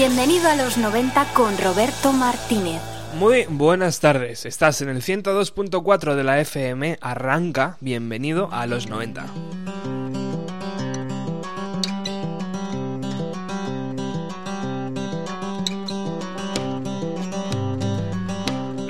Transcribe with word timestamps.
Bienvenido 0.00 0.48
a 0.48 0.54
los 0.54 0.78
90 0.78 1.24
con 1.34 1.58
Roberto 1.58 2.12
Martínez. 2.12 2.80
Muy 3.18 3.46
buenas 3.48 3.98
tardes, 3.98 4.46
estás 4.46 4.80
en 4.80 4.90
el 4.90 5.02
102.4 5.02 6.14
de 6.14 6.22
la 6.22 6.38
FM, 6.38 6.98
arranca, 7.00 7.78
bienvenido 7.80 8.48
a 8.52 8.66
los 8.66 8.88
90. 8.88 9.26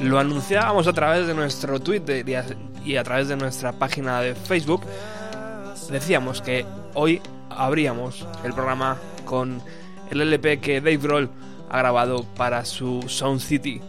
Lo 0.03 0.19
anunciábamos 0.19 0.86
a 0.89 0.92
través 0.92 1.27
de 1.27 1.33
nuestro 1.33 1.81
Twitter 1.81 2.29
y 2.84 2.97
a, 2.97 3.03
través 3.03 3.29
de 3.29 3.36
nuestra 3.39 3.73
página 3.73 4.20
de 4.20 4.34
Facebook. 4.34 4.83
Decíamos 5.91 6.42
que 6.42 6.67
hoy 6.92 7.23
abríamos 7.48 8.27
el 8.45 8.53
programa 8.53 8.98
con 9.25 9.62
el 10.11 10.20
LP 10.20 10.61
que 10.61 10.81
Dave 10.81 10.97
Grohl 10.98 11.31
ha 11.70 11.78
grabado 11.78 12.25
para 12.37 12.64
su 12.64 13.03
Sound 13.09 13.41
City. 13.41 13.81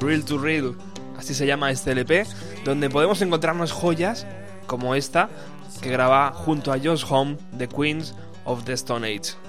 Real 0.00 0.24
to 0.24 0.38
Real, 0.38 0.74
así 1.16 1.34
se 1.34 1.46
llama 1.46 1.70
este 1.70 1.92
LP, 1.92 2.26
donde 2.64 2.90
podemos 2.90 3.20
encontrarnos 3.22 3.72
joyas 3.72 4.26
como 4.66 4.94
esta 4.94 5.28
que 5.80 5.90
graba 5.90 6.32
junto 6.32 6.72
a 6.72 6.78
Josh 6.78 7.04
Home, 7.08 7.36
The 7.56 7.68
Queens 7.68 8.14
of 8.44 8.64
the 8.64 8.72
Stone 8.72 9.06
Age. 9.06 9.45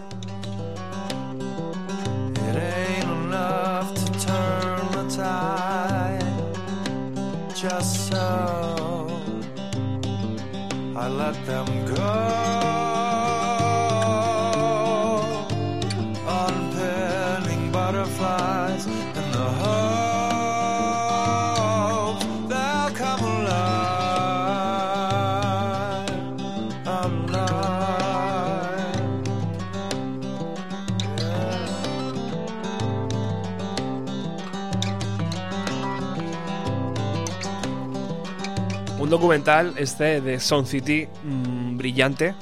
Documental 39.18 39.74
este 39.78 40.22
de 40.22 40.40
Sound 40.40 40.68
City 40.68 41.08
mm, 41.24 41.76
brillante. 41.76 42.36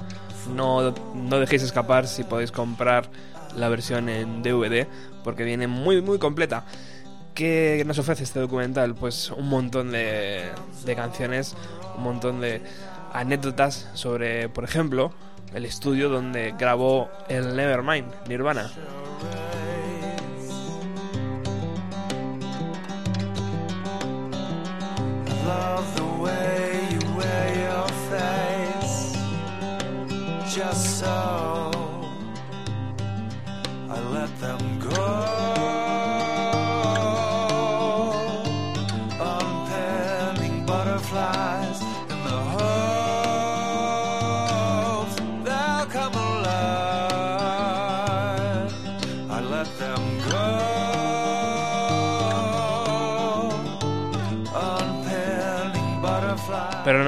No, 0.54 0.94
no 1.14 1.40
dejéis 1.40 1.64
escapar 1.64 2.06
si 2.06 2.26
podéis 2.26 2.52
comprar 2.52 3.10
la 3.56 3.70
versión 3.70 4.10
en 4.10 4.44
DVD 4.44 4.86
porque 5.24 5.46
viene 5.46 5.68
muy 5.68 6.02
muy 6.02 6.20
completa. 6.20 6.66
¿Qué 7.34 7.82
nos 7.86 7.98
ofrece 7.98 8.24
este 8.24 8.42
documental? 8.42 8.94
Pues 8.94 9.32
un 9.32 9.48
montón 9.48 9.92
de, 9.92 10.50
de 10.86 10.96
canciones, 10.96 11.56
un 11.98 12.04
montón 12.04 12.42
de 12.42 12.62
anécdotas 13.14 13.90
sobre, 13.94 14.50
por 14.50 14.66
ejemplo, 14.66 15.14
el 15.54 15.66
estudio 15.66 16.10
donde 16.10 16.54
grabó 16.58 17.10
el 17.30 17.56
Nevermind, 17.56 18.08
Nirvana. 18.28 18.70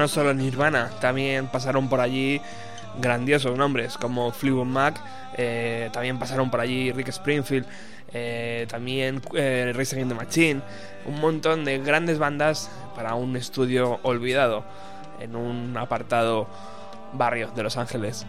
Solo 0.08 0.34
Nirvana, 0.34 0.90
también 1.00 1.46
pasaron 1.46 1.88
por 1.88 2.00
allí 2.00 2.40
grandiosos 3.00 3.56
nombres 3.56 3.96
como 3.96 4.32
Fleetwood 4.32 4.66
Mac, 4.66 5.00
eh, 5.36 5.90
también 5.92 6.18
pasaron 6.18 6.50
por 6.50 6.60
allí 6.60 6.92
Rick 6.92 7.08
Springfield, 7.08 7.66
eh, 8.12 8.66
también 8.68 9.20
eh, 9.34 9.72
Racing 9.74 10.08
the 10.08 10.14
Machine, 10.14 10.62
un 11.06 11.20
montón 11.20 11.64
de 11.64 11.78
grandes 11.78 12.18
bandas 12.18 12.70
para 12.96 13.14
un 13.14 13.36
estudio 13.36 14.00
olvidado 14.02 14.64
en 15.20 15.36
un 15.36 15.76
apartado 15.76 16.48
barrio 17.12 17.50
de 17.54 17.62
Los 17.62 17.76
Ángeles. 17.76 18.26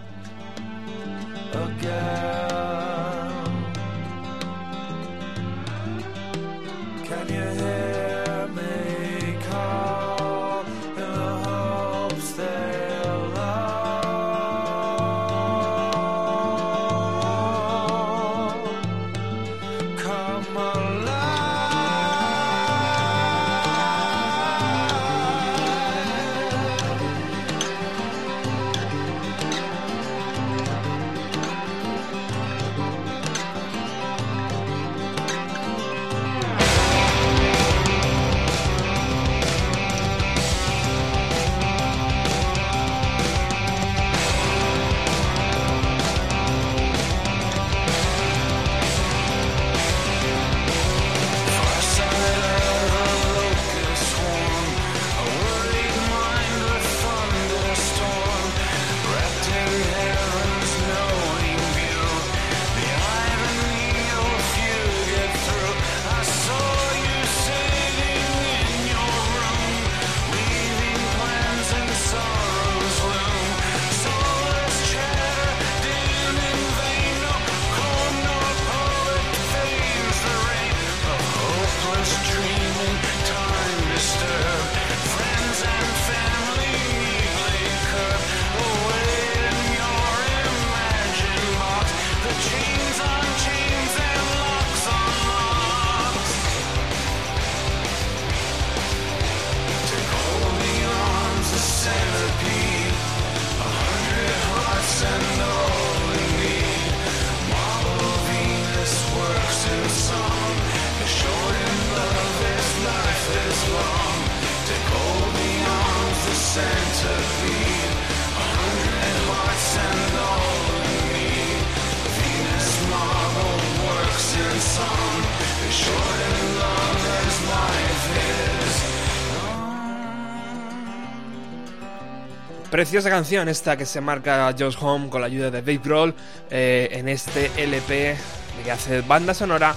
Preciosa 132.80 133.10
canción 133.10 133.50
esta 133.50 133.76
que 133.76 133.86
se 133.86 134.00
marca 134.00 134.56
Josh 134.58 134.78
Home 134.80 135.10
con 135.10 135.20
la 135.20 135.28
ayuda 135.28 135.52
de 135.52 135.62
Dave 135.62 135.82
Grohl 135.84 136.16
eh, 136.50 136.88
en 136.94 137.10
este 137.10 137.52
LP 137.58 138.16
que 138.64 138.72
hace 138.72 139.02
banda 139.02 139.34
sonora 139.34 139.76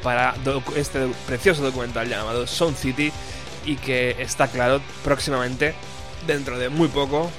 para 0.00 0.32
este 0.76 1.08
precioso 1.26 1.64
documental 1.64 2.08
llamado 2.08 2.46
Sound 2.46 2.76
City 2.76 3.10
y 3.64 3.74
que 3.74 4.14
está 4.20 4.46
claro 4.46 4.80
próximamente, 5.02 5.74
dentro 6.28 6.56
de 6.56 6.68
muy 6.68 6.86
poco, 6.86 7.32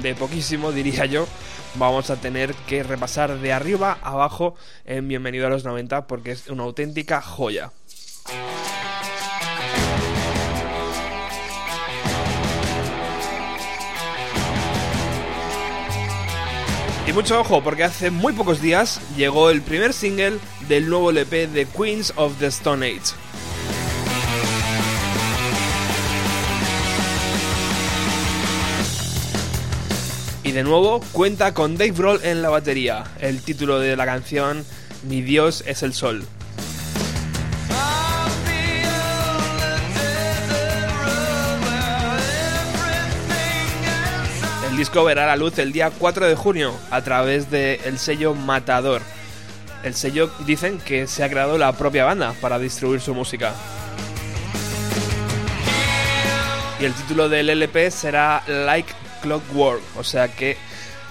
de 0.00 0.14
poquísimo 0.14 0.70
diría 0.70 1.06
yo, 1.06 1.26
vamos 1.74 2.10
a 2.10 2.20
tener 2.20 2.54
que 2.68 2.84
repasar 2.84 3.40
de 3.40 3.52
arriba 3.52 3.98
a 4.00 4.10
abajo 4.10 4.54
en 4.84 5.08
Bienvenido 5.08 5.48
a 5.48 5.50
los 5.50 5.64
90 5.64 6.06
porque 6.06 6.30
es 6.30 6.46
una 6.50 6.62
auténtica 6.62 7.20
joya. 7.20 7.72
Mucho 17.16 17.40
ojo, 17.40 17.64
porque 17.64 17.82
hace 17.82 18.10
muy 18.10 18.34
pocos 18.34 18.60
días 18.60 19.00
llegó 19.16 19.48
el 19.48 19.62
primer 19.62 19.94
single 19.94 20.36
del 20.68 20.90
nuevo 20.90 21.08
LP 21.08 21.46
de 21.46 21.64
Queens 21.64 22.12
of 22.16 22.38
the 22.38 22.48
Stone 22.48 22.86
Age. 22.86 23.14
Y 30.44 30.52
de 30.52 30.62
nuevo 30.62 31.00
cuenta 31.12 31.54
con 31.54 31.78
Dave 31.78 31.92
Grohl 31.92 32.20
en 32.22 32.42
la 32.42 32.50
batería. 32.50 33.04
El 33.18 33.40
título 33.40 33.78
de 33.80 33.96
la 33.96 34.04
canción 34.04 34.62
Mi 35.08 35.22
Dios 35.22 35.64
es 35.66 35.82
el 35.82 35.94
Sol. 35.94 36.22
El 44.76 44.80
disco 44.80 45.04
verá 45.04 45.24
la 45.24 45.36
luz 45.36 45.58
el 45.58 45.72
día 45.72 45.90
4 45.90 46.26
de 46.26 46.34
junio 46.34 46.70
a 46.90 47.00
través 47.00 47.50
del 47.50 47.98
sello 47.98 48.34
Matador. 48.34 49.00
El 49.82 49.94
sello 49.94 50.30
dicen 50.40 50.78
que 50.80 51.06
se 51.06 51.24
ha 51.24 51.30
creado 51.30 51.56
la 51.56 51.72
propia 51.72 52.04
banda 52.04 52.34
para 52.42 52.58
distribuir 52.58 53.00
su 53.00 53.14
música. 53.14 53.54
Y 56.78 56.84
el 56.84 56.92
título 56.92 57.30
del 57.30 57.48
LP 57.48 57.90
será 57.90 58.42
Like 58.46 58.92
Clockwork, 59.22 59.80
o 59.96 60.04
sea 60.04 60.28
que 60.28 60.58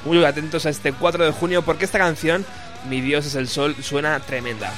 muy 0.04 0.24
atentos 0.24 0.68
a 0.68 0.70
este 0.70 0.94
4 0.94 1.26
de 1.26 1.32
junio 1.32 1.64
porque 1.64 1.86
esta 1.86 1.98
canción, 1.98 2.46
Mi 2.88 3.02
Dios 3.02 3.26
es 3.26 3.34
el 3.34 3.48
Sol, 3.48 3.76
suena 3.82 4.20
tremenda. 4.20 4.72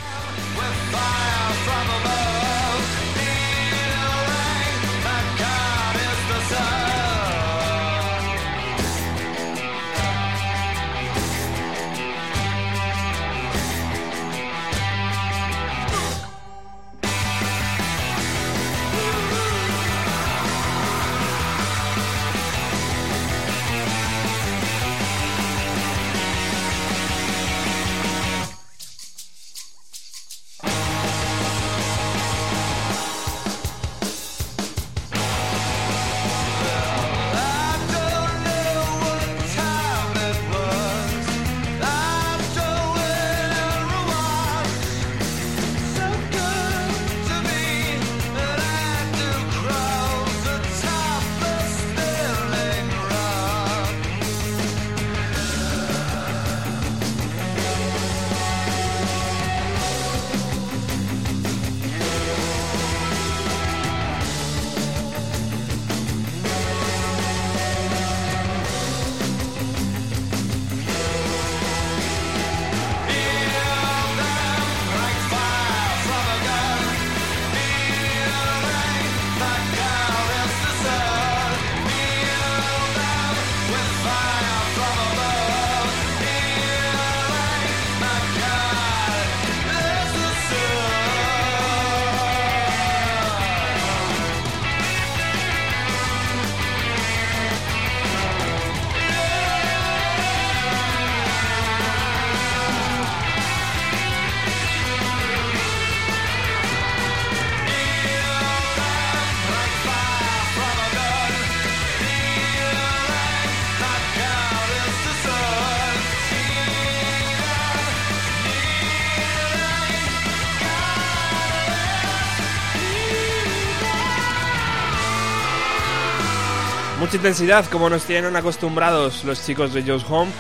Intensidad, 127.18 127.66
como 127.66 127.90
nos 127.90 128.04
tienen 128.04 128.36
acostumbrados 128.36 129.24
los 129.24 129.44
chicos 129.44 129.74
de 129.74 129.82
Joe's 129.82 130.06
Home. 130.08 130.32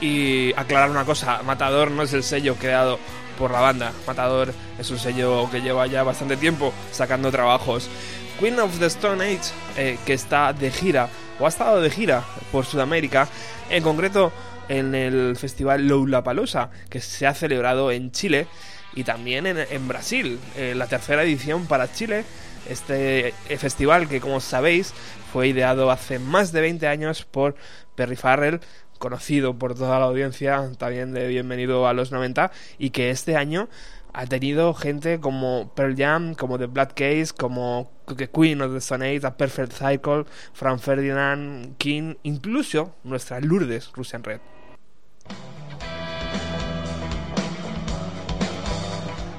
Y 0.00 0.52
aclarar 0.54 0.90
una 0.90 1.04
cosa, 1.04 1.42
Matador 1.44 1.90
no 1.90 2.02
es 2.02 2.12
el 2.14 2.24
sello 2.24 2.56
creado 2.56 2.98
por 3.38 3.50
la 3.50 3.60
banda. 3.60 3.92
Matador 4.06 4.52
es 4.78 4.90
un 4.90 4.98
sello 4.98 5.48
que 5.50 5.60
lleva 5.60 5.86
ya 5.86 6.02
bastante 6.02 6.38
tiempo 6.38 6.72
sacando 6.90 7.30
trabajos. 7.30 7.88
Queen 8.40 8.58
of 8.58 8.78
the 8.78 8.86
Stone 8.86 9.22
Age, 9.22 9.52
eh, 9.76 9.98
que 10.06 10.14
está 10.14 10.54
de 10.54 10.70
gira, 10.70 11.08
o 11.38 11.44
ha 11.44 11.50
estado 11.50 11.80
de 11.82 11.90
gira 11.90 12.24
por 12.50 12.64
Sudamérica, 12.64 13.28
en 13.68 13.82
concreto 13.82 14.32
en 14.68 14.94
el 14.94 15.36
festival 15.36 15.86
Lollapalooza, 15.86 16.70
que 16.88 17.00
se 17.00 17.26
ha 17.26 17.34
celebrado 17.34 17.92
en 17.92 18.10
Chile 18.10 18.46
y 18.94 19.04
también 19.04 19.46
en, 19.46 19.86
Brasil, 19.88 20.38
eh, 20.56 20.72
la 20.74 20.86
tercera 20.86 21.22
edición 21.22 21.66
para 21.66 21.92
Chile. 21.92 22.24
Este 22.68 23.34
eh, 23.48 23.58
festival 23.58 24.08
que, 24.08 24.20
como 24.20 24.40
sabéis, 24.40 24.92
fue 25.32 25.48
ideado 25.48 25.90
hace 25.90 26.18
más 26.18 26.52
de 26.52 26.60
20 26.60 26.86
años 26.86 27.24
por 27.24 27.56
Perry 27.94 28.16
Farrell, 28.16 28.60
conocido 28.98 29.58
por 29.58 29.74
toda 29.74 29.98
la 29.98 30.04
audiencia 30.04 30.70
también 30.78 31.12
de 31.12 31.26
Bienvenido 31.26 31.88
a 31.88 31.92
los 31.92 32.12
90, 32.12 32.52
y 32.78 32.90
que 32.90 33.10
este 33.10 33.36
año 33.36 33.68
ha 34.12 34.26
tenido 34.26 34.74
gente 34.74 35.20
como 35.20 35.72
Pearl 35.74 35.96
Jam, 35.96 36.34
como 36.34 36.58
The 36.58 36.66
Black 36.66 36.94
Case, 36.94 37.28
como 37.36 37.90
Queen 38.32 38.60
of 38.60 38.72
the 38.72 38.78
Stone 38.78 39.08
Age, 39.08 39.26
A 39.26 39.36
Perfect 39.36 39.72
Cycle, 39.72 40.24
Frank 40.52 40.80
Ferdinand, 40.80 41.76
King, 41.78 42.14
incluso 42.22 42.94
nuestra 43.04 43.40
Lourdes 43.40 43.90
Russian 43.94 44.22
Red. 44.22 44.40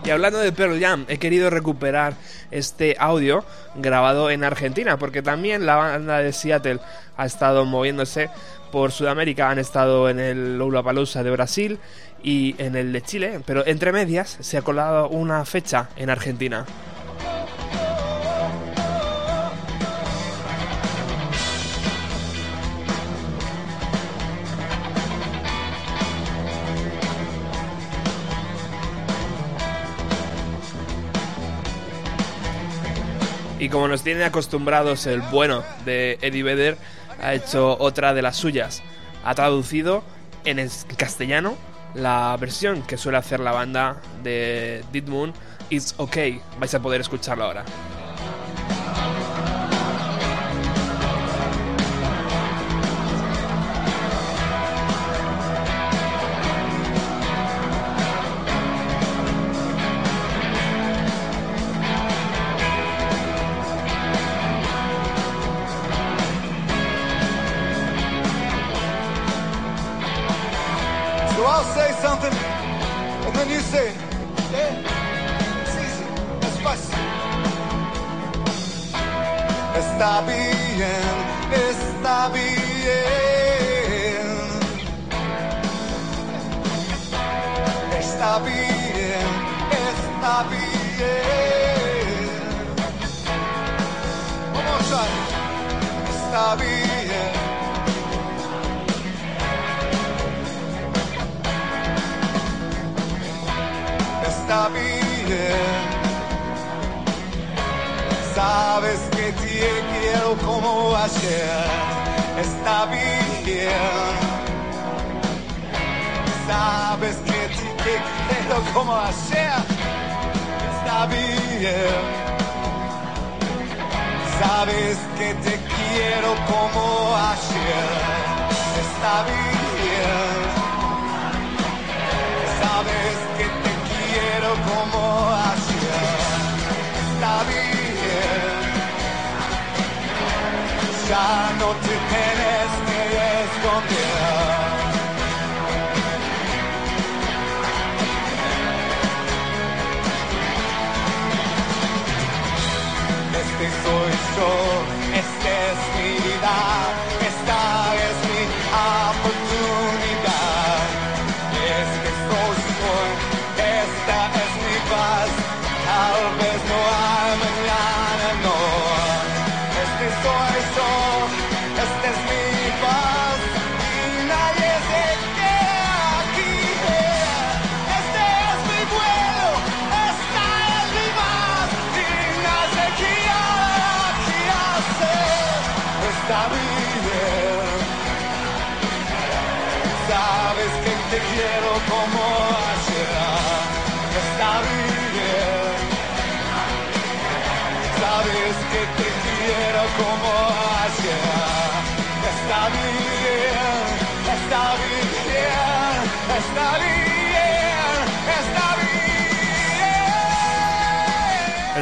Y 0.05 0.09
hablando 0.09 0.39
de 0.39 0.51
Pearl 0.51 0.79
Jam, 0.81 1.05
he 1.07 1.17
querido 1.17 1.49
recuperar 1.49 2.15
este 2.51 2.97
audio 2.99 3.45
grabado 3.75 4.29
en 4.29 4.43
Argentina, 4.43 4.97
porque 4.97 5.21
también 5.21 5.65
la 5.65 5.77
banda 5.77 6.17
de 6.17 6.33
Seattle 6.33 6.79
ha 7.15 7.25
estado 7.25 7.63
moviéndose 7.63 8.29
por 8.69 8.91
Sudamérica, 8.91 9.49
han 9.49 9.59
estado 9.59 10.09
en 10.09 10.19
el 10.19 10.57
Lollapalooza 10.57 11.23
de 11.23 11.31
Brasil 11.31 11.79
y 12.21 12.55
en 12.57 12.75
el 12.75 12.91
de 12.91 13.01
Chile, 13.01 13.39
pero 13.45 13.65
entre 13.65 13.93
medias 13.93 14.37
se 14.41 14.57
ha 14.57 14.61
colado 14.61 15.07
una 15.07 15.45
fecha 15.45 15.89
en 15.95 16.09
Argentina. 16.09 16.65
Y 33.63 33.69
como 33.69 33.87
nos 33.87 34.03
tiene 34.03 34.25
acostumbrados 34.25 35.05
el 35.05 35.21
bueno 35.21 35.63
de 35.85 36.19
Eddie 36.21 36.43
Vedder, 36.43 36.77
ha 37.21 37.33
hecho 37.33 37.77
otra 37.79 38.13
de 38.13 38.21
las 38.21 38.35
suyas. 38.35 38.83
Ha 39.23 39.35
traducido 39.35 40.03
en 40.43 40.69
castellano 40.97 41.55
la 41.93 42.35
versión 42.37 42.81
que 42.81 42.97
suele 42.97 43.19
hacer 43.19 43.39
la 43.39 43.53
banda 43.53 44.01
de 44.21 44.83
Dead 44.91 45.07
Moon, 45.07 45.31
It's 45.69 45.95
Okay. 45.97 46.41
Vais 46.59 46.73
a 46.73 46.81
poder 46.81 46.99
escucharlo 46.99 47.45
ahora. 47.45 47.63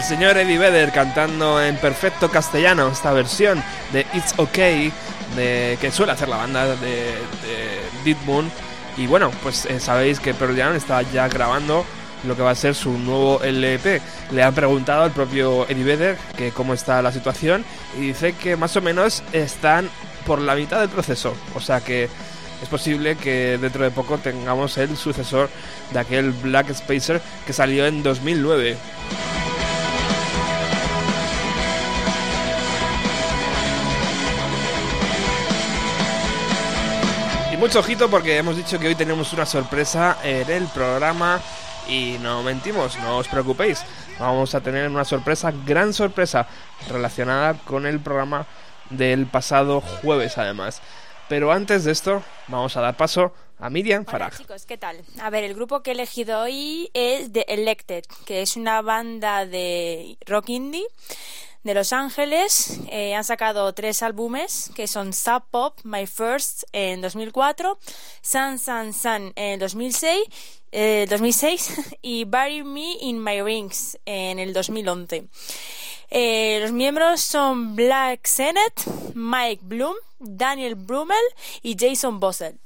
El 0.01 0.07
señor 0.07 0.35
Eddie 0.35 0.57
Vedder 0.57 0.91
cantando 0.91 1.61
en 1.61 1.77
perfecto 1.77 2.31
castellano 2.31 2.87
esta 2.87 3.13
versión 3.13 3.63
de 3.93 3.99
It's 4.15 4.33
Okay 4.35 4.91
que 5.35 5.91
suele 5.91 6.11
hacer 6.11 6.27
la 6.27 6.37
banda 6.37 6.65
de, 6.65 6.75
de 6.77 7.81
Deep 8.03 8.17
Moon. 8.25 8.51
Y 8.97 9.05
bueno, 9.05 9.29
pues 9.43 9.67
eh, 9.67 9.79
sabéis 9.79 10.19
que 10.19 10.33
Pearl 10.33 10.57
Jam 10.57 10.75
está 10.75 11.03
ya 11.03 11.27
grabando 11.27 11.85
lo 12.23 12.35
que 12.35 12.41
va 12.41 12.49
a 12.49 12.55
ser 12.55 12.73
su 12.73 12.97
nuevo 12.97 13.43
LP. 13.43 14.01
Le 14.31 14.41
han 14.41 14.55
preguntado 14.55 15.03
al 15.03 15.11
propio 15.11 15.69
Eddie 15.69 15.83
Vedder 15.83 16.17
que 16.35 16.49
cómo 16.49 16.73
está 16.73 17.03
la 17.03 17.11
situación 17.11 17.63
y 17.95 18.07
dice 18.07 18.33
que 18.33 18.55
más 18.55 18.75
o 18.75 18.81
menos 18.81 19.21
están 19.33 19.87
por 20.25 20.41
la 20.41 20.55
mitad 20.55 20.79
del 20.79 20.89
proceso. 20.89 21.35
O 21.53 21.59
sea 21.59 21.79
que 21.79 22.09
es 22.63 22.69
posible 22.69 23.17
que 23.17 23.59
dentro 23.61 23.83
de 23.83 23.91
poco 23.91 24.17
tengamos 24.17 24.79
el 24.79 24.97
sucesor 24.97 25.47
de 25.93 25.99
aquel 25.99 26.31
Black 26.31 26.73
Spacer 26.73 27.21
que 27.45 27.53
salió 27.53 27.85
en 27.85 28.01
2009. 28.01 28.77
Mucho 37.61 37.77
ojito 37.77 38.09
porque 38.09 38.37
hemos 38.37 38.57
dicho 38.57 38.79
que 38.79 38.87
hoy 38.87 38.95
tenemos 38.95 39.33
una 39.33 39.45
sorpresa 39.45 40.17
en 40.23 40.49
el 40.49 40.65
programa 40.69 41.39
y 41.87 42.17
no 42.19 42.41
mentimos, 42.41 42.97
no 42.97 43.17
os 43.17 43.27
preocupéis. 43.27 43.83
Vamos 44.17 44.55
a 44.55 44.61
tener 44.61 44.89
una 44.89 45.05
sorpresa, 45.05 45.53
gran 45.63 45.93
sorpresa, 45.93 46.47
relacionada 46.89 47.53
con 47.59 47.85
el 47.85 47.99
programa 47.99 48.47
del 48.89 49.27
pasado 49.27 49.79
jueves 49.79 50.39
además. 50.39 50.81
Pero 51.29 51.51
antes 51.51 51.83
de 51.83 51.91
esto, 51.91 52.23
vamos 52.47 52.75
a 52.77 52.81
dar 52.81 52.97
paso 52.97 53.31
a 53.59 53.69
Miriam 53.69 54.05
Farag. 54.05 54.35
chicos, 54.35 54.65
¿qué 54.65 54.79
tal? 54.79 54.99
A 55.21 55.29
ver, 55.29 55.43
el 55.43 55.53
grupo 55.53 55.83
que 55.83 55.91
he 55.91 55.93
elegido 55.93 56.41
hoy 56.41 56.89
es 56.95 57.31
The 57.31 57.45
Elected, 57.47 58.05
que 58.25 58.41
es 58.41 58.55
una 58.55 58.81
banda 58.81 59.45
de 59.45 60.17
rock 60.25 60.49
indie 60.49 60.87
de 61.63 61.73
Los 61.73 61.93
Ángeles. 61.93 62.79
Eh, 62.89 63.13
han 63.13 63.23
sacado 63.23 63.73
tres 63.73 64.03
álbumes 64.03 64.71
que 64.75 64.87
son 64.87 65.13
Sub 65.13 65.43
Pop, 65.51 65.79
My 65.83 66.07
First 66.07 66.63
en 66.71 67.01
2004, 67.01 67.77
Sun 68.21 68.59
Sun 68.59 68.93
Sun 68.93 69.33
en 69.35 69.59
2006, 69.59 70.23
2006 71.09 71.69
eh, 71.69 71.83
y 72.01 72.23
Bury 72.25 72.63
Me 72.63 72.97
in 73.01 73.23
My 73.23 73.41
Rings 73.41 73.97
en 74.05 74.39
el 74.39 74.53
2011. 74.53 75.27
Eh, 76.09 76.59
los 76.61 76.71
miembros 76.71 77.21
son 77.21 77.75
Black 77.75 78.27
Sennett, 78.27 78.81
Mike 79.13 79.61
Bloom, 79.63 79.95
Daniel 80.19 80.75
Brummel 80.75 81.17
y 81.61 81.77
Jason 81.79 82.19
Bossel. 82.19 82.59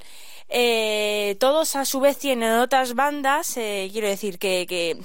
Eh, 0.48 1.36
todos 1.40 1.76
a 1.76 1.86
su 1.86 2.00
vez 2.00 2.18
tienen 2.18 2.54
otras 2.54 2.94
bandas, 2.94 3.58
eh, 3.58 3.90
quiero 3.92 4.08
decir 4.08 4.38
que, 4.38 4.98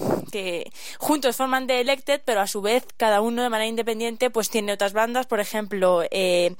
juntos 0.99 1.37
forman 1.37 1.66
The 1.66 1.80
Elected, 1.80 2.20
pero 2.25 2.40
a 2.40 2.47
su 2.47 2.61
vez 2.61 2.85
cada 2.97 3.20
uno 3.20 3.42
de 3.42 3.49
manera 3.49 3.68
independiente 3.68 4.30
pues 4.30 4.50
tiene 4.50 4.73
otras 4.73 4.92
bandas, 4.92 5.26
por 5.26 5.40
ejemplo, 5.40 6.02
eh, 6.11 6.54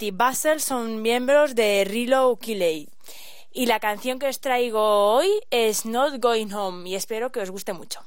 y 0.00 0.10
Basel 0.10 0.60
son 0.60 1.00
miembros 1.02 1.54
de 1.54 1.84
Rilo 1.84 2.38
Killey. 2.40 2.88
Y 3.52 3.66
la 3.66 3.80
canción 3.80 4.18
que 4.18 4.28
os 4.28 4.40
traigo 4.40 5.14
hoy 5.14 5.28
es 5.50 5.86
Not 5.86 6.20
Going 6.20 6.52
Home 6.52 6.88
y 6.88 6.94
espero 6.94 7.32
que 7.32 7.40
os 7.40 7.50
guste 7.50 7.72
mucho. 7.72 8.00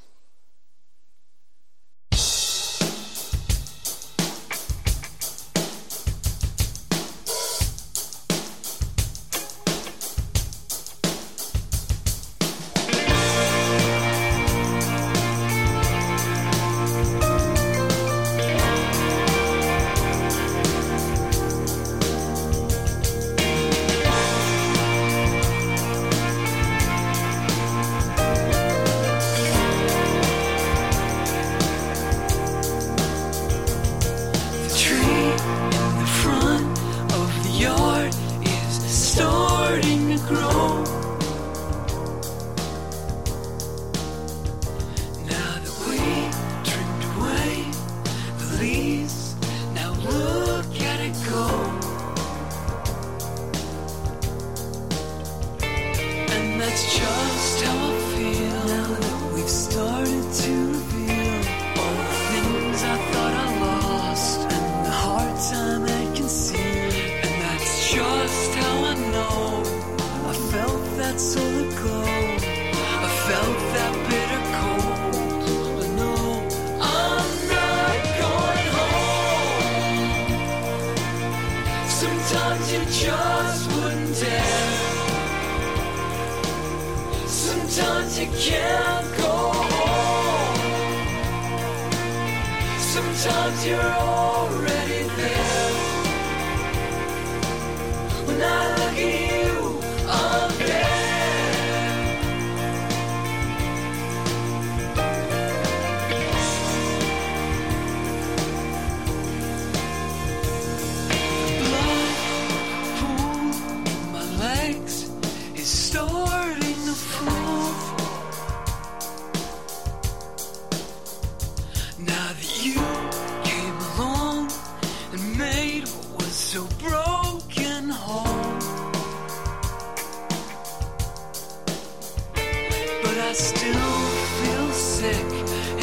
I 133.31 133.33
still 133.33 133.99
feel 134.43 134.71
sick 134.73 135.31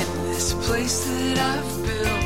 in 0.02 0.08
this 0.28 0.52
place 0.66 1.06
that 1.06 1.38
I've 1.38 1.76
built. 1.82 2.24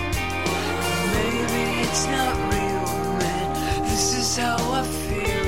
Maybe 1.14 1.62
it's 1.86 2.06
not 2.08 2.34
real, 2.50 2.88
man. 3.22 3.82
This 3.84 4.18
is 4.18 4.36
how 4.36 4.56
I 4.72 4.82
feel. 4.82 5.46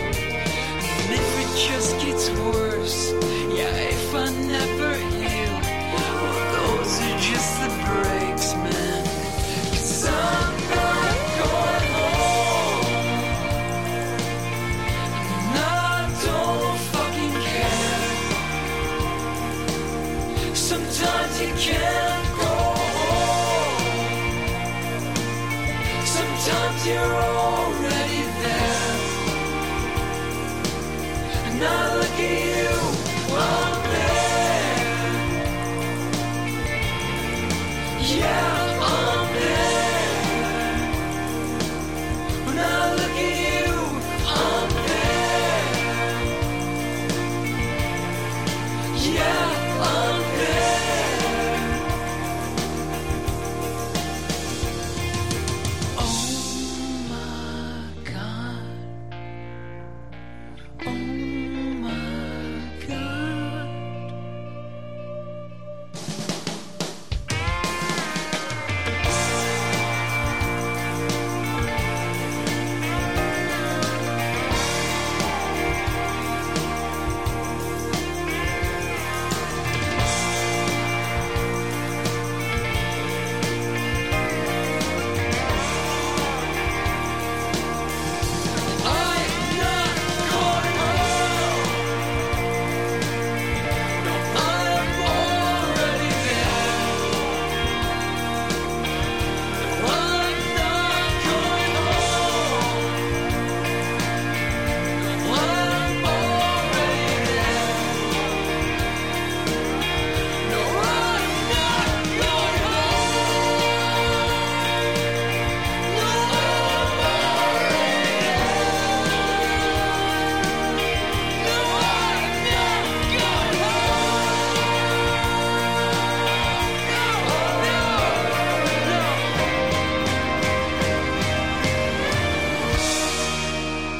And 1.00 1.10
if 1.20 1.30
it 1.42 1.50
just 1.68 1.98
gets 1.98 2.30
worse, 2.30 3.10
yeah, 3.58 3.74
if 3.74 4.14
I 4.14 4.30
never 4.46 4.73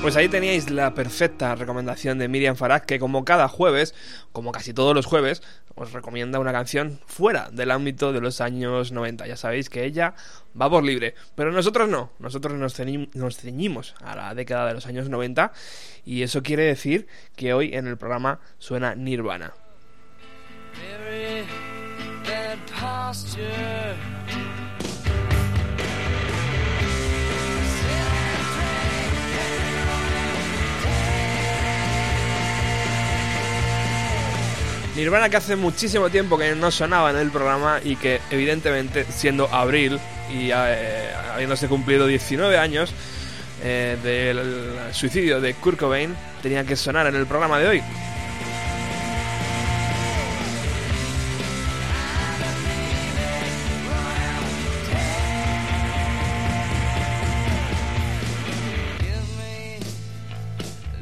Pues 0.05 0.17
ahí 0.17 0.29
teníais 0.29 0.69
la 0.69 0.93
perfecta 0.93 1.55
recomendación 1.55 2.19
de 2.19 2.29
Miriam 2.29 2.57
Farag, 2.57 2.85
que 2.85 2.99
como 2.99 3.25
cada 3.25 3.49
jueves, 3.49 3.95
como 4.33 4.53
casi 4.53 4.75
todos 4.75 4.95
los 4.95 5.07
jueves, 5.07 5.43
os 5.77 5.93
recomienda 5.93 6.38
una 6.38 6.53
canción 6.53 7.01
fuera 7.07 7.49
del 7.51 7.71
ámbito 7.71 8.12
de 8.12 8.21
los 8.21 8.43
años 8.43 8.93
90. 8.93 9.27
Ya 9.27 9.38
sabéis 9.38 9.71
que 9.71 9.85
ella 9.85 10.12
va 10.61 10.69
por 10.69 10.85
libre, 10.85 11.14
pero 11.35 11.53
nosotros 11.53 11.88
no, 11.88 12.11
nosotros 12.19 12.53
nos, 12.53 12.79
ceñi- 12.79 13.09
nos 13.14 13.38
ceñimos 13.38 13.95
a 14.05 14.14
la 14.14 14.35
década 14.35 14.67
de 14.69 14.75
los 14.75 14.85
años 14.87 15.09
90 15.09 15.53
y 16.05 16.21
eso 16.23 16.43
quiere 16.43 16.64
decir 16.64 17.07
que 17.35 17.55
hoy 17.55 17.73
en 17.75 17.87
el 17.87 17.97
programa 17.97 18.40
suena 18.59 18.95
Nirvana. 18.95 19.55
Nirvana 34.97 35.29
que 35.29 35.37
hace 35.37 35.57
muchísimo 35.57 36.09
tiempo 36.09 36.39
que 36.39 36.55
no 36.55 36.71
sonaba 36.71 37.11
en 37.11 37.17
el 37.17 37.31
programa 37.31 37.81
y 37.83 37.97
que 37.97 38.21
evidentemente 38.31 39.05
siendo 39.11 39.53
abril 39.53 39.99
y 40.33 40.51
eh, 40.53 41.11
habiéndose 41.33 41.67
cumplido 41.67 42.07
19 42.07 42.57
años 42.57 42.93
eh, 43.65 43.99
del 44.05 44.95
suicidio 44.95 45.41
de 45.41 45.55
Kurt 45.55 45.81
Cobain 45.81 46.15
tenía 46.43 46.65
que 46.65 46.77
sonar 46.77 47.09
en 47.09 47.17
el 47.17 47.27
programa 47.27 47.59
de 47.59 47.69
hoy. 47.69 47.83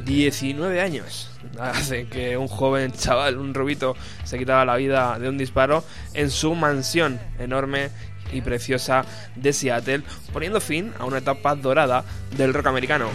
...19 0.05 0.79
años... 0.79 1.31
...hace 1.61 2.07
que 2.07 2.37
un 2.37 2.49
joven 2.49 2.93
chaval, 2.93 3.39
un 3.39 3.55
rubito... 3.55 3.97
...se 4.25 4.39
quitaba 4.39 4.65
la 4.65 4.77
vida 4.77 5.19
de 5.19 5.29
un 5.29 5.39
disparo... 5.39 5.85
...en 6.15 6.31
su 6.31 6.55
mansión 6.55 7.21
enorme... 7.39 7.91
y 8.33 8.41
preciosa 8.41 9.05
de 9.37 9.53
Seattle, 9.53 10.03
poniendo 10.33 10.61
fin 10.61 10.93
a 10.99 11.05
una 11.05 11.19
etapa 11.19 11.55
dorada 11.55 12.05
del 12.37 12.55
rock 12.55 12.67
americano. 12.67 13.09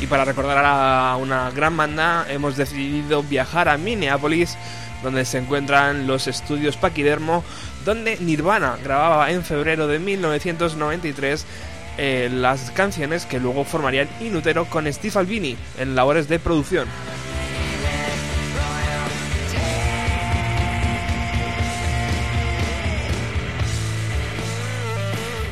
Y 0.00 0.06
para 0.06 0.24
recordar 0.24 0.64
a 0.64 1.16
una 1.20 1.50
gran 1.50 1.76
banda, 1.76 2.24
hemos 2.30 2.56
decidido 2.56 3.22
viajar 3.22 3.68
a 3.68 3.76
Minneapolis, 3.76 4.56
donde 5.02 5.26
se 5.26 5.36
encuentran 5.36 6.06
los 6.06 6.26
estudios 6.26 6.78
Paquidermo, 6.78 7.44
donde 7.84 8.16
Nirvana 8.18 8.76
grababa 8.82 9.30
en 9.30 9.44
febrero 9.44 9.86
de 9.86 9.98
1993 9.98 11.46
eh, 11.98 12.30
las 12.32 12.70
canciones 12.70 13.26
que 13.26 13.40
luego 13.40 13.64
formarían 13.64 14.08
Inutero 14.20 14.64
con 14.64 14.90
Steve 14.92 15.18
Albini 15.18 15.56
en 15.78 15.94
labores 15.94 16.28
de 16.28 16.38
producción. 16.38 16.88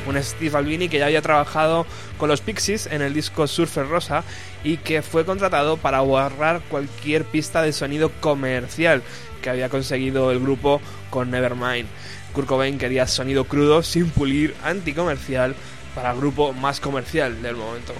Un 0.08 0.22
Steve 0.22 0.56
Albini 0.56 0.88
que 0.88 0.98
ya 0.98 1.06
había 1.06 1.22
trabajado 1.22 1.86
con 2.16 2.28
los 2.28 2.40
Pixies 2.40 2.86
en 2.86 3.02
el 3.02 3.14
disco 3.14 3.46
Surfer 3.46 3.88
Rosa 3.88 4.24
y 4.64 4.78
que 4.78 5.02
fue 5.02 5.24
contratado 5.24 5.76
para 5.76 6.00
borrar 6.00 6.60
cualquier 6.68 7.24
pista 7.24 7.62
de 7.62 7.72
sonido 7.72 8.10
comercial 8.20 9.02
que 9.42 9.50
había 9.50 9.68
conseguido 9.68 10.30
el 10.30 10.40
grupo 10.40 10.80
con 11.10 11.30
Nevermind. 11.30 11.88
Kurt 12.32 12.46
Cobain 12.46 12.78
quería 12.78 13.06
sonido 13.06 13.44
crudo, 13.44 13.82
sin 13.82 14.10
pulir, 14.10 14.54
anticomercial, 14.62 15.54
para 15.94 16.12
el 16.12 16.18
grupo 16.18 16.52
más 16.52 16.80
comercial 16.80 17.42
del 17.42 17.56
momento. 17.56 17.94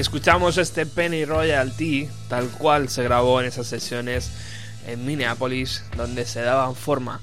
Escuchamos 0.00 0.56
este 0.56 0.86
Penny 0.86 1.26
Royalty, 1.26 2.08
tal 2.30 2.48
cual 2.48 2.88
se 2.88 3.02
grabó 3.02 3.38
en 3.38 3.46
esas 3.46 3.66
sesiones 3.66 4.32
en 4.86 5.04
Minneapolis, 5.04 5.84
donde 5.94 6.24
se 6.24 6.40
daban 6.40 6.74
forma 6.74 7.20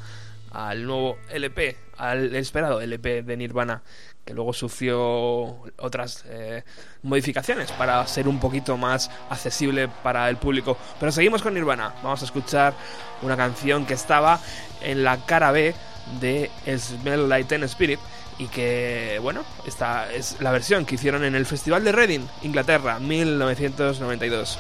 al 0.51 0.85
nuevo 0.85 1.17
LP, 1.31 1.75
al 1.97 2.35
esperado 2.35 2.79
LP 2.79 3.23
de 3.23 3.35
Nirvana, 3.35 3.81
que 4.23 4.35
luego 4.35 4.53
sufrió 4.53 5.59
otras 5.79 6.23
eh, 6.27 6.63
modificaciones 7.01 7.71
para 7.71 8.05
ser 8.05 8.27
un 8.27 8.39
poquito 8.39 8.77
más 8.77 9.09
accesible 9.31 9.87
para 9.87 10.29
el 10.29 10.37
público. 10.37 10.77
Pero 10.99 11.11
seguimos 11.11 11.41
con 11.41 11.55
Nirvana, 11.55 11.95
vamos 12.03 12.21
a 12.21 12.25
escuchar 12.25 12.75
una 13.23 13.35
canción 13.35 13.87
que 13.87 13.95
estaba 13.95 14.39
en 14.81 15.03
la 15.03 15.25
cara 15.25 15.51
B 15.51 15.73
de 16.21 16.51
Smell 16.77 17.27
Like 17.27 17.49
Teen 17.49 17.63
Spirit 17.63 17.99
y 18.39 18.47
que, 18.47 19.19
bueno, 19.21 19.43
esta 19.65 20.11
es 20.13 20.37
la 20.39 20.51
versión 20.51 20.85
que 20.85 20.95
hicieron 20.95 21.23
en 21.23 21.35
el 21.35 21.45
Festival 21.45 21.83
de 21.83 21.91
Reading, 21.91 22.21
Inglaterra, 22.43 22.99
1992. 22.99 24.59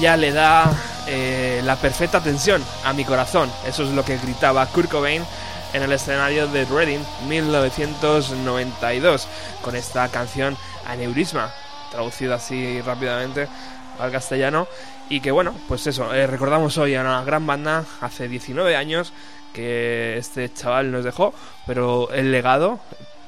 Ella 0.00 0.16
le 0.16 0.32
da 0.32 0.72
eh, 1.08 1.60
la 1.62 1.76
perfecta 1.76 2.22
tensión 2.22 2.64
a 2.86 2.94
mi 2.94 3.04
corazón. 3.04 3.50
Eso 3.66 3.82
es 3.82 3.90
lo 3.90 4.02
que 4.02 4.16
gritaba 4.16 4.64
Kurt 4.64 4.90
Cobain 4.90 5.22
en 5.74 5.82
el 5.82 5.92
escenario 5.92 6.48
de 6.48 6.64
Reading 6.64 7.00
1992 7.28 9.28
con 9.60 9.76
esta 9.76 10.08
canción 10.08 10.56
Aneurisma, 10.86 11.52
traducida 11.90 12.36
así 12.36 12.80
rápidamente 12.80 13.46
al 13.98 14.10
castellano. 14.10 14.66
Y 15.10 15.20
que 15.20 15.32
bueno, 15.32 15.52
pues 15.68 15.86
eso, 15.86 16.14
eh, 16.14 16.26
recordamos 16.26 16.78
hoy 16.78 16.94
a 16.94 17.02
una 17.02 17.22
gran 17.22 17.46
banda 17.46 17.84
hace 18.00 18.26
19 18.26 18.76
años 18.76 19.12
que 19.52 20.16
este 20.16 20.50
chaval 20.50 20.92
nos 20.92 21.04
dejó, 21.04 21.34
pero 21.66 22.10
el 22.10 22.32
legado 22.32 22.80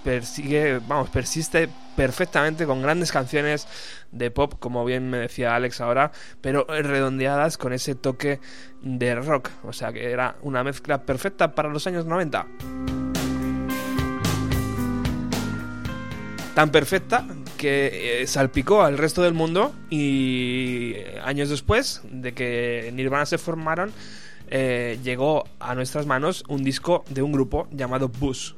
persigue, 0.05 0.81
vamos, 0.87 1.11
persiste 1.11 1.69
perfectamente 1.97 2.67
con 2.67 2.83
grandes 2.83 3.12
canciones 3.12 3.67
de 4.11 4.31
pop, 4.31 4.55
como 4.59 4.85
bien 4.85 5.11
me 5.11 5.19
decía 5.19 5.55
Alex 5.55 5.81
ahora, 5.81 6.12
pero 6.41 6.67
redondeadas 6.69 7.59
con 7.59 7.73
ese 7.73 7.95
toque 7.95 8.41
de 8.83 9.15
rock, 9.15 9.51
o 9.65 9.73
sea 9.73 9.93
que 9.93 10.11
era 10.11 10.37
una 10.43 10.65
mezcla 10.65 11.03
perfecta 11.03 11.55
para 11.55 11.69
los 11.69 11.87
años 11.87 12.07
90. 12.07 12.47
Tan 16.55 16.71
perfecta 16.71 17.27
que 17.57 18.23
eh, 18.23 18.27
salpicó 18.27 18.83
al 18.83 18.99
resto 18.99 19.23
del 19.23 19.33
mundo 19.33 19.73
y 19.88 20.93
eh, 20.97 21.21
años 21.25 21.49
después 21.49 22.03
de 22.11 22.35
que 22.35 22.91
Nirvana 22.93 23.25
se 23.25 23.38
formaron, 23.38 23.91
eh, 24.51 24.99
llegó 25.03 25.45
a 25.61 25.75
nuestras 25.75 26.05
manos 26.05 26.45
un 26.49 26.62
disco 26.62 27.05
de 27.09 27.23
un 27.23 27.33
grupo 27.33 27.69
llamado 27.71 28.09
Bush. 28.09 28.53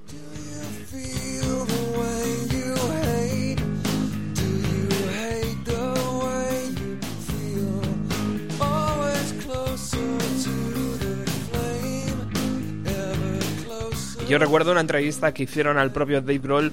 Yo 14.29 14.39
recuerdo 14.39 14.73
una 14.73 14.81
entrevista 14.81 15.33
que 15.35 15.43
hicieron 15.43 15.79
al 15.79 15.93
propio 15.93 16.21
Dave 16.21 16.39
Grohl. 16.39 16.73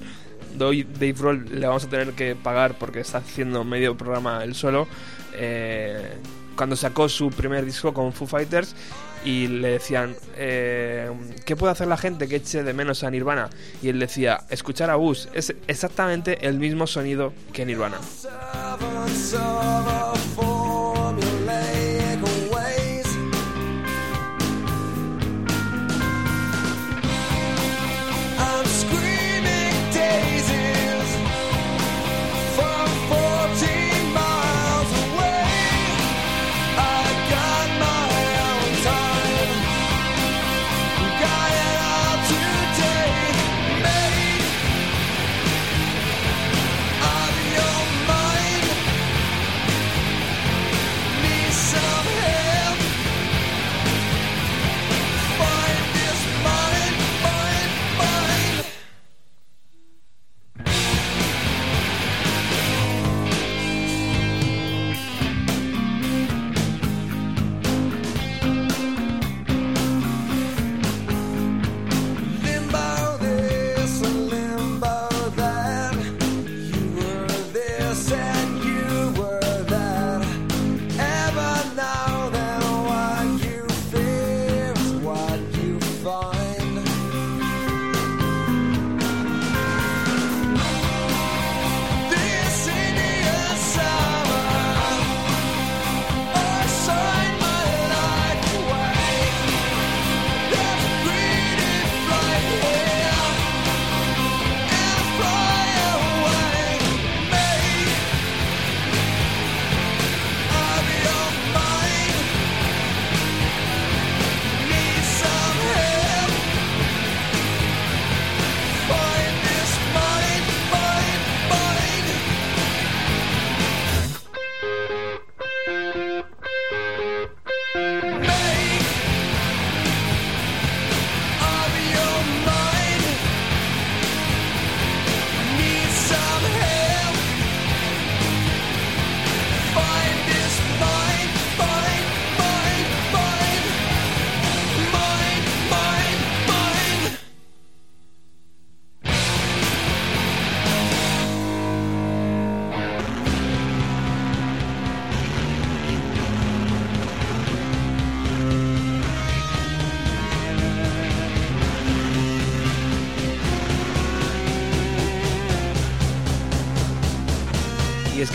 Dave 0.56 1.12
Grohl 1.12 1.46
le 1.50 1.66
vamos 1.66 1.84
a 1.84 1.88
tener 1.88 2.12
que 2.12 2.34
pagar 2.34 2.74
porque 2.78 3.00
está 3.00 3.18
haciendo 3.18 3.64
medio 3.64 3.96
programa 3.96 4.42
él 4.44 4.54
solo. 4.54 4.88
eh, 5.34 6.14
cuando 6.56 6.76
sacó 6.76 7.08
su 7.08 7.30
primer 7.30 7.64
disco 7.64 7.94
con 7.94 8.12
Foo 8.12 8.26
Fighters 8.26 8.74
y 9.24 9.46
le 9.46 9.68
decían, 9.68 10.14
eh, 10.36 11.10
¿qué 11.46 11.56
puede 11.56 11.72
hacer 11.72 11.88
la 11.88 11.96
gente 11.96 12.28
que 12.28 12.36
eche 12.36 12.62
de 12.62 12.72
menos 12.74 13.04
a 13.04 13.10
Nirvana? 13.10 13.48
Y 13.82 13.88
él 13.88 13.98
decía, 13.98 14.40
escuchar 14.50 14.90
a 14.90 14.96
Bush 14.96 15.26
es 15.32 15.54
exactamente 15.66 16.46
el 16.46 16.58
mismo 16.58 16.86
sonido 16.86 17.32
que 17.52 17.64
Nirvana. 17.64 17.98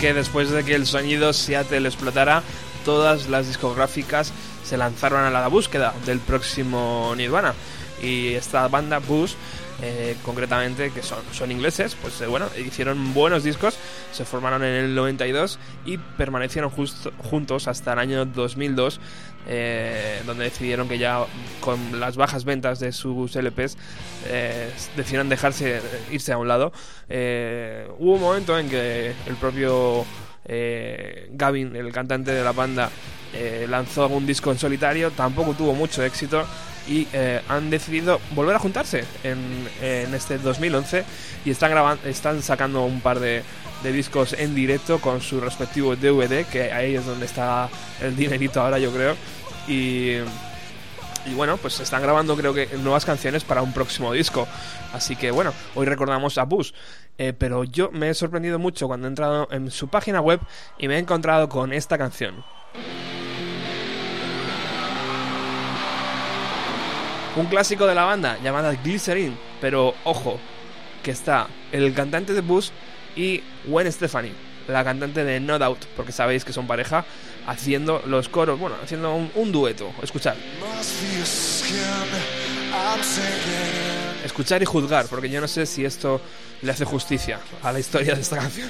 Que 0.00 0.14
después 0.14 0.50
de 0.50 0.64
que 0.64 0.74
el 0.74 0.86
sonido 0.86 1.32
Seattle 1.32 1.88
explotara, 1.88 2.42
todas 2.84 3.28
las 3.28 3.48
discográficas 3.48 4.32
se 4.64 4.76
lanzaron 4.76 5.24
a 5.24 5.30
la 5.30 5.48
búsqueda 5.48 5.92
del 6.06 6.20
próximo 6.20 7.12
Nirvana. 7.16 7.54
Y 8.00 8.34
esta 8.34 8.68
banda 8.68 8.98
Bush, 9.00 9.32
eh, 9.82 10.16
concretamente, 10.24 10.92
que 10.92 11.02
son, 11.02 11.18
son 11.32 11.50
ingleses, 11.50 11.96
pues 12.00 12.20
eh, 12.20 12.26
bueno, 12.26 12.46
hicieron 12.56 13.12
buenos 13.12 13.42
discos, 13.42 13.76
se 14.18 14.24
formaron 14.24 14.62
en 14.64 14.74
el 14.84 14.94
92 14.94 15.58
y 15.86 15.96
permanecieron 15.98 16.70
justo- 16.70 17.12
juntos 17.18 17.68
hasta 17.68 17.92
el 17.92 17.98
año 18.00 18.24
2002, 18.26 19.00
eh, 19.46 20.20
donde 20.26 20.44
decidieron 20.44 20.88
que 20.88 20.98
ya 20.98 21.24
con 21.60 22.00
las 22.00 22.16
bajas 22.16 22.44
ventas 22.44 22.80
de 22.80 22.92
sus 22.92 23.36
LPs 23.36 23.76
eh, 24.26 24.70
decidieron 24.96 25.28
dejarse 25.28 25.80
irse 26.10 26.32
a 26.32 26.38
un 26.38 26.48
lado. 26.48 26.72
Eh, 27.08 27.88
hubo 27.98 28.14
un 28.14 28.20
momento 28.20 28.58
en 28.58 28.68
que 28.68 29.12
el 29.26 29.36
propio 29.36 30.04
eh, 30.46 31.28
Gavin, 31.32 31.76
el 31.76 31.92
cantante 31.92 32.32
de 32.32 32.42
la 32.42 32.52
banda, 32.52 32.90
eh, 33.34 33.66
lanzó 33.68 34.08
un 34.08 34.26
disco 34.26 34.50
en 34.50 34.58
solitario, 34.58 35.10
tampoco 35.12 35.52
tuvo 35.54 35.74
mucho 35.74 36.02
éxito 36.02 36.44
y 36.88 37.06
eh, 37.12 37.42
han 37.48 37.68
decidido 37.68 38.18
volver 38.34 38.56
a 38.56 38.58
juntarse 38.58 39.04
en, 39.22 39.38
en 39.82 40.14
este 40.14 40.38
2011 40.38 41.04
y 41.44 41.50
están 41.50 41.70
grabando, 41.70 42.08
están 42.08 42.42
sacando 42.42 42.84
un 42.86 43.02
par 43.02 43.20
de, 43.20 43.42
de 43.82 43.92
discos 43.92 44.32
en 44.32 44.54
directo 44.54 45.00
con 45.00 45.20
su 45.20 45.40
respectivo 45.40 45.96
DVD, 45.96 46.44
que 46.46 46.72
ahí 46.72 46.96
es 46.96 47.06
donde 47.06 47.26
está 47.26 47.68
el 48.00 48.16
dinerito 48.16 48.60
ahora, 48.60 48.78
yo 48.78 48.92
creo. 48.92 49.16
Y, 49.66 50.16
y 51.26 51.34
bueno, 51.34 51.56
pues 51.56 51.74
se 51.74 51.82
están 51.82 52.02
grabando, 52.02 52.36
creo 52.36 52.54
que, 52.54 52.68
nuevas 52.78 53.04
canciones 53.04 53.44
para 53.44 53.62
un 53.62 53.72
próximo 53.72 54.12
disco. 54.12 54.46
Así 54.92 55.16
que 55.16 55.30
bueno, 55.30 55.52
hoy 55.74 55.86
recordamos 55.86 56.38
a 56.38 56.44
Bush. 56.44 56.72
Eh, 57.18 57.32
pero 57.32 57.64
yo 57.64 57.90
me 57.90 58.10
he 58.10 58.14
sorprendido 58.14 58.58
mucho 58.58 58.86
cuando 58.86 59.06
he 59.06 59.10
entrado 59.10 59.48
en 59.50 59.70
su 59.70 59.88
página 59.88 60.20
web 60.20 60.40
y 60.78 60.88
me 60.88 60.96
he 60.96 60.98
encontrado 60.98 61.48
con 61.48 61.72
esta 61.72 61.98
canción. 61.98 62.44
Un 67.36 67.46
clásico 67.46 67.86
de 67.86 67.94
la 67.94 68.04
banda 68.04 68.38
llamada 68.42 68.72
Glycerin, 68.72 69.36
pero 69.60 69.94
ojo, 70.04 70.38
que 71.02 71.10
está 71.10 71.48
el 71.72 71.92
cantante 71.94 72.34
de 72.34 72.40
Bush 72.40 72.70
y 73.18 73.42
Gwen 73.64 73.90
Stefani, 73.92 74.32
la 74.68 74.84
cantante 74.84 75.24
de 75.24 75.40
No 75.40 75.58
Doubt, 75.58 75.84
porque 75.96 76.12
sabéis 76.12 76.44
que 76.44 76.52
son 76.52 76.68
pareja, 76.68 77.04
haciendo 77.46 78.00
los 78.06 78.28
coros, 78.28 78.58
bueno, 78.58 78.76
haciendo 78.82 79.12
un, 79.14 79.52
dueto. 79.52 79.92
Sinking. 83.02 84.24
Escuchar 84.24 84.62
y 84.62 84.66
juzgar, 84.66 85.06
porque 85.06 85.28
yo 85.28 85.40
no 85.40 85.48
sé 85.48 85.66
si 85.66 85.84
esto 85.84 86.20
le 86.62 86.70
hace 86.70 86.84
justicia 86.84 87.40
a 87.62 87.72
la 87.72 87.80
historia 87.80 88.14
de 88.14 88.20
esta 88.20 88.36
canción. 88.36 88.68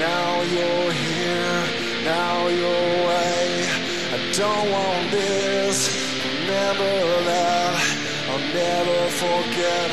Now 0.00 0.40
you're 0.40 0.92
here, 0.92 1.66
now 2.04 2.48
you're 2.48 2.84
away. 3.00 3.68
I 4.16 4.32
don't 4.32 4.70
want 4.72 5.10
this, 5.10 5.76
never 6.46 6.92
that. 7.28 7.74
I'll 8.30 8.46
never 8.54 9.00
forget 9.24 9.90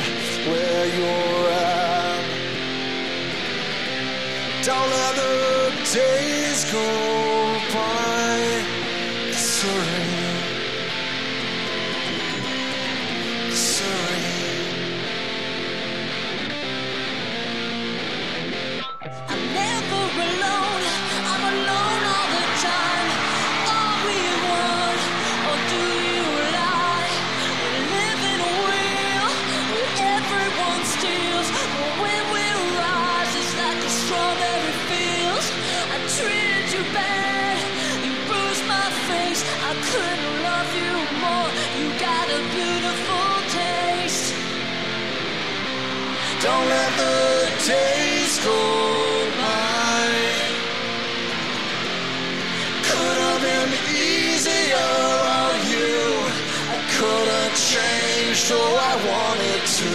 where 0.48 0.86
you're 0.96 1.50
at. 1.50 2.24
Don't 4.64 4.90
let 4.96 5.14
the 5.14 5.34
days 5.92 6.64
go 6.72 6.88
by. 7.74 8.38
Surrender. 9.32 10.17
Don't 46.48 46.68
let 46.76 46.92
the 47.04 47.18
days 47.72 48.34
go 48.48 48.60
by. 49.42 50.04
Could 52.88 53.18
have 53.26 53.40
been 53.48 53.70
easier 54.08 54.92
on 55.40 55.54
you. 55.74 56.00
I 56.74 56.78
could 56.96 57.28
have 57.36 57.54
changed 57.72 58.46
who 58.52 58.62
I 58.92 58.94
wanted 59.12 59.62
to. 59.80 59.94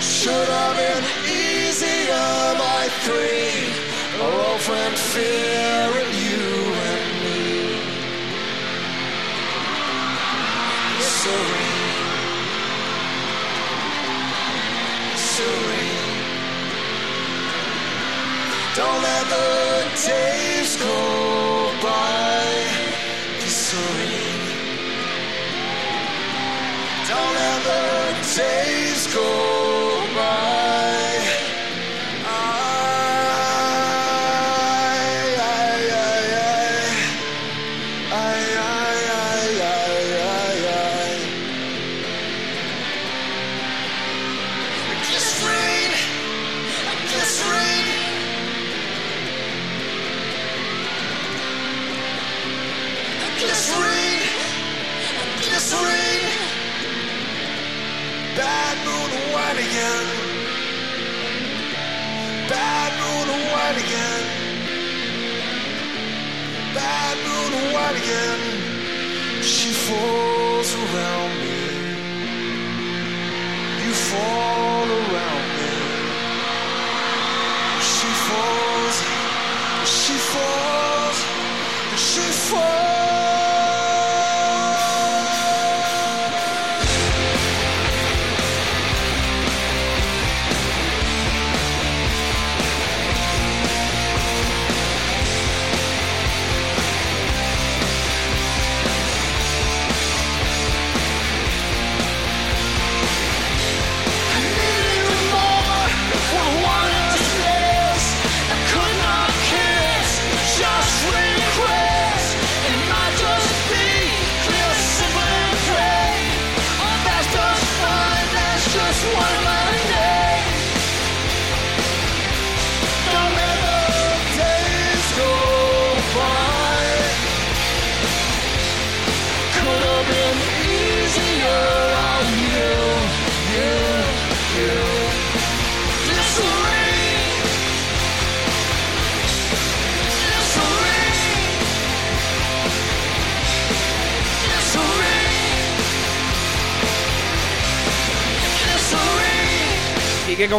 Should 0.00 0.50
have 0.58 0.74
been 0.82 1.04
easier 1.42 2.30
by 2.64 2.82
three. 3.04 3.50
Friend 4.60 4.94
fearing 4.94 6.12
you 6.24 6.46
and 6.90 7.06
me. 7.24 7.40
Serene. 11.00 11.69
Serene. 15.40 16.18
Don't 18.76 19.00
let 19.08 19.24
the 19.34 19.48
days 20.08 20.76
go 20.76 20.96
by. 21.82 22.30
Be. 23.40 23.50
Don't 27.08 27.34
let 27.34 27.64
the 27.64 28.36
days 28.36 29.14
go 29.14 29.59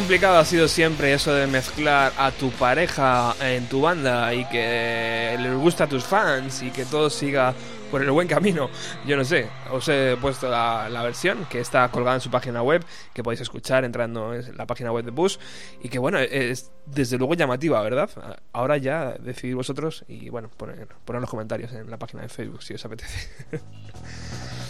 complicado 0.01 0.39
ha 0.39 0.45
sido 0.45 0.67
siempre 0.67 1.13
eso 1.13 1.31
de 1.31 1.45
mezclar 1.45 2.11
a 2.17 2.31
tu 2.31 2.49
pareja 2.49 3.35
en 3.39 3.67
tu 3.67 3.81
banda 3.81 4.33
y 4.33 4.45
que 4.45 5.37
les 5.39 5.53
gusta 5.53 5.83
a 5.83 5.87
tus 5.87 6.03
fans 6.03 6.63
y 6.63 6.71
que 6.71 6.85
todo 6.85 7.07
siga 7.07 7.53
por 7.91 8.01
el 8.01 8.09
buen 8.09 8.27
camino. 8.27 8.71
Yo 9.05 9.15
no 9.15 9.23
sé, 9.23 9.47
os 9.71 9.87
he 9.89 10.17
puesto 10.19 10.49
la, 10.49 10.89
la 10.89 11.03
versión 11.03 11.45
que 11.45 11.59
está 11.59 11.87
colgada 11.89 12.15
en 12.15 12.21
su 12.21 12.31
página 12.31 12.63
web, 12.63 12.83
que 13.13 13.21
podéis 13.21 13.41
escuchar 13.41 13.85
entrando 13.85 14.33
en 14.33 14.57
la 14.57 14.65
página 14.65 14.91
web 14.91 15.05
de 15.05 15.11
Bush 15.11 15.37
y 15.83 15.89
que 15.89 15.99
bueno, 15.99 16.17
es 16.17 16.71
desde 16.87 17.19
luego 17.19 17.35
llamativa, 17.35 17.79
¿verdad? 17.83 18.09
Ahora 18.53 18.77
ya 18.77 19.13
decidid 19.19 19.53
vosotros 19.53 20.03
y 20.07 20.29
bueno, 20.29 20.49
poner, 20.49 20.87
poner 21.05 21.21
los 21.21 21.29
comentarios 21.29 21.71
en 21.73 21.91
la 21.91 21.99
página 21.99 22.23
de 22.23 22.29
Facebook 22.29 22.63
si 22.63 22.73
os 22.73 22.83
apetece. 22.83 23.29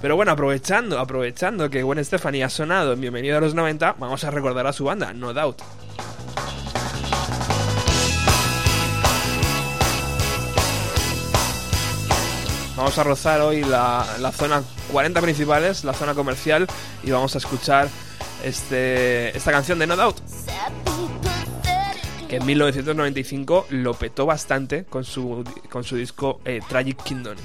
Pero 0.00 0.16
bueno, 0.16 0.32
aprovechando, 0.32 0.98
aprovechando 0.98 1.68
que 1.68 1.82
Gwen 1.82 2.02
Stefani 2.02 2.42
ha 2.42 2.48
sonado 2.48 2.94
en 2.94 3.00
Bienvenido 3.02 3.36
a 3.36 3.40
los 3.40 3.54
90, 3.54 3.96
vamos 3.98 4.24
a 4.24 4.30
recordar 4.30 4.66
a 4.66 4.72
su 4.72 4.84
banda, 4.84 5.12
No 5.12 5.34
Doubt. 5.34 5.60
Vamos 12.76 12.96
a 12.96 13.04
rozar 13.04 13.42
hoy 13.42 13.62
la, 13.62 14.32
zona 14.32 14.62
40 14.90 15.20
principales, 15.20 15.84
la 15.84 15.92
zona 15.92 16.14
comercial, 16.14 16.66
y 17.02 17.10
vamos 17.10 17.34
a 17.34 17.38
escuchar 17.38 17.90
este, 18.42 19.36
esta 19.36 19.52
canción 19.52 19.78
de 19.78 19.86
No 19.86 19.96
Doubt, 19.96 20.18
que 22.26 22.36
en 22.36 22.46
1995 22.46 23.66
lo 23.68 23.92
petó 23.92 24.24
bastante 24.24 24.84
con 24.86 25.04
su, 25.04 25.44
con 25.68 25.84
su 25.84 25.96
disco 25.96 26.40
eh, 26.46 26.60
Tragic 26.66 27.02
Kingdom. 27.02 27.36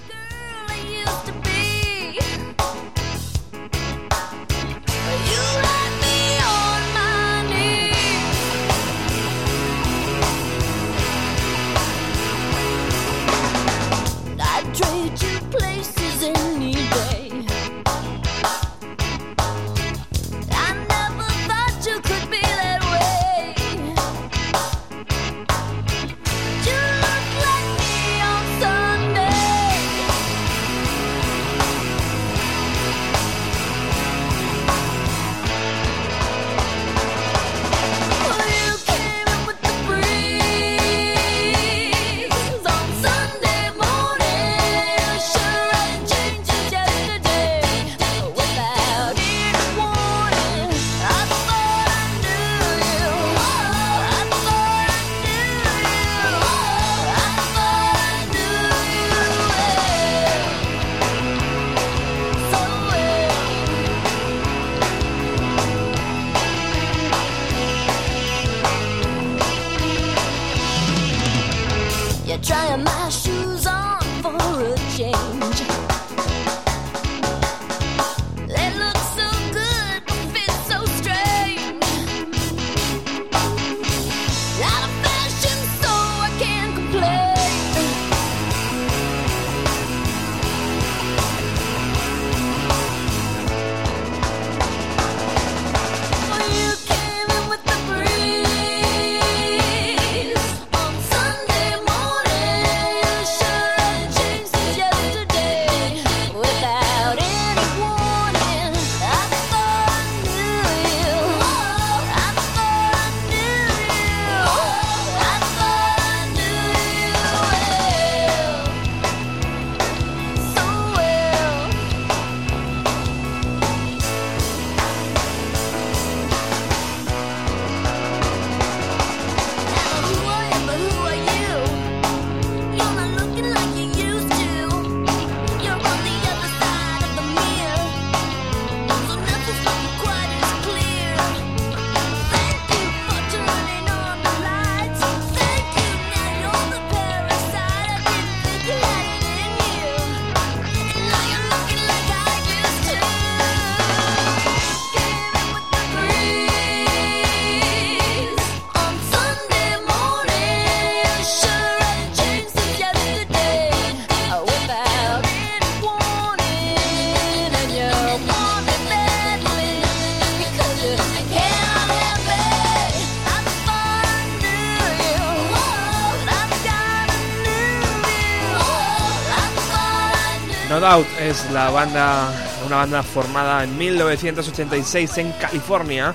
La 181.55 181.69
banda, 181.69 182.29
una 182.65 182.75
banda 182.75 183.01
formada 183.01 183.63
en 183.63 183.77
1986 183.77 185.17
en 185.19 185.31
California. 185.31 186.13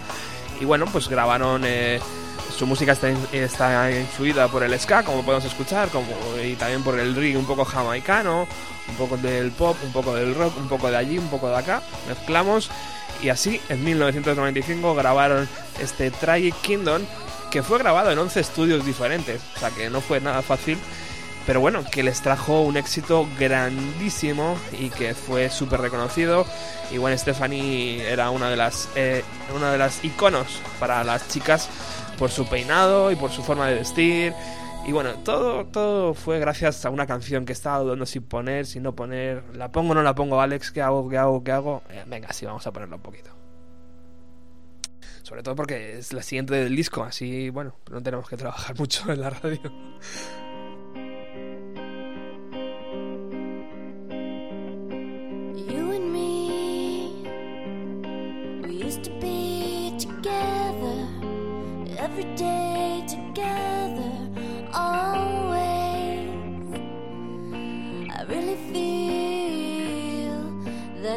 Y 0.61 0.66
bueno, 0.66 0.84
pues 0.93 1.09
grabaron 1.09 1.62
eh, 1.64 1.99
su 2.55 2.66
música 2.66 2.93
está, 2.93 3.09
está 3.32 3.91
influida 3.91 4.49
por 4.49 4.62
el 4.62 4.78
ska, 4.78 5.03
como 5.03 5.22
podemos 5.22 5.47
escuchar, 5.47 5.88
como 5.88 6.09
y 6.45 6.57
también 6.57 6.82
por 6.82 6.99
el 6.99 7.16
reggae 7.16 7.38
un 7.38 7.47
poco 7.47 7.64
jamaicano, 7.64 8.47
un 8.86 8.95
poco 8.97 9.16
del 9.16 9.51
pop, 9.53 9.78
un 9.82 9.93
poco 9.93 10.14
del 10.14 10.34
rock, 10.34 10.59
un 10.59 10.68
poco 10.68 10.91
de 10.91 10.99
allí, 10.99 11.16
un 11.16 11.30
poco 11.30 11.49
de 11.49 11.57
acá, 11.57 11.80
mezclamos. 12.07 12.70
Y 13.22 13.30
así 13.30 13.62
en 13.70 13.82
1995 13.82 14.95
grabaron 14.95 15.49
este 15.80 16.11
Tragic 16.11 16.55
Kingdom 16.61 17.01
que 17.51 17.62
fue 17.62 17.78
grabado 17.78 18.11
en 18.11 18.18
11 18.18 18.41
estudios 18.41 18.84
diferentes, 18.84 19.41
o 19.57 19.59
sea 19.59 19.70
que 19.70 19.88
no 19.88 20.03
fue 20.03 20.20
nada 20.20 20.43
fácil 20.43 20.78
pero 21.47 21.61
bueno, 21.61 21.84
que 21.91 22.03
les 22.03 22.20
trajo 22.20 22.62
un 22.62 22.76
éxito 22.76 23.26
grandísimo 23.38 24.57
y 24.78 24.91
que 24.91 25.14
fue 25.14 25.51
súper 25.51 25.80
reconocido. 25.80 26.47
Y 26.91 26.99
Gwen 26.99 27.18
Stefani 27.18 28.01
era 28.01 28.30
una 28.30 28.51
de 28.51 28.57
las 28.57 28.88
eh, 28.95 29.24
una 29.55 29.72
de 29.72 29.78
las 29.78 30.05
iconos 30.05 30.61
para 30.78 31.03
las 31.05 31.28
chicas 31.28 31.68
por 32.18 32.30
su 32.30 32.47
peinado 32.47 33.11
y 33.11 33.16
por 33.16 33.30
su 33.30 33.43
forma 33.43 33.66
de 33.68 33.74
vestir. 33.74 34.34
Y 34.86 34.93
bueno, 34.93 35.14
todo, 35.24 35.66
todo 35.66 36.14
fue 36.14 36.38
gracias 36.38 36.84
a 36.84 36.91
una 36.91 37.07
canción 37.07 37.45
que 37.45 37.53
estaba 37.53 37.78
dudando 37.80 38.07
si 38.07 38.20
poner, 38.20 38.66
si 38.66 38.80
no 38.80 38.95
poner. 38.95 39.43
¿La 39.55 39.70
pongo 39.70 39.93
o 39.93 39.95
no 39.95 40.03
la 40.03 40.14
pongo, 40.14 40.41
Alex? 40.41 40.70
¿Qué 40.70 40.82
hago? 40.82 41.09
¿Qué 41.09 41.18
hago? 41.18 41.45
¿Qué 41.45 41.53
hago? 41.53 41.82
Eh, 41.91 42.05
venga, 42.07 42.32
sí, 42.32 42.47
vamos 42.47 42.66
a 42.66 42.72
ponerlo 42.72 42.97
un 42.97 43.03
poquito. 43.03 43.30
Sobre 45.22 45.43
todo 45.43 45.55
porque 45.55 45.99
es 45.99 46.12
la 46.12 46.22
siguiente 46.22 46.55
del 46.55 46.74
disco, 46.74 47.05
así, 47.05 47.51
bueno, 47.51 47.76
no 47.91 48.03
tenemos 48.03 48.28
que 48.28 48.36
trabajar 48.36 48.76
mucho 48.78 49.12
en 49.12 49.20
la 49.20 49.30
radio. 49.30 49.61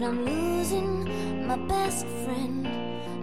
That 0.03 0.09
I'm 0.09 0.25
losing 0.25 1.47
my 1.47 1.55
best 1.55 2.05
friend. 2.23 2.67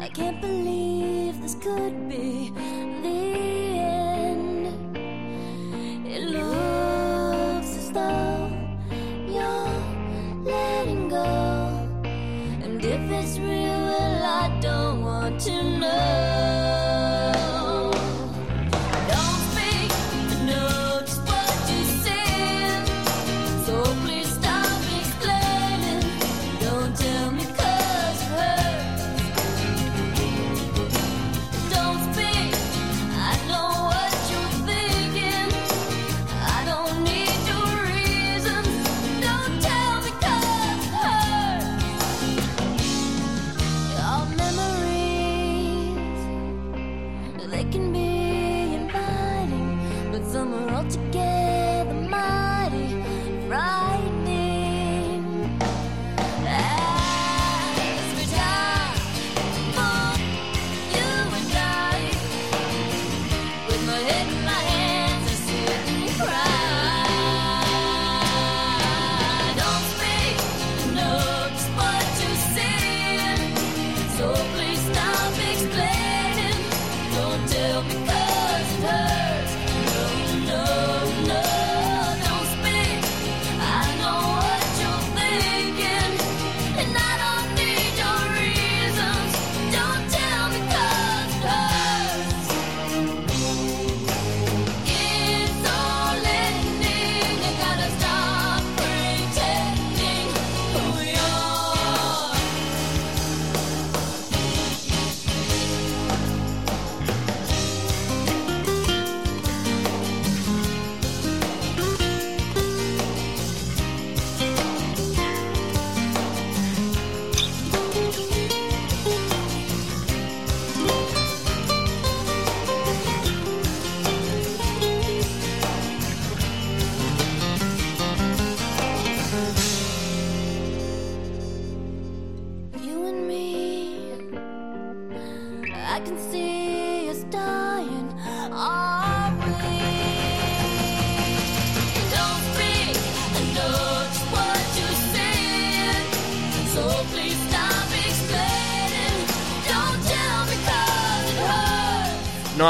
I 0.00 0.08
can't 0.08 0.40
believe 0.40 1.40
this 1.42 1.54
could 1.54 2.08
be 2.08 2.52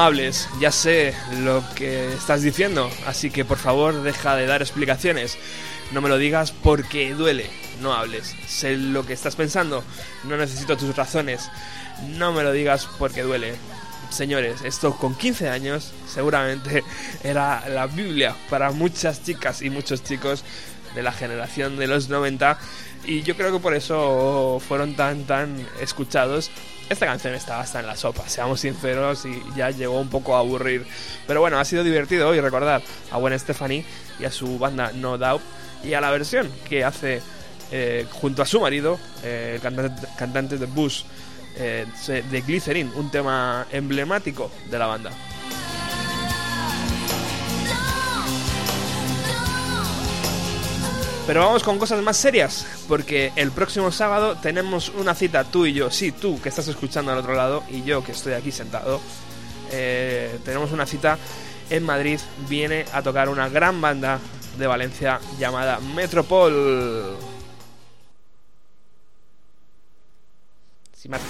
Hables, 0.03 0.49
ya 0.59 0.73
sé 0.73 1.15
lo 1.43 1.63
que 1.75 2.15
estás 2.15 2.41
diciendo, 2.41 2.91
así 3.05 3.31
que 3.31 3.45
por 3.45 3.59
favor 3.59 4.03
deja 4.03 4.35
de 4.35 4.47
dar 4.47 4.63
explicaciones. 4.63 5.37
No 5.93 6.01
me 6.01 6.09
lo 6.09 6.17
digas 6.17 6.53
porque 6.53 7.13
duele. 7.13 7.51
No 7.83 7.93
hables, 7.93 8.35
sé 8.49 8.79
lo 8.79 9.05
que 9.05 9.13
estás 9.13 9.37
pensando, 9.37 9.85
no 10.25 10.39
necesito 10.39 10.79
tus 10.79 10.97
razones. 10.97 11.51
No 12.17 12.33
me 12.33 12.43
lo 12.43 12.53
digas 12.53 12.89
porque 12.99 13.21
duele. 13.25 13.57
Señores, 14.09 14.63
esto 14.63 14.97
con 14.97 15.15
15 15.15 15.51
años 15.51 15.93
seguramente 16.09 16.83
era 17.23 17.69
la 17.69 17.87
Biblia 17.87 18.35
para 18.49 18.71
muchas 18.71 19.23
chicas 19.23 19.61
y 19.61 19.69
muchos 19.69 20.03
chicos 20.03 20.45
de 20.95 21.03
la 21.03 21.13
generación 21.13 21.77
de 21.77 21.89
los 21.89 22.09
90 22.09 22.59
y 23.05 23.21
yo 23.21 23.37
creo 23.37 23.53
que 23.53 23.61
por 23.61 23.75
eso 23.75 24.63
fueron 24.67 24.97
tan 24.97 25.25
tan 25.25 25.55
escuchados. 25.79 26.51
Esta 26.91 27.07
canción 27.07 27.34
estaba 27.34 27.61
hasta 27.61 27.78
en 27.78 27.86
la 27.86 27.95
sopa, 27.95 28.28
seamos 28.28 28.61
sinceros, 28.61 29.24
y 29.24 29.41
ya 29.55 29.70
llegó 29.70 30.01
un 30.01 30.09
poco 30.09 30.34
a 30.34 30.41
aburrir. 30.41 30.84
Pero 31.24 31.38
bueno, 31.38 31.61
ha 31.61 31.64
sido 31.64 31.84
divertido 31.84 32.28
hoy 32.28 32.41
recordar 32.41 32.82
a 33.12 33.16
Gwen 33.16 33.38
Stefani 33.38 33.84
y 34.18 34.24
a 34.24 34.30
su 34.32 34.59
banda 34.59 34.91
No 34.93 35.16
Doubt 35.16 35.41
y 35.84 35.95
a 35.95 36.01
la 36.01 36.11
versión 36.11 36.51
que 36.68 36.84
hace 36.84 37.22
eh, 37.70 38.07
junto 38.11 38.43
a 38.43 38.47
su 38.47 38.61
marido, 38.61 38.99
eh, 39.22 39.61
el 39.62 40.03
cantante, 40.16 40.59
de 40.59 40.66
Bush, 40.66 41.05
eh, 41.59 41.86
de 42.09 42.41
Glycerin, 42.41 42.91
un 42.97 43.09
tema 43.09 43.68
emblemático 43.70 44.51
de 44.68 44.76
la 44.76 44.86
banda. 44.86 45.12
Pero 51.31 51.43
vamos 51.43 51.62
con 51.62 51.78
cosas 51.78 52.03
más 52.03 52.16
serias, 52.16 52.66
porque 52.89 53.33
el 53.37 53.53
próximo 53.53 53.93
sábado 53.93 54.37
tenemos 54.39 54.89
una 54.89 55.14
cita 55.14 55.45
tú 55.45 55.64
y 55.64 55.72
yo, 55.72 55.89
sí, 55.89 56.11
tú 56.11 56.43
que 56.43 56.49
estás 56.49 56.66
escuchando 56.66 57.12
al 57.12 57.18
otro 57.18 57.35
lado 57.35 57.62
y 57.70 57.85
yo 57.85 58.03
que 58.03 58.11
estoy 58.11 58.33
aquí 58.33 58.51
sentado, 58.51 59.01
eh, 59.70 60.41
tenemos 60.45 60.72
una 60.72 60.87
cita 60.87 61.18
en 61.70 61.85
Madrid, 61.85 62.18
viene 62.49 62.85
a 62.93 63.01
tocar 63.03 63.28
una 63.28 63.49
gran 63.49 63.81
banda 63.81 64.18
de 64.59 64.66
Valencia 64.66 65.20
llamada 65.39 65.78
Metropol. 65.78 67.16
Si 70.93 71.09
hace, 71.12 71.24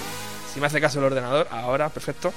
si 0.54 0.60
me 0.60 0.66
hace 0.66 0.80
caso 0.80 0.98
el 0.98 1.04
ordenador, 1.04 1.46
ahora, 1.50 1.90
perfecto. 1.90 2.32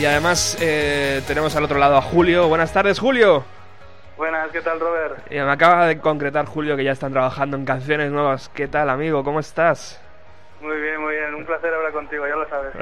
Y 0.00 0.06
además 0.06 0.56
eh, 0.62 1.20
tenemos 1.26 1.54
al 1.56 1.64
otro 1.64 1.78
lado 1.78 1.96
a 1.96 2.00
Julio. 2.02 2.48
Buenas 2.48 2.72
tardes, 2.72 2.98
Julio. 2.98 3.44
Buenas, 4.16 4.50
¿qué 4.50 4.62
tal, 4.62 4.80
Robert? 4.80 5.30
Y 5.30 5.34
me 5.34 5.40
acaba 5.50 5.86
de 5.86 5.98
concretar 5.98 6.46
Julio 6.46 6.74
que 6.76 6.84
ya 6.84 6.92
están 6.92 7.12
trabajando 7.12 7.56
en 7.58 7.66
canciones 7.66 8.10
nuevas. 8.10 8.48
¿Qué 8.50 8.66
tal, 8.66 8.88
amigo? 8.88 9.22
¿Cómo 9.24 9.40
estás? 9.40 10.00
Muy 10.62 10.78
bien, 10.80 11.00
muy 11.02 11.14
bien. 11.16 11.34
Un 11.34 11.44
placer 11.44 11.72
hablar 11.74 11.92
contigo, 11.92 12.26
ya 12.26 12.34
lo 12.36 12.48
sabes. 12.48 12.72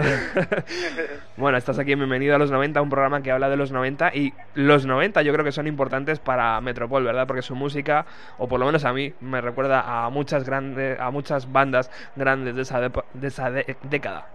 bueno, 1.37 1.59
estás 1.59 1.79
aquí 1.81 1.93
en 1.93 1.99
Bienvenido 1.99 2.37
a 2.37 2.39
los 2.39 2.51
90, 2.53 2.81
un 2.83 2.91
programa 2.91 3.21
que 3.23 3.31
habla 3.33 3.49
de 3.49 3.57
los 3.57 3.73
90 3.73 4.14
y 4.14 4.33
los 4.55 4.87
90 4.87 5.23
yo 5.23 5.33
creo 5.33 5.45
que 5.45 5.53
son 5.53 5.66
importantes 5.66 6.19
para 6.21 6.61
Metropol, 6.61 7.03
¿verdad? 7.05 7.27
Porque 7.27 7.43
su 7.43 7.55
música, 7.57 8.07
o 8.39 8.49
por 8.49 8.59
lo 8.61 8.66
menos 8.66 8.85
a 8.85 8.93
mí, 8.93 9.12
me 9.21 9.41
recuerda 9.41 10.05
a 10.05 10.09
muchas 10.11 10.45
grandes, 10.45 10.99
a 11.01 11.11
muchas 11.11 11.51
bandas 11.51 11.91
grandes 12.16 12.55
de 12.57 12.62
esa, 12.62 12.81
depo- 12.81 13.05
de 13.14 13.27
esa 13.29 13.51
de- 13.51 13.77
década. 13.83 14.27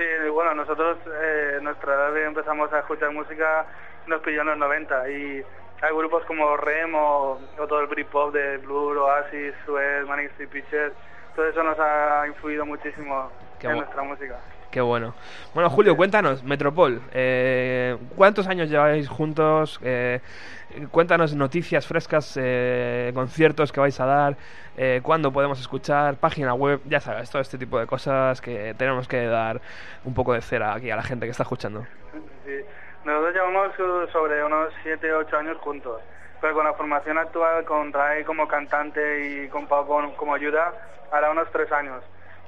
Sí, 0.00 0.06
bueno, 0.30 0.54
nosotros, 0.54 0.96
eh, 1.12 1.58
nuestra 1.60 1.92
edad 1.92 2.16
empezamos 2.16 2.72
a 2.72 2.78
escuchar 2.78 3.12
música 3.12 3.66
nos 4.06 4.22
pilló 4.22 4.40
en 4.40 4.46
los 4.46 4.56
90 4.56 5.10
y 5.10 5.44
hay 5.82 5.94
grupos 5.94 6.24
como 6.24 6.56
Rem 6.56 6.94
o, 6.94 7.38
o 7.58 7.66
todo 7.66 7.82
el 7.82 7.86
Britpop 7.86 8.32
de 8.32 8.56
Blur, 8.56 8.96
Oasis, 8.96 9.52
Suez, 9.66 10.06
Manic 10.06 10.30
Street 10.30 10.48
Preachers, 10.48 10.94
todo 11.36 11.46
eso 11.46 11.62
nos 11.62 11.78
ha 11.78 12.26
influido 12.26 12.64
muchísimo 12.64 13.30
Qué 13.58 13.66
en 13.66 13.76
nuestra 13.76 14.02
música. 14.02 14.38
Qué 14.70 14.80
bueno. 14.80 15.14
Bueno, 15.52 15.68
Julio, 15.68 15.96
cuéntanos, 15.96 16.44
Metropol, 16.44 17.02
eh, 17.12 17.96
¿cuántos 18.14 18.46
años 18.46 18.70
lleváis 18.70 19.08
juntos? 19.08 19.80
Eh, 19.82 20.20
cuéntanos 20.92 21.34
noticias 21.34 21.84
frescas, 21.88 22.38
eh, 22.40 23.10
conciertos 23.12 23.72
que 23.72 23.80
vais 23.80 23.98
a 23.98 24.06
dar, 24.06 24.36
eh, 24.76 25.00
cuándo 25.02 25.32
podemos 25.32 25.58
escuchar, 25.60 26.14
página 26.18 26.54
web, 26.54 26.80
ya 26.84 27.00
sabes, 27.00 27.28
todo 27.30 27.42
este 27.42 27.58
tipo 27.58 27.80
de 27.80 27.86
cosas 27.88 28.40
que 28.40 28.74
tenemos 28.78 29.08
que 29.08 29.26
dar 29.26 29.60
un 30.04 30.14
poco 30.14 30.34
de 30.34 30.40
cera 30.40 30.74
aquí 30.74 30.88
a 30.88 30.94
la 30.96 31.02
gente 31.02 31.26
que 31.26 31.32
está 31.32 31.42
escuchando. 31.42 31.84
Nosotros 33.04 33.34
llevamos 33.34 34.10
sobre 34.12 34.44
unos 34.44 34.72
7, 34.84 35.12
8 35.12 35.36
años 35.36 35.58
juntos, 35.58 36.00
pero 36.40 36.54
con 36.54 36.64
la 36.64 36.74
formación 36.74 37.18
actual, 37.18 37.64
con 37.64 37.92
Ray 37.92 38.22
como 38.22 38.46
cantante 38.46 39.26
y 39.26 39.48
con 39.48 39.66
Pau 39.66 39.84
como 40.16 40.34
ayuda, 40.34 40.72
hará 41.10 41.32
unos 41.32 41.50
3 41.50 41.72
años. 41.72 42.04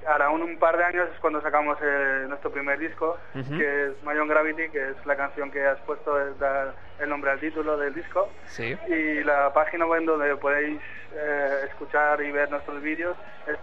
Hará 0.06 0.30
un, 0.30 0.42
un 0.42 0.58
par 0.58 0.76
de 0.76 0.84
años 0.84 1.08
es 1.14 1.20
cuando 1.20 1.40
sacamos 1.40 1.78
eh, 1.82 2.24
nuestro 2.28 2.50
primer 2.50 2.78
disco, 2.78 3.18
que 3.32 3.86
es 3.86 3.92
My 4.04 4.18
Own 4.18 4.28
Gravity, 4.28 4.68
que 4.70 4.90
es 4.90 5.06
la 5.06 5.14
canción 5.16 5.50
que 5.50 5.64
has 5.64 5.78
puesto, 5.80 6.20
es 6.20 6.38
dar 6.38 6.74
el 6.98 7.08
nombre 7.08 7.30
al 7.30 7.38
título 7.40 7.76
del 7.76 7.94
disco. 7.94 8.28
Sí. 8.46 8.76
Y 8.88 9.22
la 9.24 9.52
página 9.52 9.86
web 9.86 10.04
donde 10.04 10.34
podéis 10.36 10.80
eh, 11.14 11.66
escuchar 11.68 12.20
y 12.22 12.30
ver 12.32 12.50
nuestros 12.50 12.82
vídeos 12.82 13.16
es 13.46 13.56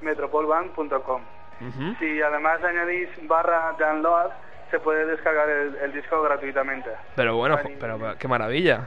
www.metropolband.com. 0.00 1.22
Ujú. 1.60 1.94
Si 1.98 2.22
además 2.22 2.62
añadís 2.62 3.08
barra 3.26 3.74
download, 3.78 4.30
se 4.70 4.78
puede 4.80 5.06
descargar 5.06 5.48
el, 5.48 5.74
el 5.76 5.92
disco 5.92 6.22
gratuitamente. 6.22 6.90
Pero 7.16 7.36
bueno, 7.36 7.58
pero, 7.80 7.98
pero 7.98 8.14
qué 8.18 8.28
maravilla. 8.28 8.86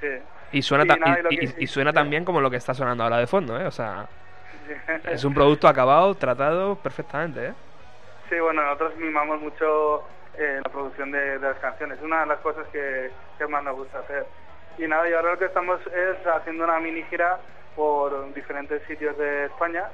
Sí. 0.00 0.08
Y 0.52 0.62
suena, 0.62 0.84
Sí, 0.84 0.88
ta- 0.88 0.96
nada, 0.96 1.18
y 1.18 1.22
lo 1.22 1.30
y, 1.32 1.36
que- 1.38 1.44
y- 1.44 1.64
y 1.64 1.66
suena 1.66 1.90
sí. 1.90 1.94
tan 1.96 2.08
bien 2.10 2.24
como 2.24 2.40
lo 2.40 2.50
que 2.50 2.56
está 2.56 2.72
sonando 2.74 3.02
ahora 3.04 3.18
de 3.18 3.26
fondo, 3.26 3.60
¿eh? 3.60 3.66
O 3.66 3.70
sea, 3.70 4.06
es 5.04 5.24
un 5.24 5.34
producto 5.34 5.68
acabado, 5.68 6.14
tratado 6.14 6.76
perfectamente, 6.76 7.46
¿eh? 7.46 7.54
Sí, 8.28 8.38
bueno, 8.40 8.62
nosotros 8.62 8.96
mimamos 8.96 9.40
mucho 9.40 10.04
eh, 10.36 10.60
la 10.64 10.70
producción 10.70 11.12
de, 11.12 11.38
de 11.38 11.48
las 11.48 11.58
canciones. 11.58 11.98
Es 11.98 12.04
una 12.04 12.20
de 12.20 12.26
las 12.26 12.38
cosas 12.40 12.66
que, 12.72 13.10
que 13.38 13.46
más 13.46 13.62
nos 13.62 13.76
gusta 13.76 14.00
hacer. 14.00 14.26
Y 14.78 14.86
nada, 14.86 15.08
y 15.08 15.12
ahora 15.12 15.32
lo 15.32 15.38
que 15.38 15.44
estamos 15.46 15.80
es 15.86 16.26
haciendo 16.26 16.64
una 16.64 16.80
mini 16.80 17.02
gira 17.04 17.38
por 17.76 18.32
diferentes 18.34 18.82
sitios 18.86 19.16
de 19.16 19.46
España, 19.46 19.84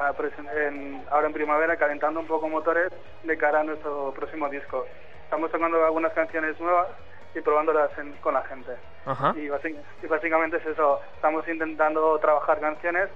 ah, 0.00 0.12
en- 0.56 1.04
ahora 1.10 1.26
en 1.26 1.32
primavera, 1.32 1.76
calentando 1.76 2.20
un 2.20 2.26
poco 2.26 2.48
motores 2.48 2.90
de 3.22 3.36
cara 3.36 3.60
a 3.60 3.64
nuestro 3.64 4.12
próximo 4.12 4.48
disco. 4.48 4.86
Estamos 5.24 5.50
tocando 5.50 5.84
algunas 5.84 6.12
canciones 6.12 6.58
nuevas 6.60 6.88
y 7.34 7.40
probándolas 7.40 7.90
en- 7.98 8.12
con 8.14 8.34
la 8.34 8.42
gente. 8.42 8.72
Ajá. 9.04 9.34
Y 9.36 9.48
básicamente 10.08 10.56
es 10.56 10.66
eso, 10.66 11.00
estamos 11.16 11.46
intentando 11.48 12.18
trabajar 12.18 12.58
canciones 12.60 13.08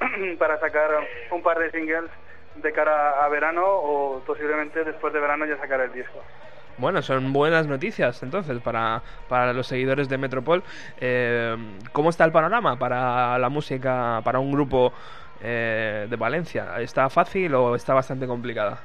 para 0.38 0.58
sacar 0.58 0.90
un 1.30 1.42
par 1.42 1.58
de 1.58 1.70
singles 1.70 2.10
de 2.56 2.72
cara 2.72 3.24
a 3.24 3.28
verano 3.28 3.62
o 3.66 4.20
posiblemente 4.20 4.84
después 4.84 5.12
de 5.12 5.20
verano 5.20 5.44
ya 5.46 5.56
sacar 5.58 5.80
el 5.80 5.92
disco. 5.92 6.20
Bueno, 6.76 7.02
son 7.02 7.32
buenas 7.32 7.68
noticias 7.68 8.22
entonces 8.22 8.60
para, 8.60 9.00
para 9.28 9.52
los 9.52 9.66
seguidores 9.66 10.08
de 10.08 10.18
Metropol. 10.18 10.62
Eh, 11.00 11.56
¿Cómo 11.92 12.10
está 12.10 12.24
el 12.24 12.32
panorama 12.32 12.76
para 12.78 13.38
la 13.38 13.48
música, 13.48 14.20
para 14.24 14.40
un 14.40 14.50
grupo 14.50 14.92
eh, 15.40 16.06
de 16.08 16.16
Valencia? 16.16 16.80
¿Está 16.80 17.08
fácil 17.10 17.54
o 17.54 17.76
está 17.76 17.94
bastante 17.94 18.26
complicada? 18.26 18.80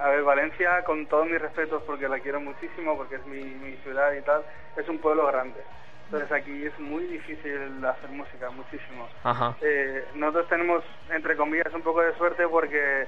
A 0.00 0.08
ver, 0.10 0.22
Valencia, 0.22 0.82
con 0.84 1.06
todos 1.06 1.26
mis 1.26 1.40
respetos, 1.40 1.82
porque 1.84 2.08
la 2.08 2.20
quiero 2.20 2.40
muchísimo, 2.40 2.96
porque 2.96 3.16
es 3.16 3.26
mi, 3.26 3.42
mi 3.42 3.76
ciudad 3.78 4.12
y 4.12 4.22
tal, 4.22 4.42
es 4.76 4.88
un 4.88 4.98
pueblo 4.98 5.26
grande. 5.26 5.60
Entonces 6.10 6.32
aquí 6.32 6.66
es 6.66 6.76
muy 6.80 7.04
difícil 7.04 7.84
hacer 7.84 8.10
música, 8.10 8.50
muchísimo. 8.50 9.08
Ajá. 9.22 9.54
Eh, 9.60 10.04
nosotros 10.14 10.48
tenemos, 10.48 10.82
entre 11.08 11.36
comillas, 11.36 11.72
un 11.72 11.82
poco 11.82 12.00
de 12.00 12.12
suerte 12.14 12.48
porque 12.48 13.06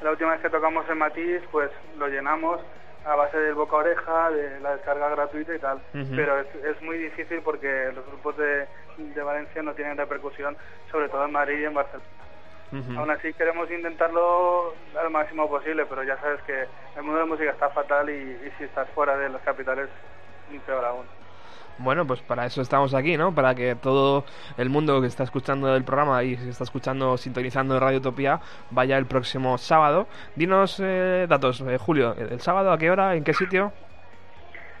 la 0.00 0.12
última 0.12 0.30
vez 0.30 0.40
que 0.40 0.50
tocamos 0.50 0.88
en 0.88 0.98
Matiz, 0.98 1.42
pues 1.50 1.68
lo 1.98 2.06
llenamos 2.06 2.60
a 3.04 3.16
base 3.16 3.38
del 3.38 3.54
boca 3.54 3.74
a 3.74 3.80
oreja, 3.80 4.30
de 4.30 4.60
la 4.60 4.76
descarga 4.76 5.08
gratuita 5.08 5.52
y 5.52 5.58
tal. 5.58 5.82
Pero 6.14 6.38
es, 6.38 6.54
es 6.64 6.80
muy 6.80 6.96
difícil 6.96 7.40
porque 7.42 7.90
los 7.92 8.06
grupos 8.06 8.36
de, 8.36 8.68
de 8.98 9.22
Valencia 9.22 9.60
no 9.64 9.74
tienen 9.74 9.96
repercusión, 9.96 10.56
sobre 10.92 11.08
todo 11.08 11.24
en 11.24 11.32
Madrid 11.32 11.58
y 11.58 11.64
en 11.64 11.74
Barcelona. 11.74 12.08
Aún 12.98 13.10
así 13.10 13.32
queremos 13.34 13.70
intentarlo 13.70 14.74
al 14.96 15.10
máximo 15.10 15.48
posible, 15.48 15.86
pero 15.86 16.04
ya 16.04 16.16
sabes 16.18 16.40
que 16.42 16.66
el 16.96 17.02
mundo 17.02 17.14
de 17.14 17.26
la 17.26 17.26
música 17.26 17.50
está 17.50 17.70
fatal 17.70 18.08
y, 18.10 18.12
y 18.12 18.52
si 18.58 18.64
estás 18.64 18.88
fuera 18.90 19.16
de 19.16 19.28
las 19.28 19.42
capitales, 19.42 19.88
peor 20.66 20.84
aún. 20.84 21.06
Bueno, 21.78 22.06
pues 22.06 22.20
para 22.20 22.46
eso 22.46 22.62
estamos 22.62 22.94
aquí, 22.94 23.16
¿no? 23.16 23.34
Para 23.34 23.54
que 23.54 23.74
todo 23.74 24.24
el 24.56 24.70
mundo 24.70 25.00
que 25.00 25.08
está 25.08 25.24
escuchando 25.24 25.74
el 25.74 25.82
programa 25.84 26.22
y 26.22 26.36
que 26.36 26.48
está 26.48 26.62
escuchando, 26.64 27.16
sintonizando 27.16 27.80
Radio 27.80 27.98
Utopía, 27.98 28.40
vaya 28.70 28.96
el 28.96 29.06
próximo 29.06 29.58
sábado. 29.58 30.06
Dinos 30.36 30.80
eh, 30.82 31.26
datos, 31.28 31.60
eh, 31.62 31.76
Julio. 31.78 32.14
¿El 32.16 32.40
sábado 32.40 32.72
a 32.72 32.78
qué 32.78 32.90
hora? 32.90 33.16
¿En 33.16 33.24
qué 33.24 33.34
sitio? 33.34 33.72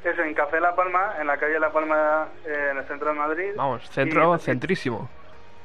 Es 0.04 0.18
en 0.18 0.34
Café 0.34 0.60
La 0.60 0.74
Palma, 0.76 1.14
en 1.20 1.26
la 1.26 1.36
calle 1.36 1.58
La 1.58 1.72
Palma, 1.72 2.28
eh, 2.46 2.68
en 2.72 2.76
el 2.78 2.84
centro 2.84 3.08
de 3.08 3.14
Madrid. 3.18 3.50
Vamos, 3.56 3.88
centro 3.90 4.36
Y- 4.36 4.38
centrísimo. 4.38 5.08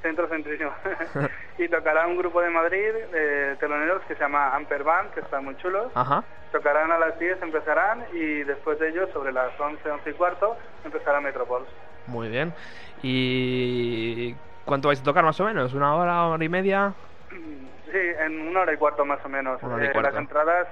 Centro 0.02 0.28
centrísimo. 0.28 0.72
y 1.58 1.68
tocará 1.68 2.08
un 2.08 2.18
grupo 2.18 2.42
de 2.42 2.50
Madrid, 2.50 2.94
de 3.12 3.56
teloneros, 3.60 4.02
que 4.04 4.16
se 4.16 4.22
llama 4.22 4.56
Amper 4.56 4.84
Band, 4.84 5.12
que 5.12 5.20
están 5.20 5.44
muy 5.44 5.58
chulos. 5.58 5.92
Ajá. 5.96 6.24
Tocarán 6.52 6.92
a 6.92 6.98
las 6.98 7.20
10, 7.20 7.42
empezarán, 7.42 8.06
y 8.14 8.44
después 8.44 8.80
de 8.80 8.90
ellos, 8.90 9.10
sobre 9.12 9.32
las 9.32 9.60
11, 9.60 9.90
11 9.90 10.10
y 10.10 10.14
cuarto, 10.14 10.58
empezará 10.84 11.20
Metropol. 11.20 11.66
Muy 12.08 12.30
bien. 12.30 12.54
¿Y 13.04 14.36
cuánto 14.66 14.88
vais 14.88 15.02
a 15.02 15.04
tocar 15.04 15.24
más 15.24 15.40
o 15.40 15.46
menos? 15.46 15.74
¿Una 15.74 15.96
hora, 15.96 16.28
hora 16.28 16.44
y 16.44 16.50
media? 16.50 16.94
Sí, 17.30 17.98
en 18.20 18.48
una 18.48 18.62
hora 18.62 18.74
y 18.74 18.78
cuarto 18.78 19.06
más 19.06 19.24
o 19.26 19.30
menos. 19.30 19.62
Eh, 19.62 19.92
las 20.02 20.16
entradas 20.16 20.68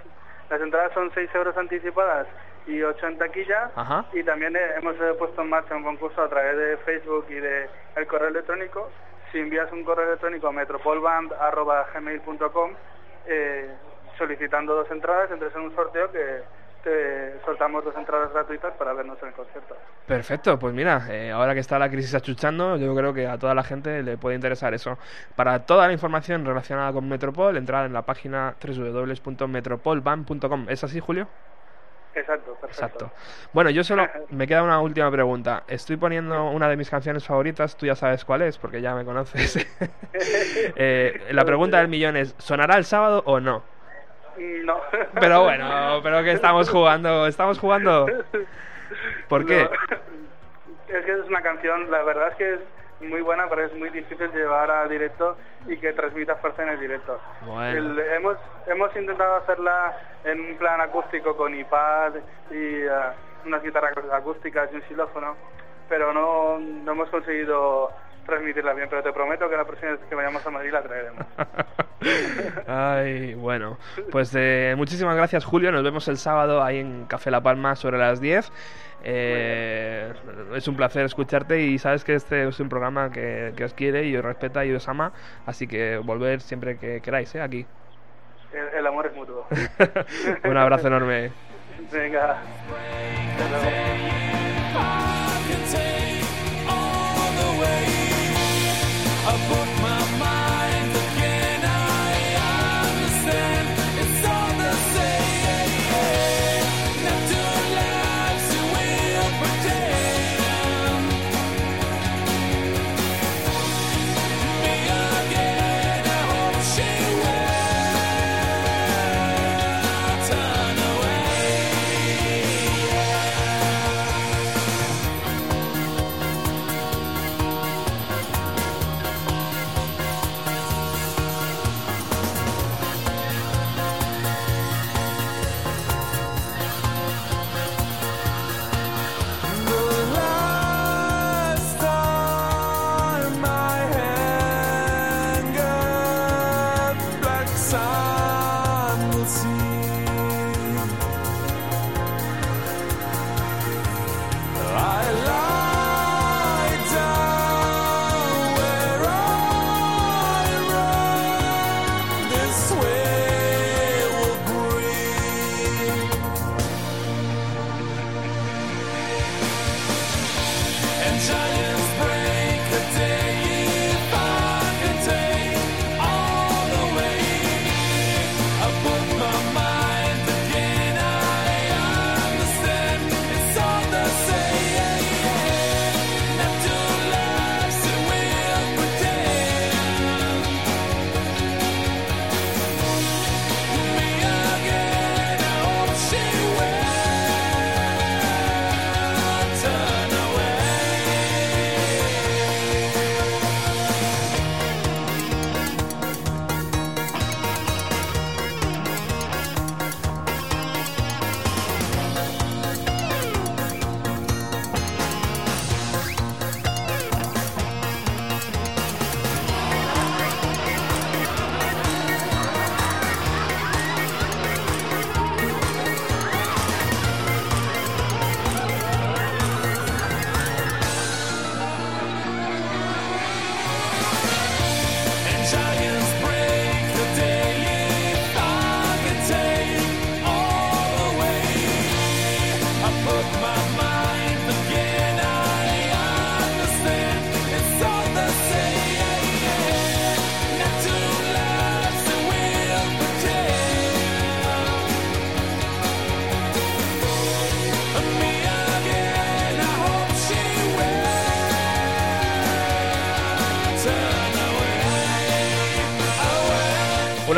las 0.50 0.62
entradas 0.62 0.94
son 0.94 1.12
6 1.14 1.30
euros 1.36 1.58
anticipadas 1.58 2.28
y 2.68 2.82
8 2.82 3.08
en 3.08 3.18
taquilla. 3.18 3.72
Ajá. 3.76 4.06
Y 4.14 4.24
también 4.24 4.56
eh, 4.56 4.76
hemos 4.78 4.96
eh, 4.96 5.14
puesto 5.18 5.42
en 5.42 5.50
marcha 5.50 5.76
un 5.76 5.84
concurso 5.84 6.22
a 6.22 6.30
través 6.30 6.58
de 6.58 6.78
Facebook 6.78 7.26
y 7.30 7.36
de 7.36 7.70
el 7.96 8.08
correo 8.08 8.30
electrónico. 8.30 8.90
Si 9.32 9.40
envías 9.40 9.72
un 9.72 9.84
correo 9.84 10.08
electrónico 10.08 10.48
a 10.48 10.52
metropolband.gmail.com 10.52 12.72
eh, 13.28 13.70
solicitando 14.18 14.76
dos 14.76 14.90
entradas, 14.92 15.32
entres 15.32 15.56
en 15.56 15.62
un 15.62 15.74
sorteo 15.76 16.12
que 16.12 16.42
te 16.84 17.40
soltamos 17.44 17.84
dos 17.84 17.96
entradas 17.96 18.32
gratuitas 18.32 18.74
para 18.76 18.94
vernos 18.94 19.18
en 19.22 19.30
el 19.30 19.34
concierto. 19.34 19.76
Perfecto, 20.06 20.58
pues 20.58 20.74
mira, 20.74 21.06
eh, 21.10 21.32
ahora 21.32 21.54
que 21.54 21.60
está 21.60 21.78
la 21.78 21.90
crisis 21.90 22.16
achuchando, 22.16 22.78
yo 22.78 22.96
creo 22.96 23.14
que 23.14 23.28
a 23.28 23.38
toda 23.38 23.54
la 23.54 23.64
gente 23.64 24.02
le 24.04 24.18
puede 24.18 24.36
interesar 24.36 24.74
eso. 24.74 24.98
Para 25.36 25.66
toda 25.66 25.88
la 25.88 25.94
información 25.94 26.46
relacionada 26.46 26.94
con 26.94 27.10
Metropol, 27.10 27.58
entrar 27.58 27.86
en 27.86 27.94
la 27.94 28.04
página 28.04 28.56
www.metropolban.com. 28.62 30.68
¿Es 30.70 30.84
así, 30.84 31.00
Julio? 31.00 31.28
Exacto, 32.20 32.58
perfecto. 32.60 32.86
Exacto. 32.86 33.12
Bueno, 33.54 33.70
yo 33.70 33.84
solo 33.84 34.08
me 34.30 34.48
queda 34.48 34.64
una 34.64 34.80
última 34.80 35.10
pregunta. 35.12 35.64
Estoy 35.68 35.98
poniendo 35.98 36.50
una 36.50 36.68
de 36.68 36.78
mis 36.78 36.90
canciones 36.90 37.26
favoritas, 37.26 37.78
tú 37.78 37.86
ya 37.86 37.96
sabes 37.96 38.26
cuál 38.26 38.42
es, 38.42 38.58
porque 38.58 38.82
ya 38.82 38.96
me 38.96 39.06
conoces. 39.06 39.68
Eh, 40.80 41.28
la 41.32 41.46
pregunta 41.46 41.78
del 41.78 41.88
millón 41.88 42.18
es, 42.18 42.34
¿sonará 42.40 42.78
el 42.78 42.86
sábado 42.86 43.22
o 43.26 43.40
no? 43.40 43.64
No. 44.38 44.80
Pero 45.20 45.44
bueno, 45.44 46.00
pero 46.02 46.24
que 46.24 46.32
estamos 46.32 46.70
jugando, 46.70 47.28
estamos 47.28 47.60
jugando. 47.60 48.08
¿Por 49.30 49.46
qué? 49.46 49.64
No. 49.64 50.98
Es 50.98 51.06
que 51.06 51.12
es 51.12 51.26
una 51.28 51.42
canción, 51.42 51.90
la 51.92 52.04
verdad 52.04 52.30
es 52.30 52.36
que 52.36 52.54
es 52.56 52.60
muy 53.02 53.22
buena, 53.22 53.48
pero 53.50 53.66
es 53.66 53.74
muy 53.76 53.90
difícil 53.90 54.32
llevar 54.32 54.70
a 54.72 54.88
directo 54.88 55.38
y 55.68 55.78
que 55.78 55.94
transmita 55.94 56.36
fuerza 56.38 56.64
en 56.64 56.70
el 56.70 56.80
directo. 56.80 57.20
Bueno. 57.46 57.78
El- 57.78 58.00
hemos, 58.00 58.38
hemos 58.68 58.96
intentado 58.96 59.36
hacerla 59.38 59.96
en 60.24 60.40
un 60.40 60.58
plan 60.58 60.82
acústico 60.82 61.36
con 61.38 61.54
iPad 61.54 62.14
y 62.52 62.56
eh, 62.84 62.90
unas 63.46 63.62
guitarras 63.64 63.94
acústicas 64.12 64.70
y 64.72 64.76
un 64.78 64.82
xilófono, 64.84 65.36
pero 65.88 66.12
no, 66.14 66.58
no 66.60 66.92
hemos 66.92 67.10
conseguido 67.10 67.92
transmitirla 68.26 68.74
bien, 68.74 68.88
pero 68.90 69.02
te 69.04 69.14
prometo 69.14 69.50
que 69.50 69.56
la 69.56 69.64
próxima 69.64 69.92
vez 69.92 70.02
que 70.10 70.16
vayamos 70.16 70.46
a 70.46 70.50
Madrid 70.50 70.72
la 70.72 70.82
traeremos. 70.82 71.26
Ay, 72.68 73.34
bueno. 73.36 73.78
Pues 74.12 74.34
eh, 74.36 74.74
muchísimas 74.78 75.16
gracias, 75.16 75.46
Julio. 75.46 75.72
Nos 75.72 75.84
vemos 75.84 76.08
el 76.08 76.18
sábado 76.18 76.62
ahí 76.64 76.80
en 76.80 77.06
Café 77.06 77.32
La 77.32 77.42
Palma 77.42 77.76
sobre 77.76 77.98
las 77.98 78.20
10. 78.20 78.52
Eh, 79.04 80.12
es 80.56 80.68
un 80.68 80.76
placer 80.76 81.06
escucharte 81.06 81.62
y 81.62 81.78
sabes 81.78 82.04
que 82.04 82.16
este 82.16 82.48
es 82.48 82.60
un 82.60 82.68
programa 82.68 83.12
que, 83.12 83.54
que, 83.56 83.64
os 83.64 83.74
quiere 83.74 84.06
y 84.06 84.16
os 84.16 84.26
respeta 84.26 84.66
y 84.66 84.74
os 84.74 84.88
ama, 84.88 85.14
así 85.46 85.68
que 85.68 85.98
volver 85.98 86.42
siempre 86.42 86.78
que 86.78 87.00
queráis, 87.02 87.34
¿eh? 87.36 87.42
Aquí. 87.42 87.66
El, 88.74 88.88
amor 88.88 89.08
es 89.08 89.16
mutuo. 89.16 89.46
un 90.44 90.58
abrazo 90.58 90.88
enorme. 90.88 91.32
Venga. 91.92 92.38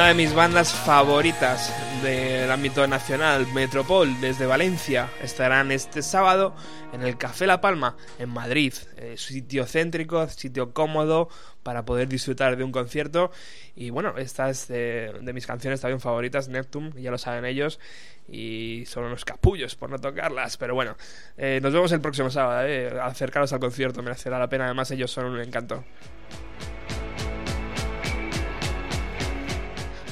De 0.10 0.16
mis 0.16 0.34
bandas 0.34 0.74
favoritas 0.74 1.72
del 2.02 2.50
ámbito 2.50 2.88
nacional, 2.88 3.46
Metropol, 3.54 4.20
desde 4.20 4.48
Valencia, 4.48 5.08
estarán 5.22 5.72
este 5.72 6.02
sábado 6.02 6.56
en 6.94 7.04
el 7.04 7.16
Café 7.16 7.46
La 7.46 7.62
Palma, 7.62 7.96
en 8.18 8.30
Madrid. 8.30 8.74
Eh, 8.98 9.18
sitio 9.18 9.68
céntrico, 9.68 10.28
sitio 10.28 10.74
cómodo 10.74 11.30
para 11.62 11.86
poder 11.86 12.08
disfrutar 12.08 12.58
de 12.58 12.64
un 12.64 12.72
concierto. 12.72 13.32
Y 13.76 13.92
bueno, 13.92 14.16
esta 14.18 14.50
es 14.50 14.68
de, 14.68 15.14
de 15.22 15.32
mis 15.32 15.46
canciones 15.46 15.82
también 15.82 16.00
favoritas, 16.00 16.48
Neptune, 16.48 16.92
ya 17.00 17.12
lo 17.12 17.20
saben 17.20 17.46
ellos. 17.46 17.80
Y 18.28 18.86
son 18.88 19.04
unos 19.04 19.26
capullos 19.26 19.76
por 19.76 19.92
no 19.92 20.00
tocarlas. 20.00 20.58
Pero 20.58 20.74
bueno, 20.74 20.98
eh, 21.38 21.60
nos 21.62 21.72
vemos 21.72 21.92
el 21.92 22.02
próximo 22.02 22.32
sábado. 22.32 22.68
Eh. 22.68 23.00
Acercaros 23.00 23.54
al 23.54 23.60
concierto, 23.60 24.02
merecerá 24.02 24.40
la 24.40 24.50
pena. 24.50 24.66
Además, 24.66 24.90
ellos 24.90 25.12
son 25.12 25.26
un 25.26 25.40
encanto. 25.40 25.84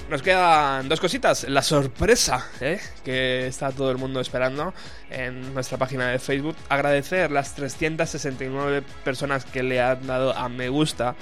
Nos 0.09 0.21
quedan 0.21 0.87
dos 0.87 1.01
cositas. 1.01 1.43
La 1.49 1.61
sorpresa 1.61 2.49
¿eh? 2.61 2.79
que 3.03 3.47
está 3.47 3.73
todo 3.73 3.91
el 3.91 3.97
mundo 3.97 4.21
esperando 4.21 4.73
en 5.09 5.53
nuestra 5.53 5.77
página 5.77 6.07
de 6.07 6.17
Facebook. 6.17 6.55
Agradecer 6.69 7.29
las 7.29 7.55
369 7.55 8.83
personas 9.03 9.43
que 9.43 9.63
le 9.63 9.81
han 9.81 10.07
dado 10.07 10.33
a 10.33 10.47
me 10.47 10.69
gusta 10.69 11.13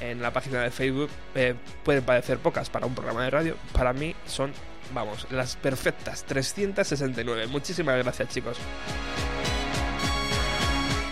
en 0.00 0.22
la 0.22 0.32
página 0.32 0.62
de 0.62 0.70
Facebook. 0.70 1.10
Eh, 1.34 1.54
pueden 1.84 2.02
parecer 2.02 2.38
pocas 2.38 2.70
para 2.70 2.86
un 2.86 2.94
programa 2.94 3.24
de 3.24 3.30
radio. 3.30 3.56
Para 3.74 3.92
mí 3.92 4.14
son, 4.26 4.52
vamos, 4.94 5.26
las 5.30 5.56
perfectas. 5.56 6.24
369. 6.24 7.46
Muchísimas 7.48 8.02
gracias 8.02 8.30
chicos. 8.30 8.56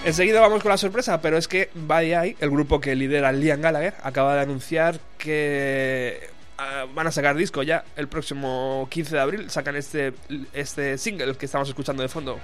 Enseguida 0.05 0.41
vamos 0.41 0.63
con 0.63 0.71
la 0.71 0.79
sorpresa, 0.79 1.21
pero 1.21 1.37
es 1.37 1.47
que 1.47 1.69
Buddy 1.75 2.37
el 2.41 2.51
grupo 2.51 2.81
que 2.81 2.97
lidera 2.97 3.31
Liam 3.33 3.61
Gallagher, 3.61 3.95
acaba 4.03 4.35
de 4.35 4.41
anunciar 4.41 4.99
que 5.17 6.32
ah, 6.63 6.87
van 6.95 7.07
a 7.07 7.11
sacar 7.11 7.37
disco 7.37 7.63
ya 7.63 7.85
el 7.97 8.09
próximo 8.09 8.87
15 8.91 9.15
de 9.15 9.21
abril. 9.21 9.51
Sacan 9.51 9.77
este, 9.77 10.15
este 10.53 10.99
single 10.99 11.37
que 11.37 11.47
estamos 11.47 11.69
escuchando 11.69 12.03
de 12.03 12.09
fondo. 12.09 12.39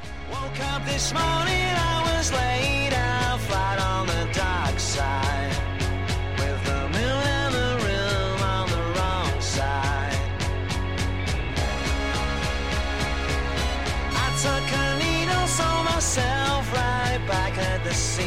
Right 16.71 17.21
back 17.27 17.59
at 17.59 17.85
the. 17.85 18.19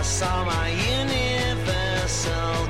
I 0.00 0.02
saw 0.02 0.44
my 0.46 0.70
universal 0.70 2.69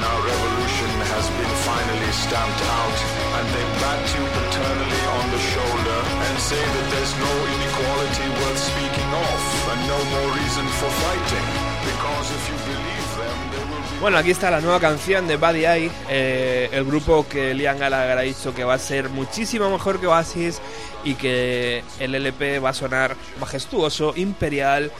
when 0.00 0.08
our 0.08 0.22
revolution 0.24 0.90
has 1.12 1.28
been 1.36 1.54
finally 1.68 2.12
stamped 2.12 2.62
out 2.80 2.98
and 3.36 3.44
they 3.52 3.66
bat 3.84 4.00
you 4.16 4.24
paternally 4.32 5.02
on 5.20 5.24
the 5.28 5.42
shoulder 5.52 5.98
and 6.24 6.34
say 6.40 6.56
that 6.56 6.86
there's 6.92 7.14
no 7.20 7.32
inequality 7.52 8.26
worth 8.40 8.60
speaking 8.72 9.10
of 9.12 9.40
and 9.72 9.80
no 9.92 10.00
more 10.16 10.28
reason 10.40 10.64
for 10.80 10.88
fighting. 11.04 11.46
Because 11.84 12.26
if 12.32 12.42
you 12.48 12.56
believe 12.72 13.08
them, 13.20 13.38
they 13.52 13.64
will 13.68 13.84
be 13.92 14.00
Bueno, 14.00 14.16
aquí 14.16 14.30
está 14.30 14.50
la 14.50 14.62
nueva 14.62 14.80
canción 14.80 15.28
de 15.28 15.36
Buddy 15.36 15.66
Eye, 15.66 15.90
eh, 16.08 16.70
el 16.72 16.84
grupo 16.86 17.26
que 17.28 17.52
Liam 17.52 17.78
Gallagher 17.78 18.16
ha 18.16 18.22
dicho 18.22 18.54
que 18.54 18.64
va 18.64 18.74
a 18.74 18.78
ser 18.78 19.10
muchísimo 19.10 19.68
mejor 19.68 20.00
que 20.00 20.06
Oasis 20.06 20.62
y 21.04 21.14
que 21.14 21.84
el 21.98 22.14
LP 22.14 22.58
va 22.58 22.70
a 22.70 22.74
sonar 22.74 23.16
majestuoso, 23.38 24.14
imperial, 24.16 24.90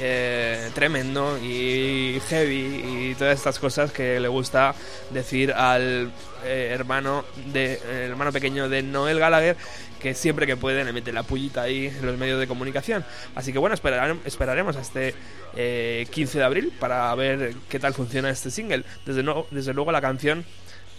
eh, 0.00 0.70
tremendo 0.74 1.38
y 1.42 2.20
heavy 2.28 3.10
y 3.10 3.14
todas 3.16 3.36
estas 3.38 3.58
cosas 3.58 3.92
que 3.92 4.18
le 4.20 4.28
gusta 4.28 4.74
decir 5.10 5.52
al 5.52 6.10
eh, 6.44 6.70
hermano 6.72 7.24
de 7.52 7.80
hermano 8.06 8.32
pequeño 8.32 8.68
de 8.68 8.82
Noel 8.82 9.18
Gallagher 9.18 9.56
que 10.00 10.14
siempre 10.14 10.46
que 10.46 10.56
puede 10.56 10.84
le 10.84 10.92
mete 10.92 11.12
la 11.12 11.22
pullita 11.22 11.62
ahí 11.62 11.86
en 11.86 12.04
los 12.04 12.18
medios 12.18 12.38
de 12.38 12.46
comunicación. 12.46 13.04
Así 13.34 13.52
que 13.54 13.58
bueno, 13.58 13.74
esperare- 13.74 14.18
esperaremos 14.26 14.76
a 14.76 14.80
este 14.82 15.14
eh, 15.56 16.06
15 16.10 16.38
de 16.38 16.44
abril 16.44 16.72
para 16.78 17.14
ver 17.14 17.54
qué 17.70 17.78
tal 17.78 17.94
funciona 17.94 18.28
este 18.28 18.50
single. 18.50 18.84
Desde, 19.06 19.24
desde 19.50 19.72
luego 19.72 19.92
la 19.92 20.02
canción 20.02 20.44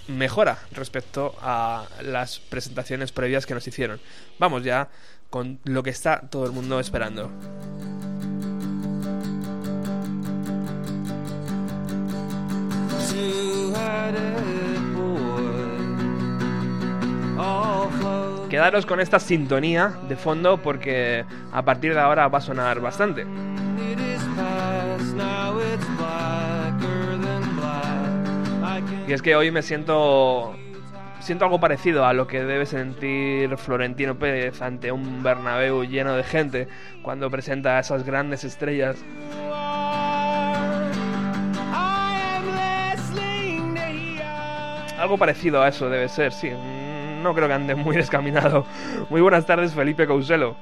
mejora 0.08 0.58
respecto 0.72 1.36
a 1.42 1.86
las 2.02 2.40
presentaciones 2.40 3.12
previas 3.12 3.46
que 3.46 3.54
nos 3.54 3.68
hicieron. 3.68 4.00
Vamos 4.40 4.64
ya 4.64 4.88
con 5.30 5.60
lo 5.66 5.84
que 5.84 5.92
está 5.92 6.22
todo 6.22 6.46
el 6.46 6.52
mundo 6.52 6.80
esperando. 6.80 7.32
Quedaros 18.50 18.86
con 18.86 19.00
esta 19.00 19.20
sintonía 19.20 19.94
de 20.08 20.16
fondo 20.16 20.62
porque 20.62 21.26
a 21.52 21.64
partir 21.64 21.94
de 21.94 22.00
ahora 22.00 22.28
va 22.28 22.38
a 22.38 22.42
sonar 22.42 22.80
bastante. 22.80 23.26
Y 29.08 29.14
es 29.14 29.22
que 29.22 29.36
hoy 29.36 29.52
me 29.52 29.62
siento 29.62 30.56
siento 31.20 31.46
algo 31.46 31.60
parecido 31.60 32.06
a 32.06 32.14
lo 32.14 32.28
que 32.28 32.44
debe 32.44 32.66
sentir 32.66 33.58
Florentino 33.58 34.16
Pérez 34.16 34.62
ante 34.62 34.92
un 34.92 35.24
Bernabéu 35.24 35.84
lleno 35.84 36.16
de 36.16 36.24
gente 36.24 36.68
cuando 37.02 37.30
presenta 37.32 37.78
a 37.78 37.80
esas 37.80 38.06
grandes 38.06 38.44
estrellas. 38.44 39.04
Algo 44.98 45.18
parecido 45.18 45.62
a 45.62 45.68
eso 45.68 45.90
debe 45.90 46.08
ser, 46.10 46.32
sí. 46.32 46.50
Mm, 46.50 47.22
No 47.24 47.34
creo 47.34 47.48
que 47.48 47.54
ande 47.54 47.76
muy 47.76 47.96
descaminado. 47.98 48.66
Muy 49.10 49.22
buenas 49.22 49.46
tardes, 49.46 49.74
Felipe 49.74 50.08
Couselo. 50.08 50.56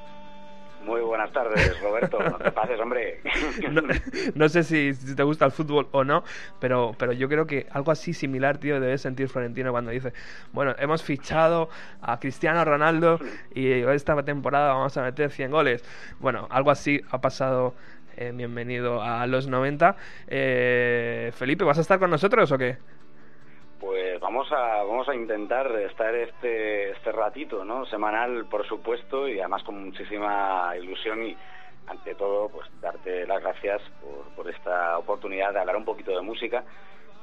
Muy 0.84 1.00
buenas 1.00 1.32
tardes, 1.32 1.80
Roberto. 1.80 2.18
No 2.18 2.36
te 2.36 2.50
pases, 2.52 2.78
hombre. 2.78 3.20
No, 3.70 3.80
no 4.34 4.48
sé 4.50 4.62
si, 4.64 4.92
si 4.92 5.14
te 5.16 5.22
gusta 5.22 5.46
el 5.46 5.52
fútbol 5.52 5.88
o 5.92 6.04
no, 6.04 6.24
pero, 6.60 6.94
pero 6.98 7.12
yo 7.12 7.28
creo 7.28 7.46
que 7.46 7.66
algo 7.70 7.90
así 7.90 8.12
similar, 8.12 8.58
tío, 8.58 8.78
debe 8.80 8.98
sentir 8.98 9.28
Florentino 9.28 9.70
cuando 9.72 9.90
dice, 9.92 10.12
bueno, 10.52 10.74
hemos 10.78 11.02
fichado 11.02 11.70
a 12.02 12.18
Cristiano 12.20 12.62
Ronaldo 12.64 13.18
y 13.54 13.70
esta 13.72 14.22
temporada 14.24 14.74
vamos 14.74 14.96
a 14.98 15.02
meter 15.02 15.30
100 15.30 15.50
goles. 15.50 15.84
Bueno, 16.20 16.46
algo 16.50 16.70
así 16.70 17.00
ha 17.10 17.20
pasado. 17.20 17.74
eh, 18.16 18.32
bienvenido 18.34 19.02
a 19.02 19.26
los 19.26 19.48
90. 19.48 19.96
Eh, 20.28 21.32
Felipe, 21.34 21.64
¿vas 21.64 21.78
a 21.78 21.80
estar 21.80 21.98
con 21.98 22.10
nosotros 22.10 22.52
o 22.52 22.58
qué? 22.58 22.76
Pues 23.80 24.18
vamos 24.20 24.50
a 24.52 24.82
vamos 24.84 25.08
a 25.08 25.14
intentar 25.14 25.70
estar 25.80 26.14
este 26.14 26.90
este 26.92 27.12
ratito, 27.12 27.64
¿no? 27.64 27.84
Semanal, 27.86 28.46
por 28.46 28.66
supuesto, 28.66 29.28
y 29.28 29.38
además 29.40 29.62
con 29.64 29.84
muchísima 29.84 30.72
ilusión 30.78 31.22
y 31.26 31.36
ante 31.86 32.14
todo, 32.14 32.48
pues 32.48 32.66
darte 32.80 33.26
las 33.26 33.42
gracias 33.42 33.82
por, 34.00 34.34
por 34.34 34.48
esta 34.48 34.96
oportunidad 34.98 35.52
de 35.52 35.60
hablar 35.60 35.76
un 35.76 35.84
poquito 35.84 36.12
de 36.12 36.22
música 36.22 36.64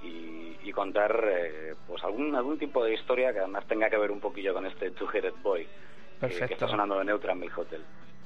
y, 0.03 0.55
y 0.63 0.71
contar 0.71 1.23
eh, 1.27 1.73
pues 1.87 2.03
algún 2.03 2.35
algún 2.35 2.59
tipo 2.59 2.83
de 2.83 2.93
historia 2.93 3.33
que 3.33 3.39
además 3.39 3.65
tenga 3.67 3.89
que 3.89 3.97
ver 3.97 4.11
un 4.11 4.19
poquillo 4.19 4.53
con 4.53 4.65
este 4.67 4.91
Two-Headed 4.91 5.33
Boy 5.41 5.67
que- 6.19 6.27
que, 6.47 6.53
está 6.53 6.67
sonando 6.67 6.99
de 6.99 7.05
Neutral 7.05 7.37
Milk 7.37 7.57
Hotel. 7.57 7.83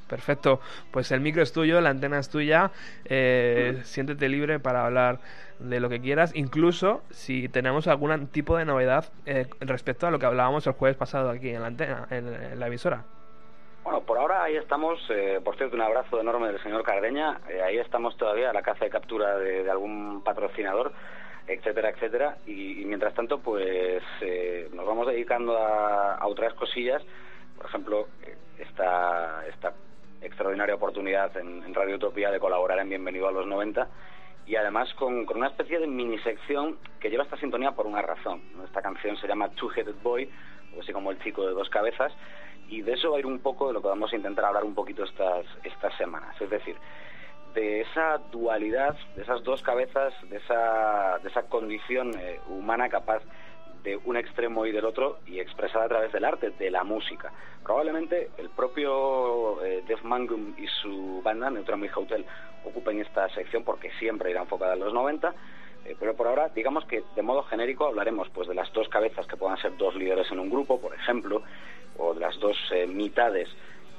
Perfecto, 0.07 0.59
pues 0.91 1.11
el 1.11 1.19
micro 1.19 1.41
es 1.41 1.51
tuyo, 1.51 1.81
la 1.81 1.89
antena 1.89 2.19
es 2.19 2.29
tuya, 2.29 2.69
eh, 3.05 3.79
siéntete 3.83 4.29
libre 4.29 4.59
para 4.59 4.85
hablar 4.85 5.19
de 5.57 5.79
lo 5.79 5.89
que 5.89 5.99
quieras, 5.99 6.31
incluso 6.35 7.01
si 7.09 7.49
tenemos 7.49 7.87
algún 7.87 8.27
tipo 8.27 8.55
de 8.55 8.65
novedad 8.65 9.05
eh, 9.25 9.47
respecto 9.61 10.05
a 10.05 10.11
lo 10.11 10.19
que 10.19 10.27
hablábamos 10.27 10.67
el 10.67 10.73
jueves 10.73 10.95
pasado 10.95 11.31
aquí 11.31 11.49
en 11.49 11.61
la 11.61 11.67
antena, 11.67 12.07
en, 12.11 12.27
en 12.27 12.59
la 12.59 12.67
emisora. 12.67 13.03
Bueno, 13.83 14.01
por 14.01 14.17
ahora 14.19 14.43
ahí 14.43 14.55
estamos, 14.57 14.99
eh, 15.09 15.39
por 15.43 15.57
cierto, 15.57 15.75
un 15.75 15.81
abrazo 15.81 16.19
enorme 16.19 16.47
del 16.47 16.61
señor 16.61 16.83
Cardeña, 16.83 17.39
eh, 17.49 17.61
ahí 17.63 17.77
estamos 17.77 18.15
todavía 18.17 18.51
a 18.51 18.53
la 18.53 18.61
caza 18.61 18.85
de 18.85 18.91
captura 18.91 19.37
de, 19.37 19.63
de 19.63 19.71
algún 19.71 20.21
patrocinador, 20.23 20.91
etcétera, 21.47 21.89
etcétera, 21.89 22.37
y, 22.45 22.81
y 22.81 22.85
mientras 22.85 23.13
tanto, 23.13 23.39
pues 23.39 24.03
eh, 24.21 24.69
nos 24.73 24.85
vamos 24.85 25.07
dedicando 25.07 25.57
a, 25.57 26.15
a 26.15 26.27
otras 26.27 26.53
cosillas, 26.55 27.01
por 27.57 27.67
ejemplo, 27.67 28.07
eh, 28.23 28.35
esta, 28.57 29.45
esta 29.47 29.73
extraordinaria 30.25 30.75
oportunidad 30.75 31.35
en, 31.37 31.73
Radio 31.73 31.95
Utopía 31.95 32.31
de 32.31 32.39
colaborar 32.39 32.79
en 32.79 32.89
Bienvenido 32.89 33.27
a 33.27 33.31
los 33.31 33.45
90 33.47 33.87
y 34.47 34.55
además 34.55 34.93
con, 34.95 35.25
con 35.25 35.37
una 35.37 35.47
especie 35.47 35.79
de 35.79 35.87
mini 35.87 36.17
sección 36.19 36.77
que 36.99 37.09
lleva 37.09 37.23
esta 37.23 37.37
sintonía 37.37 37.71
por 37.71 37.85
una 37.87 38.01
razón. 38.01 38.41
Esta 38.63 38.81
canción 38.81 39.17
se 39.17 39.27
llama 39.27 39.49
Two-Headed 39.49 39.95
Boy, 40.03 40.29
o 40.75 40.81
así 40.81 40.91
como 40.93 41.11
el 41.11 41.19
chico 41.19 41.47
de 41.47 41.53
dos 41.53 41.69
cabezas, 41.69 42.11
y 42.67 42.81
de 42.81 42.93
eso 42.93 43.11
va 43.11 43.17
a 43.17 43.19
ir 43.19 43.25
un 43.25 43.39
poco 43.39 43.67
de 43.67 43.73
lo 43.73 43.81
que 43.81 43.87
vamos 43.87 44.11
a 44.11 44.15
intentar 44.15 44.45
hablar 44.45 44.63
un 44.63 44.75
poquito 44.75 45.03
estas, 45.03 45.45
estas 45.63 45.95
semanas. 45.97 46.39
Es 46.39 46.49
decir, 46.49 46.75
de 47.53 47.81
esa 47.81 48.17
dualidad, 48.31 48.95
de 49.15 49.23
esas 49.23 49.43
dos 49.43 49.61
cabezas, 49.61 50.13
de 50.29 50.37
esa, 50.37 51.19
de 51.19 51.29
esa 51.29 51.43
condición 51.43 52.11
eh, 52.19 52.39
humana 52.49 52.89
capaz 52.89 53.23
un 54.05 54.17
extremo 54.17 54.65
y 54.65 54.71
del 54.71 54.85
otro 54.85 55.19
y 55.27 55.39
expresada 55.39 55.85
a 55.85 55.89
través 55.89 56.11
del 56.11 56.25
arte, 56.25 56.51
de 56.51 56.71
la 56.71 56.83
música. 56.83 57.31
Probablemente 57.63 58.29
el 58.37 58.49
propio 58.49 59.63
eh, 59.63 59.83
Def 59.87 60.03
Mangum 60.03 60.53
y 60.57 60.67
su 60.67 61.21
banda, 61.23 61.49
Neutral 61.49 61.89
Hotel, 61.95 62.25
ocupen 62.63 62.99
esta 63.01 63.29
sección 63.29 63.63
porque 63.63 63.91
siempre 63.99 64.31
irá 64.31 64.41
enfocada 64.41 64.73
en 64.73 64.79
los 64.79 64.93
90, 64.93 65.33
eh, 65.85 65.95
pero 65.99 66.15
por 66.15 66.27
ahora, 66.27 66.49
digamos 66.49 66.85
que 66.85 67.03
de 67.15 67.21
modo 67.21 67.43
genérico 67.43 67.85
hablaremos 67.85 68.29
pues 68.29 68.47
de 68.47 68.55
las 68.55 68.71
dos 68.73 68.89
cabezas 68.89 69.27
que 69.27 69.37
puedan 69.37 69.57
ser 69.57 69.77
dos 69.77 69.95
líderes 69.95 70.31
en 70.31 70.39
un 70.39 70.49
grupo, 70.49 70.79
por 70.79 70.95
ejemplo, 70.95 71.43
o 71.97 72.13
de 72.13 72.19
las 72.19 72.39
dos 72.39 72.57
eh, 72.71 72.87
mitades 72.87 73.49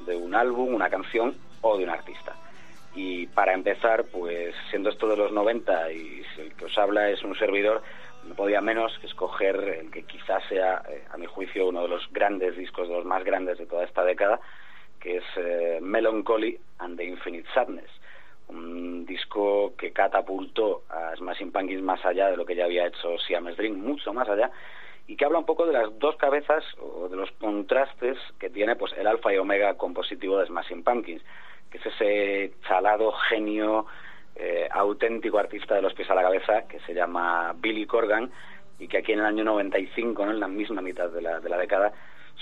de 0.05 0.17
un 0.17 0.35
álbum, 0.35 0.75
una 0.75 0.91
canción 0.91 1.37
o 1.61 1.77
de 1.79 1.85
un 1.85 1.91
artista. 1.91 2.35
Y 2.95 3.27
para 3.27 3.53
empezar, 3.53 4.05
pues 4.11 4.55
siendo 4.71 4.91
esto 4.91 5.07
de 5.07 5.17
los 5.17 5.31
90 5.31 5.93
y 5.93 6.23
el 6.39 6.55
que 6.55 6.65
os 6.65 6.79
habla 6.79 7.11
es 7.11 7.23
un 7.23 7.37
servidor, 7.37 7.83
no 8.27 8.35
podía 8.35 8.61
menos 8.61 8.97
que 8.99 9.07
escoger 9.07 9.57
el 9.57 9.91
que 9.91 10.05
quizás 10.05 10.43
sea, 10.49 10.83
eh, 10.89 11.05
a 11.11 11.17
mi 11.17 11.27
juicio, 11.27 11.69
uno 11.69 11.83
de 11.83 11.89
los 11.89 12.11
grandes 12.13 12.57
discos, 12.57 12.89
de 12.89 12.95
los 12.95 13.05
más 13.05 13.25
grandes 13.25 13.59
de 13.59 13.67
toda 13.67 13.85
esta 13.85 14.05
década, 14.05 14.41
que 15.01 15.19
es 15.19 15.25
eh, 15.37 15.79
Melancholy 15.81 16.59
and 16.79 16.97
the 16.97 17.05
Infinite 17.05 17.49
Sadness. 17.55 17.91
Un 18.49 19.07
disco 19.07 19.75
que 19.77 19.93
catapultó 19.93 20.83
a 20.89 21.15
Smashing 21.17 21.53
Pumpkins 21.53 21.83
más 21.83 22.05
allá 22.05 22.31
de 22.31 22.37
lo 22.37 22.47
que 22.47 22.55
ya 22.55 22.65
había 22.65 22.87
hecho 22.87 23.19
Siamese 23.19 23.57
Dream, 23.57 23.77
mucho 23.77 24.13
más 24.13 24.29
allá, 24.29 24.51
y 25.09 25.17
que 25.17 25.25
habla 25.25 25.39
un 25.39 25.47
poco 25.47 25.67
de 25.67 25.73
las 25.73 25.97
dos 25.99 26.17
cabezas 26.17 26.65
o 26.81 27.09
de 27.09 27.17
los 27.17 27.31
contrastes 27.33 28.19
que 28.39 28.51
tiene 28.51 28.77
pues 28.77 28.93
el 28.97 29.07
alfa 29.07 29.33
y 29.33 29.39
omega 29.39 29.75
compositivo 29.75 30.39
de 30.39 30.47
Smashing 30.47 30.83
Pumpkins, 30.83 31.23
que 31.71 31.79
es 31.79 31.87
ese 31.87 32.53
chalado 32.67 33.13
genio 33.29 33.87
eh, 34.37 34.69
auténtico 34.71 35.39
artista 35.39 35.75
de 35.75 35.83
los 35.83 35.95
pies 35.95 36.11
a 36.11 36.15
la 36.15 36.23
cabeza 36.23 36.67
que 36.69 36.81
se 36.81 36.95
llama 36.95 37.55
Billy 37.59 37.87
Corgan 37.87 38.31
y 38.79 38.89
que 38.89 38.99
aquí 38.99 39.13
en 39.13 39.21
el 39.21 39.27
año 39.27 39.45
95, 39.45 40.27
¿no? 40.27 40.33
en 40.33 40.41
la 40.41 40.49
misma 40.49 40.83
mitad 40.83 41.09
de 41.09 41.23
la, 41.23 41.41
de 41.41 41.49
la 41.49 41.57
década, 41.57 41.93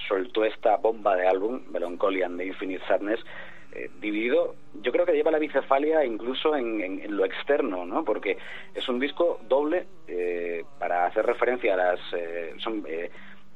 soltó 0.09 0.45
esta 0.45 0.77
bomba 0.77 1.17
de 1.17 1.27
álbum, 1.27 1.63
Melancholy 1.71 2.23
and 2.23 2.39
the 2.39 2.47
Infinite 2.47 2.85
Sadness, 2.89 3.21
eh, 3.73 3.91
dividido, 4.01 4.55
yo 4.83 4.93
creo 4.93 5.05
que 5.05 5.13
lleva 5.13 5.31
la 5.31 5.39
bicefalia 5.39 6.05
incluso 6.05 6.55
en, 6.55 7.17
lo 7.17 7.25
externo, 7.25 7.85
¿no? 7.85 8.05
Porque 8.05 8.39
es 8.75 8.89
un 8.89 9.01
disco 9.01 9.41
doble 9.49 9.87
eh, 10.07 10.65
para 10.79 11.07
hacer 11.07 11.27
referencia 11.27 11.75
a 11.75 11.77
las... 11.77 12.01
eh, 12.13 12.55
son 12.59 12.85
eh, 12.87 13.11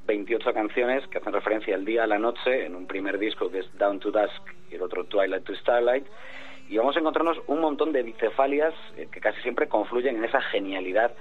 28 0.06 0.54
canciones 0.54 1.06
que 1.08 1.18
hacen 1.18 1.32
referencia 1.32 1.74
al 1.74 1.84
día 1.84 2.04
a 2.04 2.06
la 2.06 2.18
noche 2.18 2.64
en 2.64 2.74
un 2.74 2.86
primer 2.86 3.18
disco 3.18 3.50
que 3.50 3.58
es 3.58 3.78
Down 3.78 4.00
to 4.00 4.10
Dusk 4.10 4.42
y 4.70 4.74
el 4.74 4.82
otro 4.82 5.04
Twilight 5.04 5.44
to 5.44 5.54
Starlight 5.54 6.06
y 6.68 6.76
vamos 6.76 6.96
a 6.96 7.00
encontrarnos 7.00 7.38
un 7.46 7.60
montón 7.60 7.92
de 7.92 8.02
bicefalias 8.02 8.74
eh, 8.96 9.08
que 9.10 9.20
casi 9.20 9.40
siempre 9.42 9.68
confluyen 9.68 10.16
en 10.16 10.24
esa 10.24 10.40
genialidad 10.42 11.12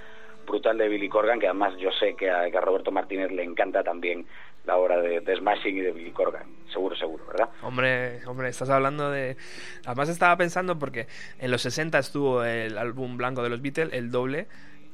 brutal 0.46 0.78
de 0.78 0.88
Billy 0.88 1.08
Corgan, 1.08 1.38
que 1.38 1.46
además 1.46 1.74
yo 1.78 1.90
sé 1.92 2.14
que 2.14 2.30
a, 2.30 2.50
que 2.50 2.56
a 2.56 2.60
Roberto 2.60 2.90
Martínez 2.90 3.30
le 3.32 3.42
encanta 3.44 3.82
también 3.82 4.26
la 4.64 4.76
obra 4.76 4.98
de, 5.00 5.20
de 5.20 5.36
Smashing 5.36 5.76
y 5.76 5.80
de 5.80 5.92
Billy 5.92 6.10
Corgan. 6.10 6.46
Seguro, 6.72 6.96
seguro, 6.96 7.26
¿verdad? 7.26 7.50
Hombre, 7.62 8.20
hombre, 8.26 8.48
estás 8.48 8.70
hablando 8.70 9.10
de... 9.10 9.36
Además 9.84 10.08
estaba 10.08 10.36
pensando 10.36 10.78
porque 10.78 11.06
en 11.38 11.50
los 11.50 11.62
60 11.62 11.98
estuvo 11.98 12.44
el 12.44 12.76
álbum 12.78 13.16
blanco 13.18 13.42
de 13.42 13.50
los 13.50 13.60
Beatles, 13.60 13.92
el 13.92 14.10
doble. 14.10 14.46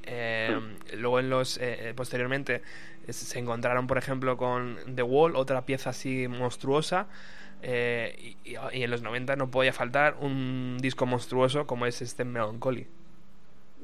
eh, 0.04 0.56
Luego 0.96 1.18
en 1.20 1.30
los 1.30 1.56
eh, 1.58 1.90
eh, 1.90 1.94
posteriormente 1.94 2.62
eh, 3.06 3.12
se 3.12 3.38
encontraron, 3.38 3.86
por 3.86 3.98
ejemplo, 3.98 4.36
con 4.36 4.78
The 4.94 5.02
Wall, 5.02 5.36
otra 5.36 5.64
pieza 5.66 5.90
así 5.90 6.26
monstruosa. 6.28 7.08
Eh, 7.66 8.36
y, 8.44 8.82
en 8.82 8.90
los 8.90 9.02
90 9.02 9.36
no 9.36 9.50
podía 9.50 9.72
faltar 9.72 10.16
un 10.20 10.76
disco 10.80 11.06
monstruoso 11.06 11.66
como 11.66 11.86
es 11.86 12.02
este 12.02 12.22
Melancholy. 12.24 12.86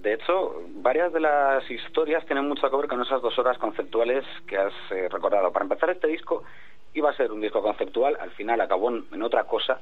De 0.02 0.14
hecho, 0.14 0.62
varias 0.76 1.12
de 1.14 1.20
las 1.20 1.68
historias 1.70 2.24
tienen 2.26 2.46
mucho 2.46 2.70
que 2.70 2.76
ver 2.76 2.88
con 2.88 3.00
esas 3.00 3.22
dos 3.22 3.38
horas 3.38 3.56
conceptuales 3.56 4.24
que 4.46 4.58
has 4.58 4.72
eh, 4.90 5.08
recordado. 5.10 5.50
Para 5.50 5.64
empezar, 5.64 5.88
este 5.88 6.08
disco 6.08 6.44
iba 6.92 7.08
a 7.08 7.16
ser 7.16 7.32
un 7.32 7.40
disco 7.40 7.62
conceptual, 7.62 8.18
al 8.20 8.30
final 8.32 8.60
acabó 8.60 8.90
en, 8.90 9.22
otra 9.22 9.44
cosa, 9.44 9.80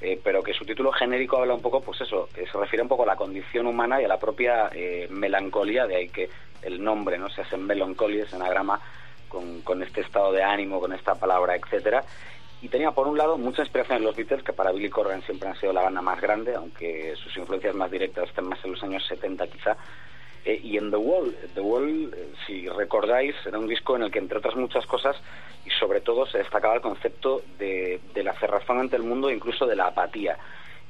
eh, 0.00 0.20
pero 0.22 0.42
que 0.42 0.54
su 0.54 0.64
título 0.64 0.92
genérico 0.92 1.38
habla 1.38 1.54
un 1.54 1.62
poco, 1.62 1.80
pues 1.80 2.00
eso, 2.00 2.28
se 2.34 2.58
refiere 2.58 2.82
un 2.82 2.88
poco 2.88 3.02
a 3.02 3.06
la 3.06 3.16
condición 3.16 3.66
humana 3.66 4.00
y 4.00 4.04
a 4.04 4.08
la 4.08 4.20
propia 4.20 4.70
melancolía, 5.10 5.86
de 5.86 5.96
ahí 5.96 6.08
que 6.08 6.28
el 6.62 6.82
nombre 6.82 7.18
no 7.18 7.28
se 7.30 7.42
hace 7.42 7.56
melancolía, 7.56 8.24
es 8.24 8.34
anagrama 8.34 8.80
con, 9.28 9.62
con 9.62 9.82
este 9.82 10.02
estado 10.02 10.32
de 10.32 10.42
ánimo, 10.44 10.80
con 10.80 10.92
esta 10.92 11.16
palabra, 11.16 11.56
etcétera. 11.56 12.04
Y 12.62 12.68
tenía 12.68 12.92
por 12.92 13.08
un 13.08 13.18
lado 13.18 13.36
mucha 13.36 13.62
inspiración 13.62 13.98
en 13.98 14.04
los 14.04 14.14
Beatles, 14.14 14.44
que 14.44 14.52
para 14.52 14.70
Billy 14.70 14.88
Corgan 14.88 15.20
siempre 15.22 15.48
han 15.48 15.58
sido 15.58 15.72
la 15.72 15.82
banda 15.82 16.00
más 16.00 16.20
grande, 16.20 16.54
aunque 16.54 17.14
sus 17.16 17.36
influencias 17.36 17.74
más 17.74 17.90
directas 17.90 18.28
estén 18.28 18.46
más 18.46 18.64
en 18.64 18.70
los 18.70 18.82
años 18.84 19.04
70 19.08 19.48
quizá. 19.48 19.76
Eh, 20.44 20.60
y 20.62 20.76
en 20.76 20.90
The 20.90 20.96
Wall, 20.96 21.36
The 21.54 21.60
Wall, 21.60 22.14
eh, 22.16 22.32
si 22.46 22.68
recordáis, 22.68 23.34
era 23.44 23.58
un 23.58 23.66
disco 23.66 23.96
en 23.96 24.04
el 24.04 24.12
que 24.12 24.20
entre 24.20 24.38
otras 24.38 24.54
muchas 24.54 24.86
cosas 24.86 25.16
y 25.66 25.70
sobre 25.70 26.00
todo 26.00 26.24
se 26.26 26.38
destacaba 26.38 26.74
el 26.74 26.80
concepto 26.80 27.42
de, 27.58 28.00
de 28.14 28.22
la 28.22 28.32
cerrazón 28.34 28.78
ante 28.78 28.94
el 28.94 29.02
mundo 29.02 29.28
e 29.28 29.34
incluso 29.34 29.66
de 29.66 29.74
la 29.74 29.88
apatía. 29.88 30.38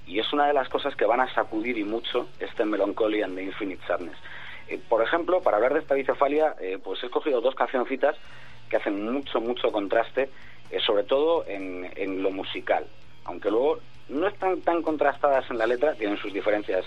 Y 0.06 0.18
es 0.18 0.30
una 0.32 0.46
de 0.46 0.52
las 0.52 0.68
cosas 0.68 0.94
que 0.94 1.06
van 1.06 1.20
a 1.20 1.34
sacudir 1.34 1.78
y 1.78 1.84
mucho 1.84 2.28
este 2.38 2.66
Melancholy 2.66 3.22
and 3.22 3.34
the 3.34 3.44
Infinite 3.44 3.82
Sadness. 3.86 4.16
Eh, 4.68 4.78
por 4.88 5.02
ejemplo, 5.02 5.40
para 5.42 5.56
hablar 5.56 5.74
de 5.74 5.80
esta 5.80 5.94
bicefalia, 5.94 6.54
eh, 6.60 6.78
pues 6.82 7.02
he 7.02 7.06
escogido 7.06 7.40
dos 7.40 7.54
cancioncitas 7.54 8.16
que 8.68 8.76
hacen 8.76 9.04
mucho, 9.12 9.40
mucho 9.40 9.70
contraste, 9.72 10.30
eh, 10.70 10.80
sobre 10.80 11.04
todo 11.04 11.44
en, 11.46 12.22
lo 12.22 12.30
musical. 12.30 12.86
Aunque 13.24 13.50
luego 13.50 13.78
no 14.08 14.26
están 14.26 14.60
tan 14.62 14.82
contrastadas 14.82 15.48
en 15.50 15.58
la 15.58 15.66
letra, 15.66 15.94
tienen 15.94 16.18
sus 16.18 16.32
diferencias 16.32 16.84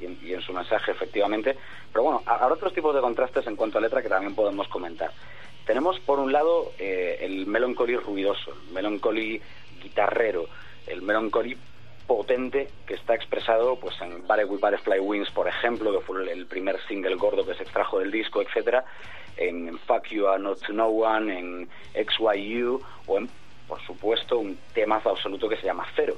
y, 0.00 0.06
en, 0.06 0.18
y 0.22 0.32
en 0.34 0.40
su 0.42 0.52
mensaje, 0.52 0.92
efectivamente. 0.92 1.56
Pero 1.92 2.04
bueno, 2.04 2.22
ha- 2.26 2.34
habrá 2.36 2.54
otros 2.54 2.72
tipos 2.72 2.94
de 2.94 3.00
contrastes 3.00 3.46
en 3.46 3.56
cuanto 3.56 3.78
a 3.78 3.80
letra 3.80 4.02
que 4.02 4.08
también 4.08 4.34
podemos 4.34 4.68
comentar. 4.68 5.12
Tenemos 5.66 5.98
por 6.00 6.20
un 6.20 6.32
lado 6.32 6.72
el 6.78 7.44
melancholy 7.46 7.96
ruidoso, 7.96 8.52
el 8.52 8.72
melancholy 8.72 9.42
guitarrero, 9.82 10.46
el 10.86 11.02
melancholy 11.02 11.58
potente 12.06 12.68
que 12.86 12.94
está 12.94 13.14
expresado 13.14 13.76
pues 13.80 14.00
en 14.00 14.26
Bare 14.26 14.44
with 14.44 14.60
Butterfly 14.60 15.00
Wings, 15.00 15.30
por 15.30 15.48
ejemplo, 15.48 15.92
que 15.92 16.04
fue 16.04 16.30
el- 16.32 16.46
primer 16.46 16.80
single 16.86 17.16
gordo 17.16 17.44
que 17.46 17.54
se 17.54 17.62
extrajo 17.64 17.98
del 17.98 18.10
disco, 18.10 18.40
etcétera, 18.42 18.84
en 19.36 19.78
Fuck 19.80 20.06
You 20.08 20.28
Are 20.28 20.42
Not 20.42 20.60
to 20.66 20.72
No 20.72 20.86
One, 20.88 21.36
en 21.38 21.68
XYU 21.94 22.80
o 23.06 23.18
en, 23.18 23.28
por 23.68 23.80
supuesto, 23.84 24.38
un 24.38 24.56
temazo 24.72 25.10
absoluto 25.10 25.48
que 25.48 25.56
se 25.56 25.64
llama 25.66 25.86
Cero. 25.96 26.16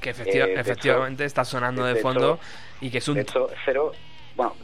Que 0.00 0.10
efectiva- 0.10 0.46
Eh, 0.46 0.52
hecho- 0.52 0.60
efectivamente 0.60 1.24
está 1.24 1.44
sonando 1.44 1.84
de, 1.84 1.94
de 1.94 2.00
fondo 2.00 2.34
hecho- 2.34 2.40
y 2.80 2.90
que 2.90 2.98
es 2.98 3.08
un... 3.08 3.14
De 3.16 3.20
hecho, 3.22 3.48
Cero, 3.64 3.92
bueno, 4.34 4.54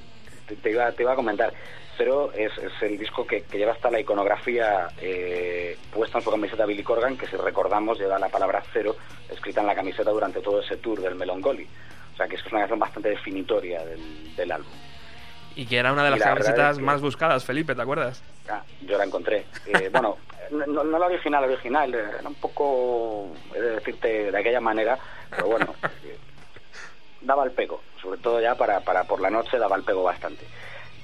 te, 0.46 0.56
te 0.56 0.70
iba, 0.70 0.90
te 0.92 1.02
iba 1.02 1.12
a 1.12 1.16
comentar, 1.16 1.52
Cero 2.00 2.32
es, 2.34 2.50
es 2.56 2.72
el 2.80 2.96
disco 2.96 3.26
que, 3.26 3.42
que 3.42 3.58
lleva 3.58 3.72
hasta 3.72 3.90
la 3.90 4.00
iconografía 4.00 4.88
eh, 5.02 5.76
puesta 5.92 6.16
en 6.16 6.24
su 6.24 6.30
camiseta 6.30 6.64
Billy 6.64 6.82
Corgan, 6.82 7.18
que 7.18 7.26
si 7.26 7.36
recordamos 7.36 7.98
lleva 7.98 8.18
la 8.18 8.30
palabra 8.30 8.62
Cero 8.72 8.96
escrita 9.28 9.60
en 9.60 9.66
la 9.66 9.74
camiseta 9.74 10.10
durante 10.10 10.40
todo 10.40 10.62
ese 10.62 10.78
tour 10.78 11.02
del 11.02 11.14
Melancholy. 11.14 11.68
O 12.14 12.16
sea 12.16 12.26
que 12.26 12.36
es 12.36 12.46
una 12.46 12.60
canción 12.60 12.78
bastante 12.78 13.10
definitoria 13.10 13.84
del, 13.84 14.34
del 14.34 14.50
álbum. 14.50 14.72
Y 15.56 15.66
que 15.66 15.76
era 15.76 15.92
una 15.92 16.04
de 16.04 16.10
las 16.12 16.20
la 16.20 16.26
camisetas 16.26 16.78
que- 16.78 16.82
más 16.84 17.02
buscadas, 17.02 17.44
Felipe, 17.44 17.74
¿te 17.74 17.82
acuerdas? 17.82 18.22
Ah, 18.48 18.62
yo 18.80 18.96
la 18.96 19.04
encontré. 19.04 19.44
Eh, 19.66 19.88
bueno, 19.92 20.16
no, 20.52 20.82
la 20.84 21.04
original, 21.06 21.42
la 21.42 21.48
original, 21.52 21.94
eh, 21.94 21.98
era 22.18 22.26
un 22.28 22.34
poco, 22.36 23.30
he 23.54 23.60
de 23.60 23.70
decirte, 23.72 24.32
de 24.32 24.38
aquella 24.38 24.60
manera, 24.62 24.98
pero 25.28 25.48
bueno, 25.48 25.74
eh, 26.06 26.16
daba 27.20 27.44
el 27.44 27.50
pego, 27.50 27.82
sobre 28.00 28.18
todo 28.20 28.40
ya 28.40 28.54
para, 28.54 28.80
para 28.80 29.04
por 29.04 29.20
la 29.20 29.28
noche 29.28 29.58
daba 29.58 29.76
el 29.76 29.82
pego 29.84 30.02
bastante. 30.02 30.46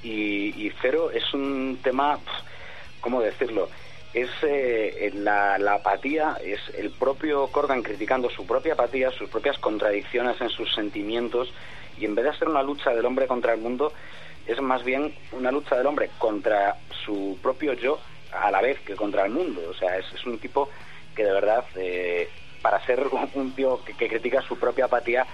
Y, 0.07 0.71
Cero 0.81 1.11
es 1.13 1.35
un 1.35 1.81
tema, 1.83 2.21
¿cómo 3.01 3.21
decirlo? 3.21 3.69
Es 4.15 4.31
eh, 4.43 5.11
la, 5.15 5.57
apatía, 5.75 6.39
es 6.43 6.61
el 6.77 6.91
propio 6.91 7.49
Corgan 7.49 7.83
criticando 7.83 8.31
su 8.31 8.47
propia 8.47 8.75
apatía, 8.75 9.11
sus 9.11 9.29
propias 9.29 9.59
contradicciones 9.59 10.41
en 10.41 10.49
sus 10.49 10.73
sentimientos, 10.75 11.53
y 11.99 12.05
en 12.05 12.15
vez 12.15 12.25
de 12.25 12.39
ser 12.39 12.49
una 12.49 12.63
lucha 12.63 12.91
del 12.95 13.05
hombre 13.05 13.27
contra 13.27 13.55
el 13.55 13.61
mundo, 13.61 13.93
es 14.47 14.61
más 14.61 14.85
bien 14.85 15.13
una 15.33 15.51
lucha 15.51 15.77
del 15.77 15.87
hombre 15.87 16.11
contra 16.19 16.77
su 17.05 17.37
propio 17.43 17.73
yo 17.73 17.99
a 18.33 18.51
la 18.53 18.61
vez 18.61 18.79
que 18.81 18.95
contra 18.95 19.25
el 19.25 19.33
mundo. 19.33 19.61
O 19.69 19.75
sea, 19.75 19.99
es, 19.99 20.25
un 20.25 20.39
tipo 20.39 20.71
que 21.17 21.25
de 21.25 21.33
verdad, 21.33 21.65
eh, 21.75 22.29
para 22.63 22.85
ser 22.87 23.05
un, 23.35 23.53
tío 23.57 23.81
que 23.85 24.09
critica 24.09 24.41
su 24.43 24.57
propia 24.57 24.85
apatía, 24.85 25.27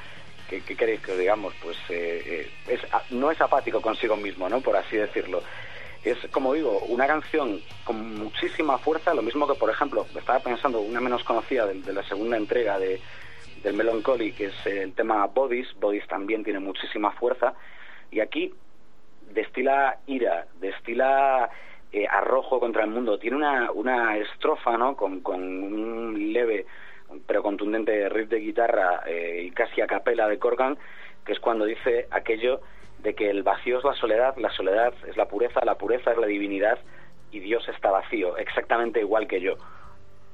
¿qué, 0.49 0.61
qué 0.63 0.77
queréis 0.77 1.01
que 1.01 1.13
os 1.13 1.19
digamos? 1.19 1.55
Pues 1.63 1.77
eh, 1.89 2.23
eh, 2.27 2.51
es, 2.69 2.81
no 3.11 3.31
es 3.31 3.41
apático 3.41 3.81
consigo 3.81 4.17
mismo, 4.17 4.49
¿no? 4.49 4.61
Por 4.61 4.77
así 4.77 4.97
decirlo. 4.97 5.43
Es, 6.05 6.19
como 6.33 6.53
digo, 6.53 6.81
una 6.89 7.07
canción 7.07 7.61
con 7.85 8.17
muchísima 8.19 8.77
fuerza, 8.79 9.15
lo 9.15 9.23
mismo 9.23 9.47
que, 9.47 9.55
por 9.55 9.71
ejemplo, 9.71 10.05
estaba 10.17 10.41
pensando 10.41 10.81
una 10.81 11.01
menos 11.01 11.23
conocida 11.23 11.67
de, 11.67 11.81
de 11.81 11.93
la 11.93 12.03
segunda 12.03 12.37
entrega 12.37 12.79
de, 12.79 13.01
del 13.63 13.75
Melancholy, 13.75 14.33
que 14.33 14.47
es 14.47 14.67
el 14.67 14.95
tema 14.95 15.27
Bodies. 15.27 15.69
Bodies 15.79 16.07
también 16.09 16.43
tiene 16.43 16.59
muchísima 16.59 17.13
fuerza. 17.13 17.55
Y 18.11 18.21
aquí 18.21 18.53
destila 19.31 19.99
ira, 20.07 20.47
destila 20.61 21.49
eh, 21.93 22.07
arrojo 22.09 22.59
contra 22.59 22.83
el 22.83 22.91
mundo. 22.91 23.19
Tiene 23.19 23.37
una, 23.37 23.71
una 23.71 24.17
estrofa, 24.17 24.77
¿no? 24.77 24.97
Con, 24.97 25.21
con 25.21 25.41
un 25.41 26.33
leve 26.33 26.67
pero 27.27 27.43
contundente 27.43 28.09
riff 28.09 28.29
de 28.29 28.39
guitarra 28.41 29.03
eh, 29.07 29.43
y 29.45 29.51
casi 29.51 29.81
a 29.81 29.87
capela 29.87 30.29
de 30.29 30.39
Corgan, 30.39 30.79
que 31.25 31.33
es 31.33 31.41
cuando 31.41 31.65
dice 31.65 32.07
aquello 32.11 32.61
de 32.99 33.15
que 33.15 33.31
el 33.31 33.43
vacío 33.43 33.79
es 33.79 33.85
la 33.85 33.95
soledad, 33.95 34.37
la 34.37 34.51
soledad 34.51 34.95
es 35.09 35.17
la 35.17 35.27
pureza, 35.27 35.65
la 35.65 35.77
pureza 35.77 36.13
es 36.13 36.19
la 36.19 36.27
divinidad 36.27 36.79
y 37.31 37.41
Dios 37.41 37.69
está 37.69 37.91
vacío, 37.91 38.37
exactamente 38.37 39.01
igual 39.01 39.27
que 39.27 39.41
yo. 39.41 39.55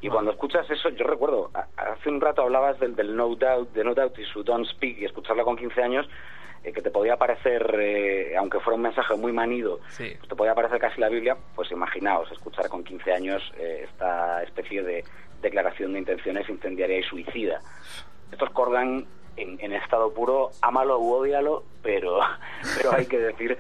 Y 0.01 0.09
cuando 0.09 0.31
escuchas 0.31 0.69
eso, 0.71 0.91
yo 0.91 1.05
recuerdo, 1.07 1.51
hace 1.77 2.09
un 2.09 2.21
rato 2.21 2.43
hablabas 2.43 2.79
del, 2.79 2.95
del 2.95 3.17
No 3.17 3.35
Doubt, 3.35 3.73
de 3.73 3.83
No 3.85 3.95
Doubt 3.95 4.19
y 4.19 4.25
su 4.27 4.45
Don't 4.45 4.67
Speak, 4.67 4.99
y 4.99 5.05
escucharla 5.05 5.43
con 5.45 5.57
15 5.57 5.83
años, 5.83 6.09
eh, 6.63 6.73
que 6.73 6.83
te 6.83 6.91
podía 6.91 7.17
parecer, 7.17 7.75
eh, 7.81 8.37
aunque 8.37 8.61
fuera 8.61 8.77
un 8.77 8.83
mensaje 8.83 9.15
muy 9.17 9.33
manido, 9.33 9.81
Sí. 9.89 10.13
pues 10.19 10.29
te 10.29 10.37
podía 10.37 10.55
parecer 10.55 10.79
casi 10.79 11.01
la 11.01 11.09
Biblia, 11.09 11.37
pues 11.55 11.71
imaginaos 11.73 12.31
escuchar 12.31 12.69
con 12.69 12.85
15 12.85 13.13
años 13.13 13.43
eh, 13.59 13.87
esta 13.91 14.43
especie 14.45 14.83
de 14.83 15.05
declaración 15.41 15.93
de 15.93 16.01
intenciones 16.01 16.49
incendiaria 16.49 16.99
y 16.99 17.03
suicida. 17.03 17.61
Esto 18.31 18.45
es 18.45 18.51
Corgan 18.53 19.07
en, 19.37 19.59
en 19.61 19.73
estado 19.73 20.13
puro, 20.13 20.51
ámalo 20.61 20.99
u 20.99 21.15
odialo, 21.15 21.65
pero, 21.83 22.21
pero 22.77 22.93
hay 22.93 23.07
que 23.07 23.19
decir 23.19 23.59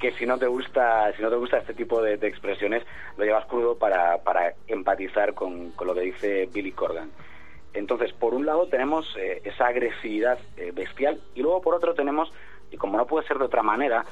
que 0.00 0.12
si 0.12 0.26
no 0.26 0.38
te 0.38 0.46
gusta 0.46 1.12
si 1.16 1.22
no 1.22 1.30
te 1.30 1.36
gusta 1.36 1.58
este 1.58 1.74
tipo 1.74 2.02
de, 2.02 2.16
de 2.16 2.26
expresiones 2.26 2.82
lo 3.16 3.24
llevas 3.24 3.46
crudo 3.46 3.78
para, 3.78 4.18
para 4.18 4.54
empatizar 4.66 5.34
con, 5.34 5.70
con 5.70 5.86
lo 5.86 5.94
que 5.94 6.00
dice 6.00 6.48
Billy 6.52 6.72
Corgan 6.72 7.10
entonces 7.72 8.12
por 8.12 8.34
un 8.34 8.44
lado 8.44 8.66
tenemos 8.66 9.06
eh, 9.16 9.40
esa 9.44 9.68
agresividad 9.68 10.38
eh, 10.56 10.72
bestial 10.74 11.20
y 11.34 11.42
luego 11.42 11.62
por 11.62 11.74
otro 11.74 11.94
tenemos 11.94 12.32
y 12.70 12.76
como 12.76 12.98
no 12.98 13.06
puede 13.06 13.26
ser 13.26 13.38
de 13.38 13.44
otra 13.44 13.62
manera 13.62 14.04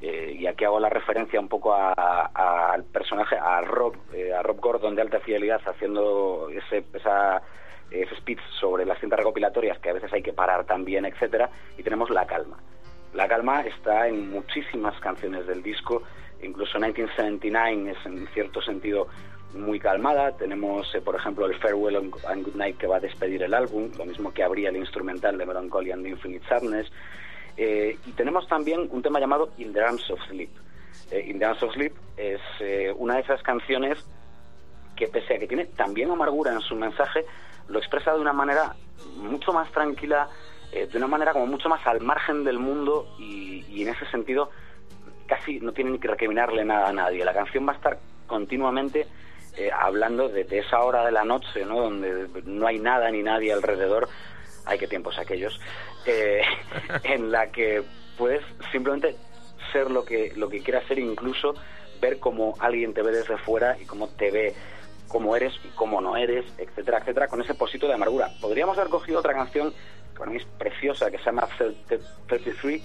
eh, 0.00 0.36
y 0.38 0.46
aquí 0.46 0.64
hago 0.64 0.80
la 0.80 0.88
referencia 0.88 1.38
un 1.38 1.48
poco 1.48 1.74
al 1.74 2.84
personaje 2.84 3.36
a 3.36 3.60
Rob 3.60 3.94
eh, 4.12 4.32
a 4.32 4.42
Rob 4.42 4.60
Gordon 4.60 4.94
de 4.94 5.02
alta 5.02 5.20
fidelidad 5.20 5.60
haciendo 5.66 6.48
ese 6.50 6.84
ese 7.90 8.16
speech 8.16 8.40
sobre 8.60 8.84
las 8.86 8.98
cintas 9.00 9.18
recopilatorias 9.18 9.78
que 9.78 9.90
a 9.90 9.94
veces 9.94 10.12
hay 10.12 10.22
que 10.22 10.32
parar 10.32 10.64
también 10.64 11.04
etcétera 11.04 11.50
y 11.76 11.82
tenemos 11.82 12.08
la 12.10 12.26
calma 12.26 12.58
la 13.12 13.26
calma 13.26 13.62
está 13.62 14.06
en 14.06 14.30
muchísimas 14.30 14.98
canciones 15.00 15.44
del 15.46 15.62
disco, 15.64 16.02
incluso 16.42 16.78
1979 16.78 17.90
es 17.90 18.06
en 18.06 18.26
cierto 18.28 18.62
sentido 18.62 19.08
muy 19.52 19.80
calmada. 19.80 20.36
Tenemos, 20.36 20.94
eh, 20.94 21.00
por 21.00 21.16
ejemplo, 21.16 21.46
el 21.46 21.56
Farewell 21.56 21.96
and 21.96 22.14
and 22.28 22.44
Good 22.44 22.54
Night 22.54 22.76
que 22.78 22.86
va 22.86 22.98
a 22.98 23.00
despedir 23.00 23.42
el 23.42 23.52
álbum, 23.52 23.90
lo 23.98 24.04
mismo 24.04 24.32
que 24.32 24.44
habría 24.44 24.68
el 24.68 24.76
instrumental 24.76 25.36
de 25.36 25.44
Melancholy 25.44 25.90
and 25.90 26.06
Infinite 26.06 26.46
Sadness. 26.48 26.86
Eh, 27.62 27.98
y 28.06 28.12
tenemos 28.12 28.48
también 28.48 28.88
un 28.90 29.02
tema 29.02 29.20
llamado 29.20 29.50
In 29.58 29.74
the 29.74 29.82
Arms 29.82 30.10
of 30.10 30.18
Sleep. 30.30 30.48
Eh, 31.10 31.26
In 31.26 31.38
the 31.38 31.44
Arms 31.44 31.62
of 31.62 31.74
Sleep 31.74 31.92
es 32.16 32.40
eh, 32.58 32.90
una 32.96 33.16
de 33.16 33.20
esas 33.20 33.42
canciones 33.42 34.02
que 34.96 35.08
pese 35.08 35.34
a 35.34 35.38
que 35.38 35.46
tiene 35.46 35.66
también 35.66 36.10
amargura 36.10 36.54
en 36.54 36.62
su 36.62 36.74
mensaje, 36.74 37.26
lo 37.68 37.78
expresa 37.78 38.14
de 38.14 38.20
una 38.20 38.32
manera 38.32 38.76
mucho 39.16 39.52
más 39.52 39.70
tranquila, 39.72 40.28
de 40.72 40.96
una 40.96 41.06
manera 41.06 41.32
como 41.32 41.46
mucho 41.46 41.68
más 41.68 41.86
al 41.86 42.00
margen 42.00 42.44
del 42.44 42.58
mundo 42.58 43.14
y, 43.18 43.82
en 43.82 43.88
ese 43.88 44.06
sentido 44.06 44.50
casi 45.26 45.60
no 45.60 45.72
tiene 45.72 45.90
ni 45.90 45.98
que 45.98 46.08
recriminarle 46.08 46.64
nada 46.64 46.88
a 46.88 46.92
nadie. 46.92 47.24
La 47.24 47.34
canción 47.34 47.66
va 47.66 47.72
a 47.72 47.76
estar 47.76 47.98
continuamente 48.26 49.06
hablando 49.74 50.28
de, 50.28 50.44
de 50.44 50.58
esa 50.58 50.80
hora 50.80 51.04
de 51.04 51.12
la 51.12 51.24
noche, 51.24 51.64
¿no? 51.64 51.80
donde 51.80 52.28
no 52.44 52.66
hay 52.66 52.78
nada 52.78 53.10
ni 53.10 53.22
nadie 53.22 53.52
alrededor, 53.52 54.08
hay 54.66 54.78
que 54.78 54.88
tiempos 54.88 55.18
aquellos, 55.18 55.58
eh, 56.06 56.42
en 57.04 57.30
la 57.30 57.50
que 57.50 57.82
puedes 58.16 58.42
simplemente 58.72 59.16
ser 59.72 59.90
lo 59.90 60.04
que, 60.04 60.32
lo 60.36 60.48
que 60.48 60.62
quieras 60.62 60.86
ser, 60.86 60.98
incluso 60.98 61.54
ver 62.00 62.18
cómo 62.18 62.54
alguien 62.58 62.94
te 62.94 63.02
ve 63.02 63.12
desde 63.12 63.36
fuera 63.38 63.76
y 63.80 63.84
cómo 63.84 64.08
te 64.08 64.30
ve 64.30 64.54
cómo 65.10 65.34
eres 65.34 65.52
y 65.64 65.68
cómo 65.68 66.00
no 66.00 66.16
eres, 66.16 66.44
etcétera, 66.56 66.98
etcétera, 66.98 67.26
con 67.26 67.42
ese 67.42 67.54
posito 67.54 67.88
de 67.88 67.94
amargura. 67.94 68.30
Podríamos 68.40 68.78
haber 68.78 68.90
cogido 68.90 69.18
otra 69.18 69.34
canción 69.34 69.72
que 70.12 70.18
para 70.18 70.30
mí 70.30 70.36
es 70.36 70.44
preciosa, 70.44 71.10
que 71.10 71.18
se 71.18 71.24
llama 71.24 71.48
33, 72.28 72.82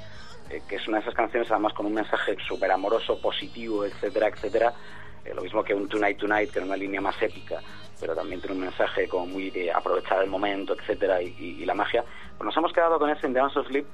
eh, 0.49 0.61
que 0.67 0.75
es 0.75 0.87
una 0.87 0.97
de 0.97 1.03
esas 1.03 1.13
canciones 1.13 1.49
además 1.51 1.73
con 1.73 1.85
un 1.85 1.93
mensaje 1.93 2.35
súper 2.47 2.71
amoroso, 2.71 3.21
positivo, 3.21 3.85
etcétera, 3.85 4.29
etcétera. 4.29 4.73
Eh, 5.23 5.33
lo 5.35 5.43
mismo 5.43 5.63
que 5.63 5.75
un 5.75 5.87
Tonight 5.87 6.17
Tonight, 6.17 6.51
que 6.51 6.59
era 6.59 6.65
una 6.65 6.75
línea 6.75 6.99
más 6.99 7.21
épica, 7.21 7.61
pero 7.99 8.15
también 8.15 8.41
tiene 8.41 8.55
un 8.55 8.61
mensaje 8.61 9.07
como 9.07 9.25
muy 9.27 9.49
de 9.49 9.71
aprovechar 9.71 10.23
el 10.23 10.29
momento, 10.29 10.73
etcétera, 10.73 11.21
y, 11.21 11.65
la 11.65 11.73
magia. 11.73 12.03
Pues 12.37 12.45
nos 12.45 12.57
hemos 12.57 12.73
quedado 12.73 12.99
con 12.99 13.09
ese 13.09 13.27
In 13.27 13.33
the 13.33 13.39
Arms 13.39 13.57
of 13.57 13.67
Sleep 13.67 13.85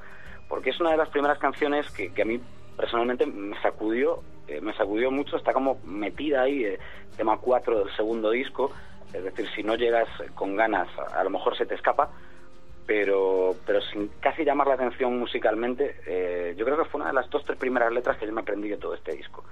porque 0.47 0.71
es 0.71 0.79
una 0.79 0.91
de 0.91 0.97
las 0.97 1.09
primeras 1.09 1.37
canciones 1.39 1.89
que, 1.91 2.11
a 2.21 2.25
mí 2.25 2.39
personalmente 2.75 3.25
me 3.25 3.59
sacudió, 3.61 4.21
eh, 4.47 4.59
me 4.59 4.73
sacudió 4.73 5.11
mucho, 5.11 5.37
está 5.37 5.53
como 5.53 5.79
metida 5.85 6.41
ahí, 6.41 6.65
eh, 6.65 6.79
tema 7.15 7.37
4 7.37 7.85
del 7.85 7.95
segundo 7.95 8.31
disco, 8.31 8.71
es 9.13 9.23
decir, 9.23 9.47
si 9.55 9.63
no 9.63 9.75
llegas 9.75 10.07
con 10.35 10.55
ganas, 10.55 10.87
a, 10.97 11.19
a 11.19 11.23
lo 11.23 11.29
mejor 11.29 11.57
se 11.57 11.65
te 11.65 11.75
escapa, 11.75 12.09
pero, 12.91 13.55
pero 13.65 13.79
sin 13.81 14.09
casi 14.19 14.43
llamar 14.43 14.67
la 14.67 14.73
atención 14.73 15.17
musicalmente, 15.17 15.95
eh, 16.05 16.53
yo 16.57 16.65
creo 16.65 16.77
que 16.77 16.89
fue 16.89 16.99
una 16.99 17.09
de 17.09 17.15
las 17.15 17.29
dos, 17.29 17.43
tres 17.45 17.57
primeras 17.57 17.91
letras 17.91 18.17
que 18.17 18.25
yo 18.25 18.33
me 18.33 18.41
aprendí 18.41 18.67
de 18.67 18.75
todo 18.75 18.93
este 18.95 19.13
disco. 19.15 19.45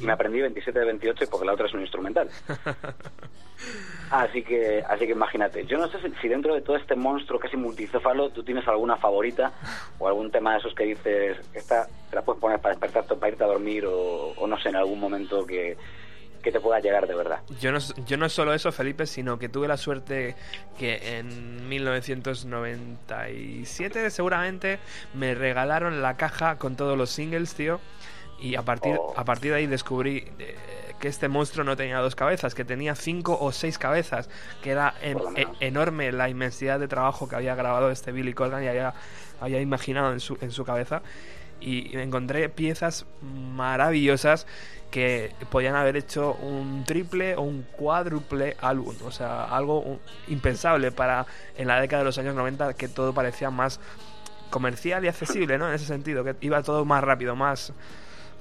Y 0.00 0.04
me 0.04 0.12
aprendí 0.12 0.40
27 0.40 0.78
de 0.78 0.84
28 0.84 1.26
porque 1.30 1.46
la 1.46 1.52
otra 1.52 1.66
es 1.66 1.74
un 1.74 1.80
instrumental. 1.80 2.28
Así 4.10 4.42
que, 4.42 4.84
así 4.86 5.06
que 5.06 5.12
imagínate. 5.12 5.64
Yo 5.66 5.78
no 5.78 5.88
sé 5.88 5.98
si, 6.00 6.10
si 6.20 6.28
dentro 6.28 6.54
de 6.54 6.60
todo 6.60 6.76
este 6.76 6.94
monstruo 6.94 7.40
casi 7.40 7.56
multicéfalo 7.56 8.30
tú 8.30 8.44
tienes 8.44 8.68
alguna 8.68 8.96
favorita 8.96 9.52
o 9.98 10.06
algún 10.06 10.30
tema 10.30 10.52
de 10.52 10.58
esos 10.58 10.74
que 10.74 10.84
dices, 10.84 11.38
esta 11.54 11.88
te 12.10 12.16
la 12.16 12.22
puedes 12.22 12.40
poner 12.40 12.60
para 12.60 12.74
despertarte, 12.74 13.16
para 13.16 13.32
irte 13.32 13.44
a 13.44 13.48
dormir 13.48 13.86
o, 13.86 14.34
o 14.36 14.46
no 14.46 14.60
sé, 14.60 14.68
en 14.68 14.76
algún 14.76 15.00
momento 15.00 15.46
que, 15.46 15.76
que 16.46 16.52
te 16.52 16.60
pueda 16.60 16.78
llegar 16.78 17.08
de 17.08 17.16
verdad. 17.16 17.40
Yo 17.60 17.72
no, 17.72 17.80
yo 18.06 18.16
no 18.16 18.28
solo 18.28 18.54
eso, 18.54 18.70
Felipe, 18.70 19.06
sino 19.06 19.36
que 19.36 19.48
tuve 19.48 19.66
la 19.66 19.76
suerte 19.76 20.36
que 20.78 21.18
en 21.18 21.68
1997 21.68 24.10
seguramente 24.10 24.78
me 25.14 25.34
regalaron 25.34 26.02
la 26.02 26.16
caja 26.16 26.56
con 26.56 26.76
todos 26.76 26.96
los 26.96 27.10
singles, 27.10 27.56
tío. 27.56 27.80
Y 28.40 28.54
a 28.54 28.62
partir, 28.62 28.96
Oh. 28.98 29.14
a 29.16 29.24
partir 29.24 29.50
de 29.52 29.58
ahí 29.58 29.66
descubrí 29.66 30.24
eh, 30.38 30.56
que 31.00 31.08
este 31.08 31.28
monstruo 31.28 31.64
no 31.64 31.76
tenía 31.76 31.98
dos 31.98 32.14
cabezas, 32.14 32.54
que 32.54 32.64
tenía 32.64 32.94
cinco 32.94 33.36
o 33.40 33.52
seis 33.52 33.78
cabezas, 33.78 34.28
que 34.62 34.70
era 34.70 34.94
en- 35.02 35.18
e- 35.36 35.46
enorme 35.60 36.12
la 36.12 36.28
inmensidad 36.28 36.78
de 36.80 36.88
trabajo 36.88 37.28
que 37.28 37.36
había 37.36 37.54
grabado 37.54 37.90
este 37.90 38.12
Billy 38.12 38.32
Corgan 38.34 38.62
y 38.64 38.68
había, 38.68 38.94
había 39.40 39.60
imaginado 39.60 40.12
en 40.12 40.20
su, 40.20 40.36
en 40.40 40.50
su 40.52 40.64
cabeza. 40.64 41.02
y 41.58 41.96
encontré 41.96 42.50
piezas 42.50 43.06
maravillosas 43.56 44.46
que 44.90 45.32
podían 45.50 45.74
haber 45.74 45.96
hecho 45.96 46.34
un 46.34 46.84
triple 46.84 47.34
o 47.34 47.40
un 47.42 47.62
cuádruple 47.62 48.56
álbum, 48.60 48.94
o 49.04 49.10
sea, 49.10 49.44
algo 49.44 49.98
impensable 50.28 50.92
para 50.92 51.26
en 51.56 51.66
la 51.68 51.80
década 51.80 52.00
de 52.02 52.04
los 52.04 52.18
años 52.18 52.34
90 52.34 52.74
que 52.74 52.88
todo 52.88 53.12
parecía 53.14 53.50
más 53.50 53.80
comercial 54.50 55.04
y 55.04 55.08
accesible, 55.08 55.56
¿no? 55.58 55.66
En 55.68 55.74
ese 55.74 55.86
sentido, 55.86 56.22
que 56.24 56.36
iba 56.42 56.62
todo 56.62 56.84
más 56.84 57.02
rápido, 57.02 57.34
más... 57.34 57.72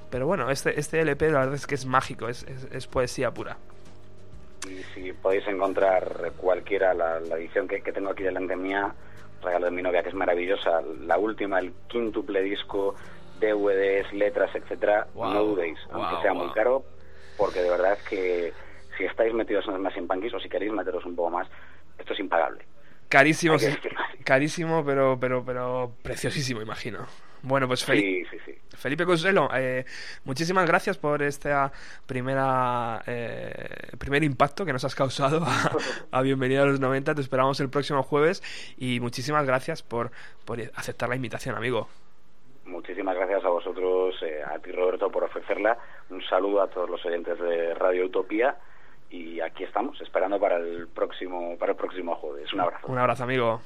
Pero 0.09 0.27
bueno, 0.27 0.49
este, 0.51 0.79
este 0.79 1.01
LP 1.01 1.29
la 1.31 1.39
verdad 1.39 1.55
es 1.55 1.67
que 1.67 1.75
es 1.75 1.85
mágico, 1.85 2.27
es, 2.29 2.43
es- 2.43 2.67
es 2.71 2.87
poesía 2.87 3.33
pura. 3.33 3.57
Y 4.61 4.83
si 4.83 5.13
podéis 5.13 5.47
encontrar 5.47 6.33
cualquiera, 6.35 6.93
la, 6.93 7.19
la 7.19 7.35
edición 7.37 7.67
que, 7.67 7.81
que 7.83 7.93
tengo 7.93 8.09
aquí 8.09 8.23
delante 8.23 8.55
mía, 8.55 8.95
regalo 9.41 9.65
de 9.65 9.71
mi 9.71 9.81
novia, 9.83 10.01
que 10.01 10.09
es 10.09 10.15
maravillosa, 10.15 10.81
la 10.81 11.17
última, 11.19 11.59
el 11.59 11.73
quíntuple 11.87 12.41
disco, 12.41 12.95
DVDs, 13.33 14.11
letras, 14.13 14.55
etcétera, 14.55 15.07
Wow, 15.13 15.21
no 15.21 15.43
dudéis, 15.43 15.77
wow, 15.85 15.93
aunque 15.93 16.17
sea 16.17 16.33
wow. 16.33 16.33
muy 16.33 16.49
caro, 16.51 16.85
porque 17.35 17.61
de 17.61 17.69
verdad 17.69 17.93
es 17.93 18.03
que 18.03 18.55
si 18.97 19.03
estáis 19.05 19.33
metidos 19.33 19.65
en 19.67 19.73
los 19.73 19.81
Smashing 19.81 20.07
Punkies 20.07 20.33
o 20.33 20.39
si 20.39 20.49
queréis 20.49 20.71
meteros 20.71 21.05
un 21.05 21.15
poco 21.15 21.29
más, 21.31 21.47
esto 21.97 22.13
es 22.13 22.19
impagable. 22.19 22.65
Carísimo, 23.09 23.55
carísimo, 24.23 24.83
pero, 24.85 25.17
pero, 25.19 25.45
pero 25.45 25.97
preciosísimo, 26.01 26.61
imagino. 26.61 27.07
Bueno, 27.45 27.67
pues 27.67 27.85
Felipe, 27.85 28.27
Sí, 28.29 28.37
sí, 28.37 28.43
sí. 28.45 28.77
Felipe 28.77 29.05
Consuelo, 29.05 29.49
eh, 29.53 29.85
muchísimas 30.23 30.65
gracias 30.67 30.97
por 30.97 31.21
esta 31.21 31.71
primera 32.07 33.03
eh, 33.05 33.91
primer 33.99 34.23
impacto 34.23 34.65
que 34.65 34.73
nos 34.73 34.83
has 34.83 34.95
causado 34.95 35.43
a, 35.45 35.71
a 36.11 36.21
Bienvenida 36.21 36.63
a 36.63 36.65
los 36.65 36.79
90. 36.79 37.13
Te 37.13 37.21
esperamos 37.21 37.59
el 37.59 37.69
próximo 37.69 38.01
jueves 38.01 38.41
y 38.77 38.99
muchísimas 38.99 39.45
gracias 39.45 39.83
por, 39.83 40.11
por 40.43 40.59
aceptar 40.75 41.07
la 41.07 41.15
invitación, 41.15 41.55
amigo. 41.55 41.87
Muchísimas 42.65 43.15
gracias 43.15 43.45
a 43.45 43.49
vosotros, 43.49 44.15
eh, 44.23 44.41
a 44.43 44.57
ti 44.57 44.71
Roberto, 44.71 45.11
por 45.11 45.23
ofrecerla. 45.23 45.77
Un 46.09 46.23
saludo 46.23 46.63
a 46.63 46.67
todos 46.67 46.89
los 46.89 47.05
oyentes 47.05 47.39
de 47.39 47.75
Radio 47.75 48.05
Utopía 48.05 48.57
y 49.11 49.39
aquí 49.39 49.63
estamos, 49.63 50.01
esperando 50.01 50.39
para 50.39 50.57
el 50.57 50.87
próximo, 50.87 51.55
para 51.59 51.73
el 51.73 51.77
próximo 51.77 52.15
jueves. 52.15 52.51
Un 52.53 52.61
abrazo. 52.61 52.87
Un 52.87 52.97
abrazo, 52.97 53.23
amigo. 53.23 53.61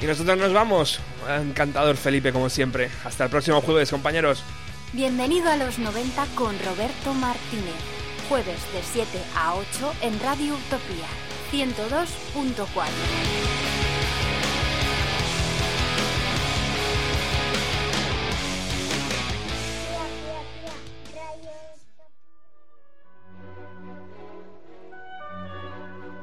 Y 0.00 0.06
nosotros 0.06 0.36
nos 0.36 0.52
vamos. 0.52 1.00
Encantador 1.28 1.96
Felipe, 1.96 2.32
como 2.32 2.48
siempre. 2.48 2.90
Hasta 3.04 3.24
el 3.24 3.30
próximo 3.30 3.60
jueves, 3.60 3.90
compañeros. 3.90 4.42
Bienvenido 4.92 5.50
a 5.50 5.56
los 5.56 5.78
90 5.78 6.26
con 6.34 6.56
Roberto 6.60 7.14
Martínez. 7.14 7.74
Jueves 8.28 8.60
de 8.72 8.82
7 8.92 9.08
a 9.36 9.54
8 9.54 9.92
en 10.02 10.20
Radio 10.20 10.54
Utopía 10.54 11.06
102.4. 11.52 13.75